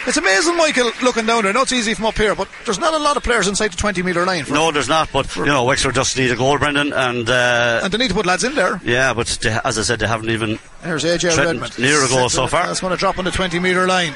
[0.06, 1.50] It's amazing, Michael, looking down there.
[1.50, 3.72] I know it's easy from up here, but there's not a lot of players inside
[3.72, 4.44] the 20 metre line.
[4.44, 5.10] For, No, there's not.
[5.12, 8.14] But you know, Wexford just need a goal, Brendan, and uh, And they need to
[8.14, 8.80] put lads in there.
[8.84, 9.12] yeah.
[9.12, 10.58] But they, as I said, they haven't even.
[10.82, 11.78] There's AJ Redmond.
[11.78, 12.66] near a goal so far.
[12.68, 14.14] That's going to drop on the 20 metre line.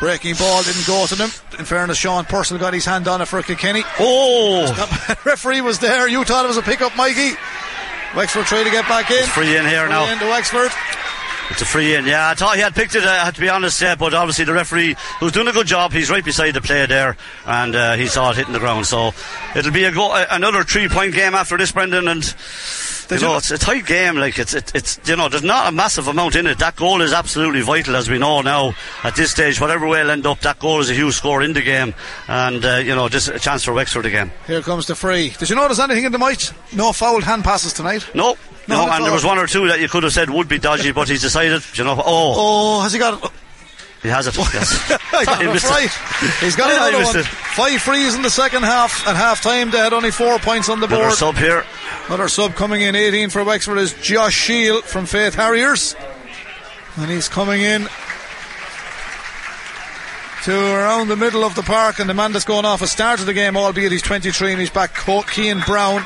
[0.00, 1.30] Breaking ball didn't go to them.
[1.58, 3.82] In fairness, Sean Purcell got his hand on it for Kilkenny.
[4.00, 4.64] Oh,
[5.26, 6.08] referee was there.
[6.08, 7.32] You thought it was a pick up, Mikey.
[8.16, 9.18] Wexford trying to get back in.
[9.18, 10.10] It's free in here Free now.
[10.10, 10.70] into Wexford.
[11.50, 12.06] It's a free in.
[12.06, 13.02] Yeah, I thought he had picked it.
[13.04, 13.94] I had to be honest, yeah.
[13.94, 17.16] But obviously the referee, who's doing a good job, he's right beside the player there,
[17.44, 18.86] and uh, he saw it hitting the ground.
[18.86, 19.12] So
[19.54, 22.34] it'll be a go- uh, another three-point game after this, Brendan, and.
[23.10, 24.16] You know, it's a tight game.
[24.16, 26.58] Like it's, it, it's, you know, there's not a massive amount in it.
[26.58, 29.60] That goal is absolutely vital, as we know now at this stage.
[29.60, 31.94] Whatever way it'll end up, that goal is a huge score in the game,
[32.28, 34.30] and uh, you know, just a chance for Wexford again.
[34.46, 35.30] Here comes the free.
[35.30, 36.52] Did you notice anything in the match?
[36.72, 38.08] No fouled hand passes tonight.
[38.14, 38.36] No,
[38.68, 40.58] No, no, and there was one or two that you could have said would be
[40.58, 43.32] dodgy, but he's decided, you know, oh, Oh, has he got?
[44.02, 44.36] He has it.
[44.36, 44.90] Yes.
[45.12, 45.70] I got He it missed it.
[45.70, 45.90] right.
[46.40, 47.18] He's got another one.
[47.18, 47.26] it.
[47.26, 49.06] Five frees in the second half.
[49.06, 51.14] and half time, they had only four points on the Another board.
[51.14, 51.64] sub here.
[52.06, 55.94] Another sub coming in, 18 for Wexford is Josh Shield from Faythe Harriers.
[56.96, 57.88] And he's coming in
[60.44, 61.98] to around the middle of the park.
[61.98, 64.70] And the man that's going off has started the game, albeit he's 23 and he's
[64.70, 64.94] back,
[65.30, 66.04] Keane Brown.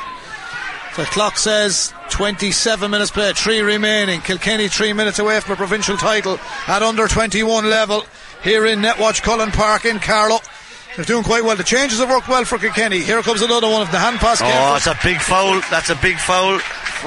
[0.96, 4.20] The clock says 27 minutes played, three remaining.
[4.20, 6.38] Kilkenny three minutes away from a provincial title
[6.68, 8.04] at under 21 level
[8.44, 10.38] here in Netwatch Cullen Park in Carlow.
[10.94, 11.56] They're doing quite well.
[11.56, 13.00] The changes have worked well for Kilkenny.
[13.00, 14.40] Here comes another one of the hand pass.
[14.40, 15.60] Oh, it's a big foul.
[15.72, 16.60] That's a big foul.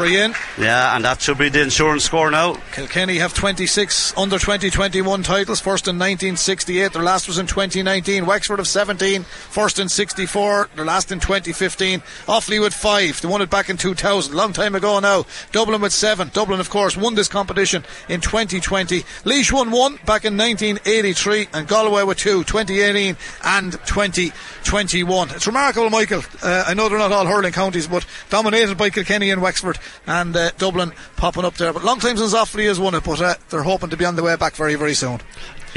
[0.06, 0.36] In.
[0.60, 2.58] Yeah, and that should be the insurance score now.
[2.72, 8.26] Kilkenny have 26 under 2021 titles, first in 1968, their last was in 2019.
[8.28, 12.02] Wexford have 17, first in 64, their last in 2015.
[12.28, 15.26] Offaly with 5, they won it back in 2000, long time ago now.
[15.52, 19.04] Dublin with 7, Dublin of course won this competition in 2020.
[19.26, 25.30] Laois won 1 back in 1983, and Galway with 2, 2018 and 2021.
[25.32, 26.22] It's remarkable, Michael.
[26.44, 30.36] Uh, I know they're not all hurling counties, but dominated by Kilkenny and Wexford, and
[30.36, 31.74] uh, Dublin popping up there.
[31.74, 34.16] But long time since Offaly has won it, but uh, they're hoping to be on
[34.16, 35.20] the way back very, very soon.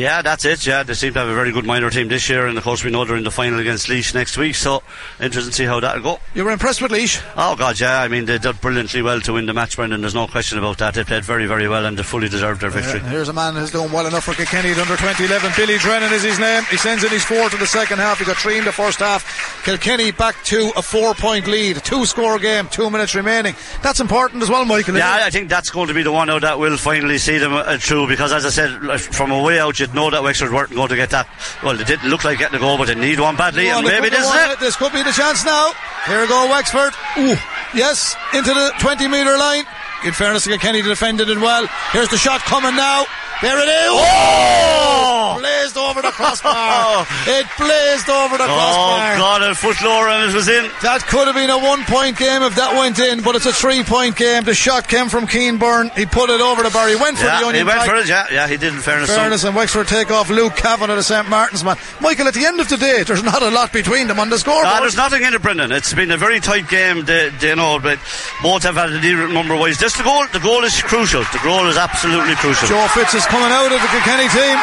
[0.01, 0.67] Yeah, that's it.
[0.67, 2.83] Yeah, they seem to have a very good minor team this year, and of course
[2.83, 4.55] we know they're in the final against Laois next week.
[4.55, 4.83] So
[5.21, 6.19] interesting to see how that'll go.
[6.35, 7.23] You were impressed with Laois?
[7.37, 8.01] Oh God, yeah.
[8.01, 10.01] I mean, they did brilliantly well to win the match, Brendan.
[10.01, 10.95] There's no question about that.
[10.95, 13.01] They played very, very well, and they fully deserved their victory.
[13.01, 15.53] Uh, here's a man who's doing well enough for Kilkenny at under 2011.
[15.57, 16.63] Billy Drennan is his name.
[16.71, 18.19] He sends in his four to the second half.
[18.19, 19.63] He got three in the first half.
[19.65, 21.77] Kilkenny back to a four point lead.
[21.85, 23.55] Two score game, two minutes remaining.
[23.83, 24.97] That's important as well, Michael.
[24.97, 25.21] Yeah.
[25.25, 28.09] I think that's going to be the one that will finally see them uh, through
[28.09, 30.97] because, as I said, from a way out, you'd know that Wexford weren't going to
[30.97, 31.29] get that.
[31.63, 34.09] Well, they didn't look like getting a goal, but they need one badly, and maybe
[34.09, 34.61] this is it.
[34.61, 35.73] This could be the chance now.
[36.07, 36.95] Here we go, Wexford.
[37.19, 37.37] Ooh,
[37.75, 39.65] yes, into the 20 metre line.
[40.05, 41.67] In fairness to Kilkenny, defended it well.
[41.93, 43.05] Here's the shot coming now.
[43.43, 43.89] There it is.
[43.91, 45.37] Oh!
[45.37, 45.37] oh!
[45.41, 47.07] Blazed over the crossbar.
[47.27, 49.17] it blazed over the Oh crossbar.
[49.17, 50.65] God, a foot lower and it was in.
[50.83, 53.53] That could have been a one point game if that went in, but it's a
[53.53, 54.45] three point game.
[54.45, 55.91] The shot came from Keane Byrne.
[55.97, 56.89] He put it over the bar.
[56.89, 57.89] He went for Yeah, the onion he went bag.
[57.89, 58.09] for it.
[58.09, 58.75] Yeah, yeah, he did.
[58.75, 61.29] In fairness, Fairness and Wexford take off Luke Cavan of the St.
[61.29, 61.77] Martin's man.
[62.01, 64.39] Michael, at the end of the day, there's not a lot between them on the
[64.39, 64.67] scoreboard.
[64.75, 65.73] No, there's nothing in it, Brendan.
[65.73, 67.05] It's been a very tight game.
[67.05, 67.99] They, they, know, but
[68.43, 69.79] both have had a number wise.
[69.79, 70.27] This the goal.
[70.33, 71.23] The goal is crucial.
[71.33, 72.69] The goal is absolutely crucial.
[72.69, 74.59] Joe Fitz is coming out of the Kilkenny team.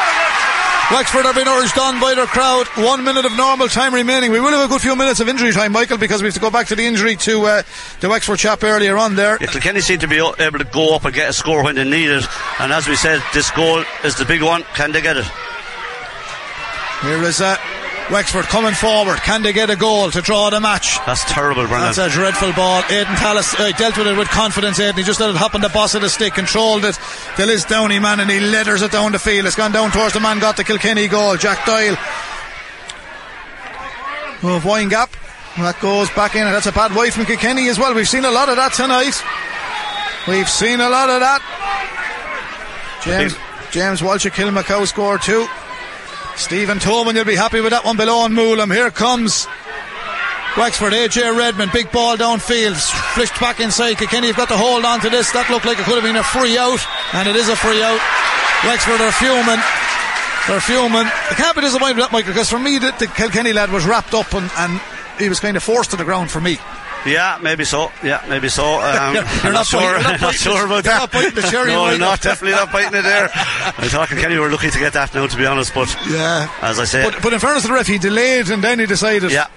[0.92, 2.66] Wexford are being urged on by their crowd.
[2.78, 4.32] One minute of normal time remaining.
[4.32, 6.40] We will have a good few minutes of injury time, Michael, because we have to
[6.40, 7.64] go back to the injury to uh,
[8.00, 9.38] the Wexford chap earlier on there.
[9.42, 11.84] Yeah, Kilkenny seem to be able to go up and get a score when they
[11.84, 12.26] need it.
[12.60, 14.64] And as we said, this goal is the big one.
[14.76, 15.26] Can they get it?
[17.02, 17.58] Here is uh,
[18.12, 19.18] Wexford coming forward.
[19.18, 20.98] Can they get a goal to draw the match?
[21.06, 21.92] That's terrible, Brendan.
[21.94, 22.82] That's a dreadful ball.
[22.90, 24.80] Aidan Tallis uh, dealt with it with confidence.
[24.80, 26.96] Aidan, he just let it hop on the boss of the stick, controlled it.
[27.36, 29.46] The Lisdowney man, and he letters it down the field.
[29.46, 31.36] It's gone down towards the man, got the Kilkenny goal.
[31.36, 31.98] Jack Doyle
[34.44, 35.12] of Windgap.
[35.58, 37.94] That goes back in, and that's a bad way from Kilkenny as well.
[37.94, 39.22] We've seen a lot of that tonight.
[40.28, 41.42] We've seen a lot of that.
[43.04, 43.36] James
[43.72, 45.48] James Walsh of Kilmacow scored two.
[46.38, 48.74] Stephen Tolman, you'll be happy with that one below on Moolam.
[48.74, 49.48] Here comes
[50.56, 52.78] Wexford, AJ Redmond, big ball downfield,
[53.14, 53.98] flicked back inside.
[53.98, 55.32] Kilkenny have got to hold on to this.
[55.34, 56.80] That looked like it could have been a free out,
[57.14, 58.00] and it is a free out.
[58.70, 59.62] Wexford are fuming.
[60.48, 61.10] They're fuming.
[61.10, 63.86] I can't be disappointed with that, Michael, because for me, the, the Kilkenny lad was
[63.86, 64.80] wrapped up and, and
[65.20, 66.58] he was kind of forced to the ground for me.
[67.08, 67.92] Yeah, maybe so.
[68.04, 68.66] Yeah, maybe so.
[68.88, 69.80] Um, You're I'm not not sure.
[69.82, 71.00] biting- you're not I'm not sure about that.
[71.00, 71.86] not biting the cherry, no.
[71.86, 73.26] I'm not definitely not biting it there.
[73.34, 75.74] I thought Kilkenny were lucky to get that now, to be honest.
[75.74, 76.50] But Yeah.
[76.62, 78.86] as I say, But, but in fairness to the ref, he delayed and then he
[78.86, 79.32] decided.
[79.32, 79.48] yeah,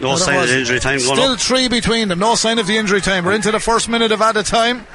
[0.00, 1.40] No sign of the injury time going Still up.
[1.40, 2.18] three between them.
[2.18, 3.24] No sign of the injury time.
[3.24, 4.86] We're into the first minute of added time.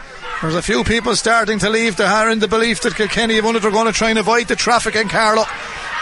[0.42, 3.46] There's a few people starting to leave the are in the belief that Kilkenny have
[3.46, 5.44] under they're going to try and avoid the traffic in Carlow.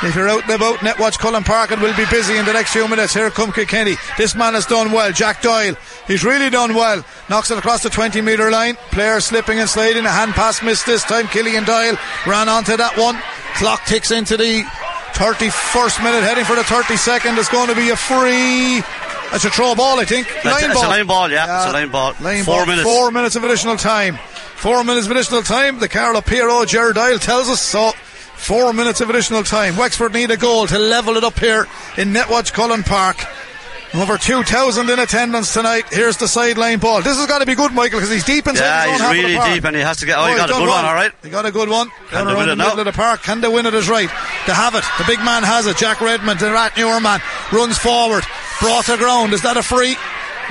[0.03, 2.71] If you're out and about, Netwatch Cullen Park and we'll be busy in the next
[2.71, 3.13] few minutes.
[3.15, 3.95] Here come Kilkenny.
[4.17, 5.11] This man has done well.
[5.11, 5.75] Jack Doyle.
[6.05, 7.03] He's really done well.
[7.29, 8.75] Knocks it across the 20 metre line.
[8.91, 10.05] Player slipping and sliding.
[10.05, 11.28] A hand pass missed this time.
[11.28, 11.97] Killian Doyle
[12.28, 13.17] ran onto that one.
[13.55, 14.61] Clock ticks into the
[15.13, 17.37] 31st minute, heading for the 32nd.
[17.39, 18.83] It's going to be a free.
[19.33, 20.28] It's a throw ball, I think.
[20.43, 22.13] That's- it's a line ball, yeah, it's a line ball.
[22.21, 22.65] Line Four ball.
[22.67, 22.83] minutes.
[22.87, 24.17] Four minutes of additional time.
[24.55, 25.79] Four minutes of additional time.
[25.79, 27.91] The Carlow Piero Jared Dial tells us so.
[28.38, 29.76] Four minutes of additional time.
[29.76, 33.18] Wexford need a goal to level it up here in Netwatch Cullen Park.
[33.93, 35.86] Over 2,000 in attendance tonight.
[35.89, 37.01] Here's the sideline ball.
[37.01, 39.18] This has got to be good, Michael, because he's deep inside Yeah, he's half of
[39.18, 40.18] the really deep and he has to get.
[40.18, 40.76] Oh, he he's got a good well.
[40.76, 41.12] one, all right.
[41.24, 41.89] He got a good one.
[41.89, 42.80] Can Down they around win the it middle now?
[42.82, 43.24] of the park.
[43.24, 44.09] Can they win it is right.
[44.46, 44.84] They have it.
[44.97, 45.78] The big man has it.
[45.78, 48.24] Jack Redmond, the Rathnure man, runs forward.
[48.59, 49.34] Brought to ground.
[49.34, 49.96] Is that a free?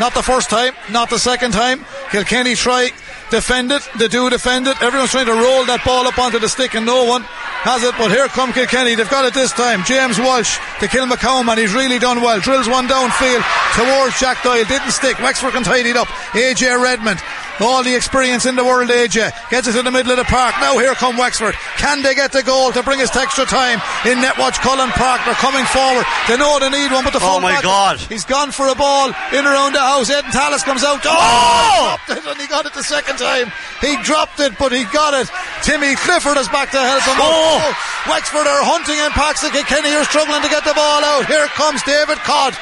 [0.00, 1.84] Not the first time, not the second time.
[2.10, 2.90] Kilkenny try
[3.30, 3.82] defend it.
[3.98, 4.80] They do defend it.
[4.82, 7.22] Everyone's trying to roll that ball up onto the stick and no one
[7.66, 7.94] has it.
[7.98, 8.94] But here come Kilkenny.
[8.94, 9.82] They've got it this time.
[9.84, 12.40] James Walsh, the Kilmacow and He's really done well.
[12.40, 13.42] Drills one downfield
[13.74, 14.64] towards Jack Doyle.
[14.64, 15.18] Didn't stick.
[15.20, 16.08] Wexford can tidy it up.
[16.34, 17.20] AJ Redmond.
[17.60, 19.16] All the experience in the world, AJ.
[19.16, 19.30] Eh?
[19.50, 20.54] Gets it in the middle of the park.
[20.60, 21.54] Now here come Wexford.
[21.80, 25.20] Can they get the goal to bring us to extra time in Netwatch Cullen Park?
[25.24, 26.04] They're coming forward.
[26.28, 27.96] They know they need one, but the Oh my back- God.
[27.98, 30.10] He's gone for a ball in around the house.
[30.10, 31.00] Ed Tallis comes out.
[31.04, 31.16] Oh!
[31.16, 31.96] He oh!
[31.96, 33.50] dropped it and he got it the second time.
[33.80, 35.28] He dropped it, but he got it.
[35.62, 37.16] Timmy Clifford is back to help him.
[37.18, 37.60] Oh!
[37.64, 37.74] out.
[38.12, 39.50] Wexford are hunting in Paxton.
[39.64, 41.24] Kenny are struggling to get the ball out.
[41.26, 42.52] Here comes David Codd.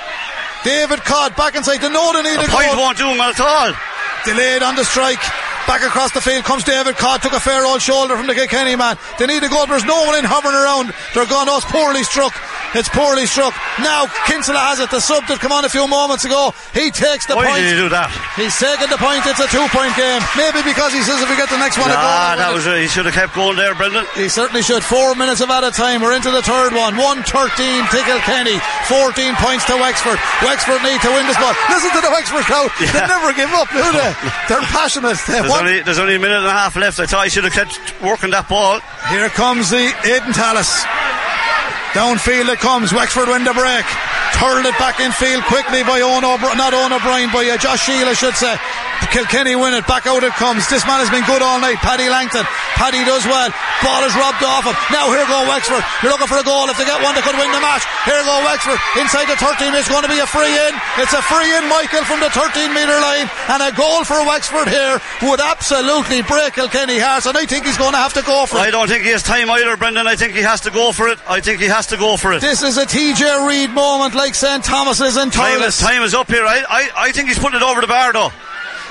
[0.63, 1.83] David Codd back inside.
[1.83, 2.81] They know they need A a point goal.
[2.81, 3.75] won't do him at all.
[4.25, 5.21] Delayed on the strike.
[5.67, 7.21] Back across the field comes David Codd.
[7.21, 8.97] Took a fair old shoulder from the Kilkenny man.
[9.19, 9.67] They need a goal.
[9.67, 10.95] There's no one in hovering around.
[11.13, 11.45] They're gone.
[11.49, 12.33] It's poorly struck.
[12.75, 13.55] It's poorly struck.
[13.81, 14.91] Now Kinsella has it.
[14.91, 16.51] The sub that come on a few moments ago.
[16.75, 17.63] He takes the Why point.
[17.63, 18.11] did he do that?
[18.35, 19.23] He's taking the point.
[19.27, 20.19] It's a two-point game.
[20.35, 22.83] Maybe because he says if we get the next one, a Ah, that was it.
[22.83, 24.03] He should have kept going there, Brendan.
[24.19, 24.83] He certainly should.
[24.83, 26.03] Four minutes of added time.
[26.03, 26.99] We're into the third one.
[26.99, 28.59] 113 to Kilkenny.
[28.91, 30.19] 14 points to Wexford.
[30.43, 31.55] Wexford need to win this ball.
[31.71, 32.71] Listen to the Wexford crowd.
[32.83, 34.11] They never give up, do they?
[34.51, 35.17] They're passionate.
[35.31, 36.99] They There's only, there's only a minute and a half left.
[36.99, 38.81] I thought he should have kept working that ball.
[39.15, 40.85] Here comes the Aidan Tallis.
[41.95, 42.93] Downfield it comes.
[42.93, 43.87] Wexford win the break.
[44.45, 47.89] Turled it back in field quickly by Owen O'Brien, not Owen O'Brien, by uh, Josh
[47.89, 48.53] Sheila, I should say.
[49.09, 49.87] Kilkenny win it.
[49.87, 50.69] Back out it comes.
[50.69, 51.81] This man has been good all night.
[51.81, 52.45] Paddy Langton.
[52.79, 53.51] Paddy does well.
[53.83, 54.77] Ball is robbed off him.
[54.93, 55.83] Now here go Wexford.
[56.01, 56.69] You're looking for a goal.
[56.71, 57.85] If they get one, they could win the match.
[58.05, 58.79] Here go Wexford.
[58.97, 59.75] Inside the 13.
[59.75, 60.73] It's going to be a free in.
[61.01, 63.29] It's a free in, Michael, from the 13 metre line.
[63.51, 67.27] And a goal for Wexford here would absolutely break Kilkenny hearts.
[67.27, 68.67] And I think he's going to have to go for it.
[68.67, 70.07] I don't think he has time either, Brendan.
[70.07, 71.19] I think he has to go for it.
[71.29, 72.41] I think he has to go for it.
[72.41, 74.65] This is a TJ Reid moment like St.
[74.65, 76.45] Thomas's Time is, time is up here.
[76.45, 78.31] I, I, I think he's putting it over the bar though.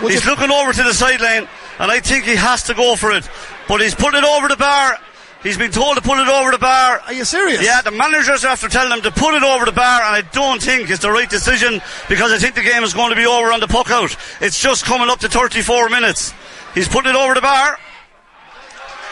[0.01, 1.47] Would he's you- looking over to the sideline,
[1.79, 3.27] and I think he has to go for it.
[3.67, 4.97] But he's putting it over the bar.
[5.43, 6.99] He's been told to put it over the bar.
[7.01, 7.61] Are you serious?
[7.63, 10.21] Yeah, the managers have to tell him to put it over the bar, and I
[10.31, 13.25] don't think it's the right decision because I think the game is going to be
[13.25, 14.15] over on the puck out.
[14.39, 16.33] It's just coming up to 34 minutes.
[16.73, 17.77] He's putting it over the bar.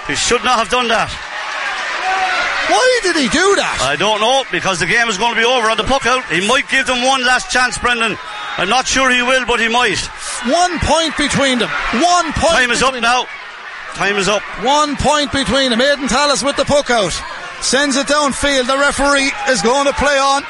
[0.08, 1.12] He should not have done that.
[2.70, 3.80] Why did he do that?
[3.82, 6.24] I don't know because the game is going to be over on the puck out.
[6.30, 8.18] He might give them one last chance, Brendan.
[8.58, 10.00] I'm not sure he will, but he might.
[10.48, 11.70] One point between them.
[12.00, 12.60] One point.
[12.60, 13.26] Time is up between now.
[13.96, 14.42] Time is up.
[14.64, 15.82] One point between them.
[15.82, 17.14] Aidan Tallis with the puck out.
[17.62, 18.68] Sends it downfield.
[18.68, 20.44] The referee is going to play on.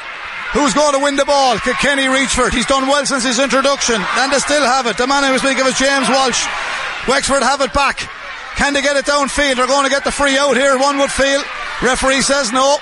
[0.52, 1.58] Who's going to win the ball?
[1.58, 2.52] Kenny Reachford.
[2.52, 3.96] He's done well since his introduction.
[3.96, 4.96] And they still have it.
[4.96, 6.44] The man I was speaking of is James Walsh.
[7.08, 8.08] Wexford have it back.
[8.56, 9.56] Can they get it downfield?
[9.56, 11.42] They're going to get the free out here, one would feel.
[11.82, 12.78] Referee says no.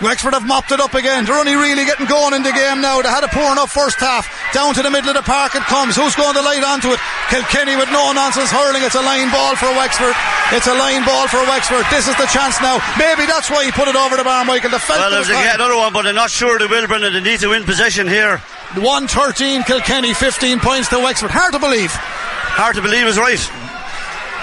[0.00, 1.26] Wexford have mopped it up again.
[1.28, 3.02] They're only really getting going in the game now.
[3.04, 4.24] They had a poor enough first half.
[4.56, 5.92] Down to the middle of the park it comes.
[5.94, 7.00] Who's going to light onto it?
[7.28, 8.80] Kilkenny with no nonsense hurling.
[8.82, 10.16] It's a line ball for Wexford.
[10.56, 11.84] It's a line ball for Wexford.
[11.92, 12.80] This is the chance now.
[12.96, 14.70] Maybe that's why he put it over the bar, Michael.
[14.72, 15.52] The Well, it if was they high.
[15.52, 17.12] get another one, but I'm not sure they will, Brendan.
[17.12, 18.40] They need to win possession here.
[18.80, 21.30] 113 Kilkenny, 15 points to Wexford.
[21.30, 21.92] Hard to believe.
[21.92, 23.36] Hard to believe is right.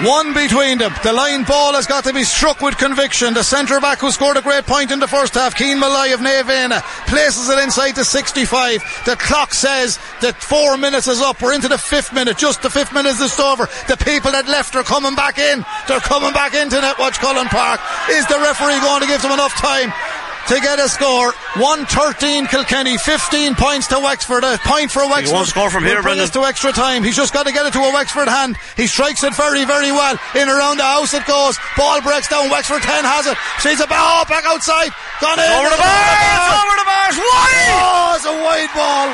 [0.02, 0.94] One between them.
[1.02, 3.34] The line ball has got to be struck with conviction.
[3.34, 6.20] The centre back who scored a great point in the first half, Keane Malloy of
[6.20, 8.78] Naomh Éanna, uh, places it inside the 65.
[9.04, 11.42] The clock says that four minutes is up.
[11.42, 12.38] We're into the fifth minute.
[12.38, 13.66] Just the fifth minute is just over.
[13.88, 15.66] The people that left are coming back in.
[15.88, 17.80] They're coming back into Netwatch Cullen Park.
[18.08, 19.90] Is the referee going to give them enough time?
[20.48, 25.28] To get a score, 113 Kilkenny, 15 points to Wexford, a point for Wexford.
[25.28, 26.24] He won't score from here, bring Brendan.
[26.24, 27.04] us to extra time.
[27.04, 28.56] He's just got to get it to a Wexford hand.
[28.72, 30.16] He strikes it very, very well.
[30.32, 31.60] In around the house it goes.
[31.76, 32.48] Ball breaks down.
[32.48, 33.36] Wexford 10 has it.
[33.60, 33.92] She's it.
[33.92, 34.88] Oh, back outside.
[35.20, 35.52] Gone in.
[35.52, 36.08] Over the bar!
[36.16, 37.06] It's over the bar!
[37.12, 37.76] Wide!
[37.84, 39.08] Oh, it's a wide ball.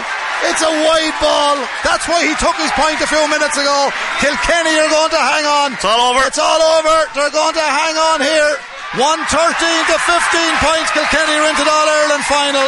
[0.47, 1.57] It's a wide ball.
[1.83, 3.91] That's why he took his point a few minutes ago.
[4.23, 5.75] Kilkenny are going to hang on.
[5.75, 6.23] It's all over.
[6.31, 6.97] It's all over.
[7.19, 8.55] They're going to hang on here.
[8.95, 10.89] 113 to 15 points.
[10.95, 12.63] Kilkenny are into the All Ireland final.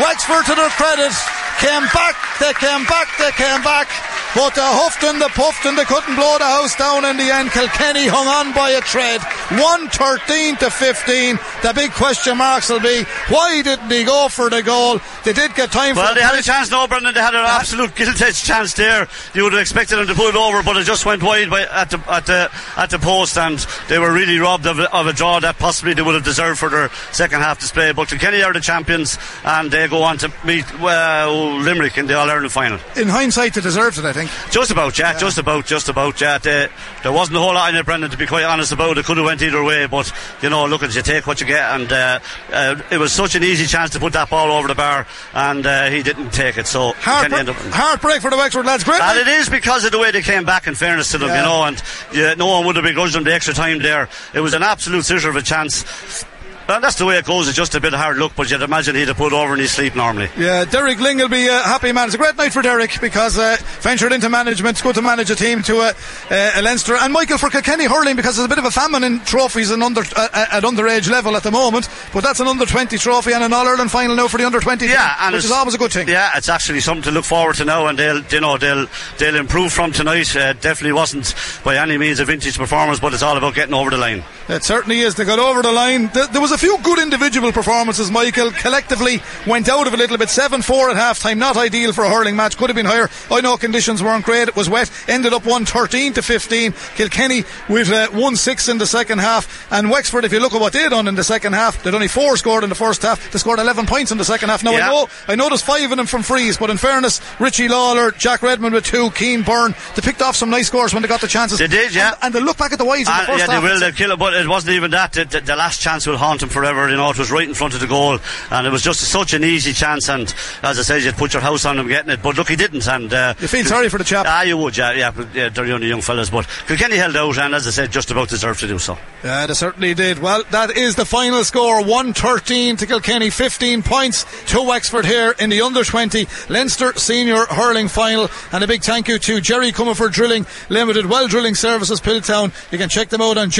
[0.00, 1.12] Wexford, to their credit,
[1.58, 2.14] came back.
[2.40, 3.08] They came back.
[3.18, 3.88] They came back.
[4.34, 7.24] But they huffed and they puffed and they couldn't blow the house down in the
[7.32, 7.50] end.
[7.52, 9.22] Kilkenny hung on by a thread.
[9.56, 11.38] 113 to 15.
[11.62, 15.00] The big question marks will be why didn't he go for the goal?
[15.24, 17.14] They did get time Well, for they had a chance, no, Brendan.
[17.14, 19.08] They had an absolute guilt edged chance there.
[19.34, 21.62] You would have expected them to put it over, but it just went wide by,
[21.62, 23.58] at the at the at the post, and
[23.88, 26.58] they were really robbed of, a- of a draw that possibly they would have deserved
[26.58, 27.92] for their second half display.
[27.92, 32.14] But Kilkenny are the champions, and they go on to meet well, Limerick in the
[32.14, 32.78] All Ireland final.
[32.96, 34.30] In hindsight, they deserved it, I think.
[34.50, 36.38] Just about, yeah, just about, just about, yeah.
[36.38, 36.68] They,
[37.02, 38.98] there wasn't a whole lot in it, Brendan, to be quite honest about.
[38.98, 40.12] It could have went either way, but
[40.42, 42.18] you know, look at you take what you get, and uh,
[42.52, 45.64] uh, it was such an easy chance to put that ball over the bar, and
[45.66, 46.66] uh, he didn't take it.
[46.66, 47.62] So Kilkenny Heartbreak, ended up.
[47.72, 48.84] heartbreak for the Wexford lads.
[48.84, 49.00] Great.
[49.00, 51.40] And it is because of the way they came back, in fairness to them, Yeah.
[51.40, 51.82] you know, and
[52.12, 54.08] yeah, no one would have begrudged them the extra time there.
[54.34, 56.24] It was an absolute scissor of a chance.
[56.68, 57.46] And that's the way it goes.
[57.46, 59.60] It's just a bit of hard luck, but you'd imagine he'd have put over in
[59.60, 60.28] his sleep normally.
[60.36, 62.06] Yeah, Derek Lyng will be a happy man.
[62.06, 64.72] It's a great night for Derek because uh, ventured into management.
[64.74, 65.88] It's good to manage a team to a,
[66.28, 69.04] uh, a Leinster and Michael for Kilkenny hurling because there's a bit of a famine
[69.04, 71.88] in trophies and under uh, at underage level at the moment.
[72.12, 74.58] But that's an under 20 trophy and an All Ireland final now for the under
[74.58, 76.08] 20, Yeah, and which it's- is always a good thing.
[76.08, 78.88] Yeah, it's actually something to look forward to now, and they'll, you know, they'll
[79.18, 80.34] they'll improve from tonight.
[80.34, 81.32] Uh, definitely wasn't
[81.62, 84.24] by any means a vintage performance, but it's all about getting over the line.
[84.48, 85.14] It certainly is.
[85.16, 86.08] They got over the line.
[86.14, 88.50] There was a few good individual performances, Michael.
[88.52, 90.28] Collectively went out of a little bit.
[90.28, 91.38] 7 4 at half time.
[91.40, 92.56] Not ideal for a hurling match.
[92.56, 93.08] Could have been higher.
[93.30, 94.46] I know conditions weren't great.
[94.48, 94.90] It was wet.
[95.08, 96.72] Ended up 1 13 to 15.
[96.94, 99.66] Kilkenny with uh, 1 6 in the second half.
[99.72, 102.08] And Wexford, if you look at what they done in the second half, they'd only
[102.08, 103.32] 4 scored in the first half.
[103.32, 104.62] They scored 11 points in the second half.
[104.62, 104.86] Now, Yeah.
[104.86, 108.12] I know I know there's 5 of them from freeze, but in fairness, Richie Lawler,
[108.12, 111.20] Jack Redmond with 2, Keane Byrne, they picked off some nice scores when they got
[111.20, 111.58] the chances.
[111.58, 112.10] They did, yeah.
[112.14, 113.62] And, and they look back at the wides in the first yeah, they half.
[113.64, 113.80] will.
[113.80, 115.12] They'll kill it, but it wasn't even that.
[115.12, 116.88] The, the, the last chance will haunt him forever.
[116.88, 118.18] You know, it was right in front of the goal,
[118.50, 120.08] and it was just such an easy chance.
[120.08, 120.32] And
[120.62, 122.86] as I said, you'd put your house on him getting it, but look, he didn't.
[122.86, 124.26] And uh, You feel sorry for the chap.
[124.28, 125.10] Ah, you would, yeah, yeah.
[125.10, 128.10] But, yeah they're only young fellas, but Kilkenny held out, and as I said, just
[128.10, 128.98] about deserved to do so.
[129.24, 130.18] Yeah, they certainly did.
[130.18, 135.50] Well, that is the final score 113 to Kilkenny, 15 points to Wexford here in
[135.50, 138.28] the under 20 Leinster Senior Hurling Final.
[138.52, 142.52] And a big thank you to Jerry Comerford Drilling Limited, Well Drilling Services, Piltown.
[142.70, 143.50] You can check them out on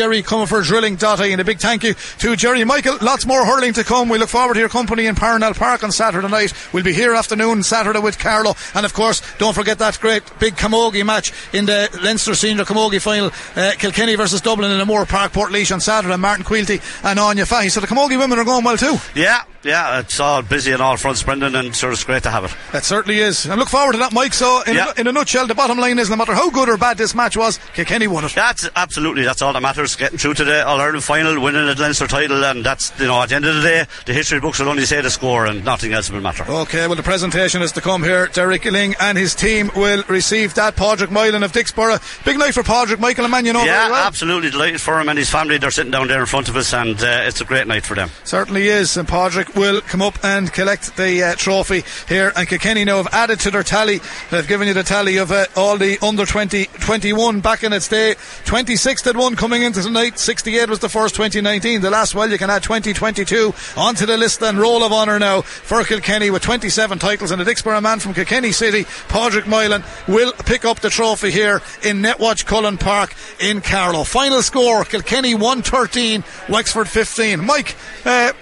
[0.66, 1.32] jerrycomerforddrilling.ie.
[1.32, 2.98] And a big thank you to Jerry Michael.
[3.00, 4.08] Lots more hurling to come.
[4.08, 6.52] We look forward to your company in Parnell Park on Saturday night.
[6.72, 8.54] We'll be here afternoon Saturday with Carlow.
[8.74, 13.00] And of course, don't forget that great big Camogie match in the Leinster Senior Camogie
[13.00, 13.30] Final.
[13.54, 16.16] Uh, Kilkenny versus Dublin in the Moore Park, Port on Saturday.
[16.16, 17.70] Martin Quilty and Anya Fahy.
[17.70, 18.96] So the Camogie women are going well too.
[19.14, 22.44] Yeah, yeah, it's all busy on all fronts, Brendan, and sure it's great to have
[22.44, 22.54] it.
[22.72, 23.46] That certainly is.
[23.46, 24.34] And look forward to that, Mike.
[24.34, 24.92] So, in, Yeah.
[24.96, 27.14] a, in a nutshell, the bottom line is no matter how good or bad this
[27.14, 28.32] match was, Kilkenny won it.
[28.34, 29.96] That's absolutely that's all that matters.
[29.96, 33.22] Getting through to the All Ireland final, winning the Leinster title, and that's you know
[33.22, 35.64] at the end of the day, the history books will only say the score, and
[35.64, 36.44] nothing else will matter.
[36.48, 38.26] Okay, well, the presentation is to come here.
[38.28, 40.76] Derek Lyng and his team will receive that.
[40.76, 41.98] Padraig Moylan of Dicksboro.
[42.24, 44.04] Big night for Padraig, Michael, and man you know yeah, very well.
[44.06, 45.58] absolutely delighted for him and his family.
[45.58, 47.94] They're sitting down there in front of us, and uh, it's a great night for
[47.94, 48.10] them.
[48.24, 52.32] Certainly is, and Padraig will come up and collect the uh, trophy here.
[52.36, 54.00] And Kilkenny now have added to their tally.
[54.30, 57.88] They've given you the tally of uh, all the under 20, 21 back in its
[57.88, 58.14] day.
[58.44, 60.18] 26 at one coming into tonight.
[60.18, 61.80] 68 was the first 2019.
[61.80, 65.40] The last, well, you can add 2022 onto the list and roll of honour now
[65.42, 67.30] for Kilkenny with 27 titles.
[67.30, 71.62] And the Dicksboro man from Kilkenny City, Padraig Moylan, will pick up the trophy here
[71.82, 74.04] in Netwatch Cullen Park in Carlow.
[74.04, 77.44] Final score Kilkenny 113, Wexford 15.
[77.44, 77.74] Mike,
[78.04, 78.32] uh,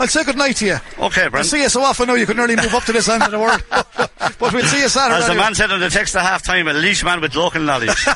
[0.00, 0.76] I'll say good night to you.
[0.98, 3.22] Okay, I'll see you so often now you could nearly move up to this end
[3.22, 3.62] of the world.
[3.70, 5.20] but we'll see you Saturday.
[5.20, 7.62] As the man said on the text at half time, a Laois man with local
[7.62, 7.88] knowledge.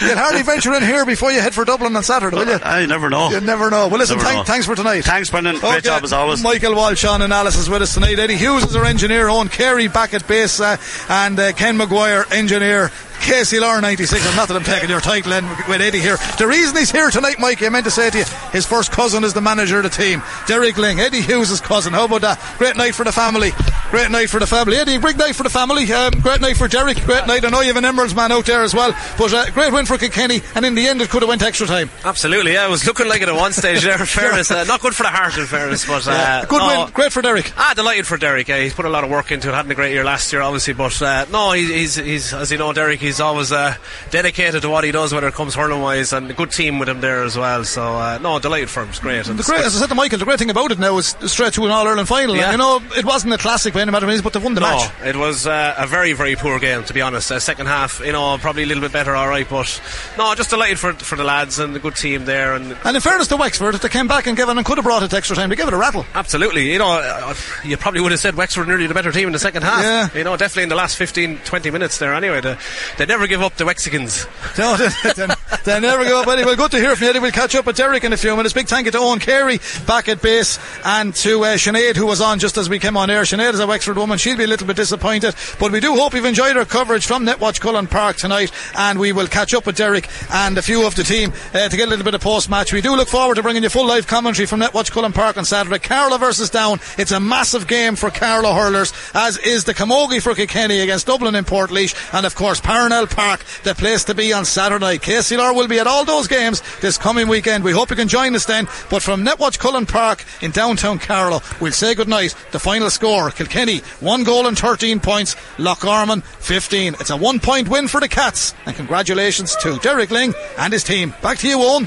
[0.00, 2.58] You'll hardly venture in here before you head for Dublin on Saturday, will you?
[2.62, 3.30] I never know.
[3.30, 3.88] You never know.
[3.88, 4.44] Well, listen, thank, know.
[4.44, 5.02] thanks for tonight.
[5.02, 5.58] Thanks, Brendan.
[5.58, 6.42] Great Okay, job as always.
[6.42, 8.18] Michael Walsh on analysis with us tonight.
[8.18, 9.28] Eddie Hughes is our engineer.
[9.28, 10.60] Owen Carey back at base.
[10.60, 10.76] Uh,
[11.08, 12.90] and uh, Ken McGuire, engineer.
[13.14, 14.26] KCLR 96.
[14.26, 16.16] And not that I'm taking your title in with Eddie here.
[16.38, 19.24] The reason he's here tonight, Mike, I meant to say to you, his first cousin
[19.24, 20.22] is the manager of the team.
[20.46, 21.92] Derek Lyng, Eddie Hughes' cousin.
[21.92, 22.40] How about that?
[22.58, 23.52] Great night for the family.
[23.90, 24.76] Great night for the family.
[24.76, 25.90] Eddie, great night for the family.
[25.92, 27.02] Um, great night for Derek.
[27.04, 27.44] Great night.
[27.44, 28.92] I know you have an Emeralds man out there as well.
[29.16, 30.40] But uh, great win for Kilkenny.
[30.54, 31.90] And in the end, it could have went extra time.
[32.04, 32.66] Absolutely, yeah.
[32.66, 34.50] It was looking like it at one stage there, fairness.
[34.50, 36.06] Uh, not good for the heart, in fairness, but.
[36.06, 36.92] Uh, Good no, win.
[36.92, 37.52] Great for Derek.
[37.56, 38.48] Ah, delighted for Derek.
[38.50, 39.54] Uh, he's put a lot of work into it.
[39.54, 42.58] Hadn't a great year last year, obviously, but uh, no, he, he's, he's as you
[42.58, 43.00] know, Derek.
[43.00, 43.76] He's He's always uh,
[44.10, 46.88] dedicated to what he does, whether it comes hurling wise, and a good team with
[46.88, 47.62] him there as well.
[47.62, 48.88] So uh, no, delighted for him.
[48.88, 49.24] It's great.
[49.24, 51.52] The great, as I said to Michael, the great thing about it now is straight
[51.52, 52.34] to an All Ireland final.
[52.34, 52.50] Yeah.
[52.50, 54.54] And, you know, it wasn't a classic by any matter of means, but they won
[54.54, 54.90] the No, match.
[55.04, 57.30] it was uh, a very, very poor game, to be honest.
[57.30, 59.80] Uh, second half, you know, probably a little bit better, all right, but
[60.18, 63.00] no, just delighted for for the lads and the good team there, and And in
[63.00, 65.14] fairness to Wexford, if they came back and gave it and could have brought it
[65.14, 65.50] extra time.
[65.50, 66.04] They gave it a rattle.
[66.14, 67.32] Absolutely, you know, uh,
[67.62, 69.82] you probably would have said Wexford nearly the better team in the second half.
[69.82, 70.18] Yeah.
[70.18, 72.40] You know, definitely in the last 15, 20 minutes there anyway.
[72.40, 72.56] They,
[72.98, 74.26] they never give up the Mexicans.
[74.56, 75.26] No, they, they,
[75.64, 76.28] they never give up.
[76.28, 77.20] Anyway, good to hear from you.
[77.20, 78.54] We'll catch up with Derek in a few minutes.
[78.54, 82.20] Big thank you to Owen Carey back at base and to uh, Sinead, who was
[82.20, 83.22] on just as we came on air.
[83.22, 84.16] Sinead is a Wexford woman.
[84.16, 87.26] She'll be a little bit disappointed, but we do hope you've enjoyed our coverage from
[87.26, 88.52] Netwatch Cullen Park tonight.
[88.76, 91.76] And we will catch up with Derek and a few of the team uh, to
[91.76, 92.72] get a little bit of post match.
[92.72, 95.44] We do look forward to bringing you full live commentary from Netwatch Cullen Park on
[95.44, 95.80] Saturday.
[95.80, 96.78] Carlow versus Down.
[96.96, 101.34] It's a massive game for Carlow hurlers, as is the Camogie for Kilkenny against Dublin
[101.34, 101.64] in Port
[102.12, 105.00] and of course Parnell Park, the place to be on Saturday night.
[105.00, 107.64] KCLR will be at all those games this coming weekend.
[107.64, 108.66] We hope you can join us then.
[108.90, 112.34] But from Netwatch Cullen Park in downtown Carlow, we'll say goodnight.
[112.52, 116.96] The final score: Kilkenny one goal and 13 points, Loch Ormond 15.
[117.00, 120.84] It's a one point win for the Cats, and congratulations to Derek Lyng and his
[120.84, 121.14] team.
[121.22, 121.86] Back to you, Owen.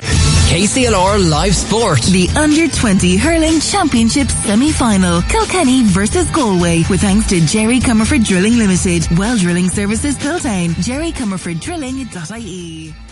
[0.50, 2.02] KCLR Live Sport.
[2.04, 5.22] The Under 20 Hurling Championship semi final.
[5.24, 6.84] Kilkenny versus Galway.
[6.90, 9.06] With thanks to Jerry Comerford Drilling Limited.
[9.18, 10.74] Well Drilling Services Piltown.
[10.88, 13.07] Jerry Comerford Drilling.ie.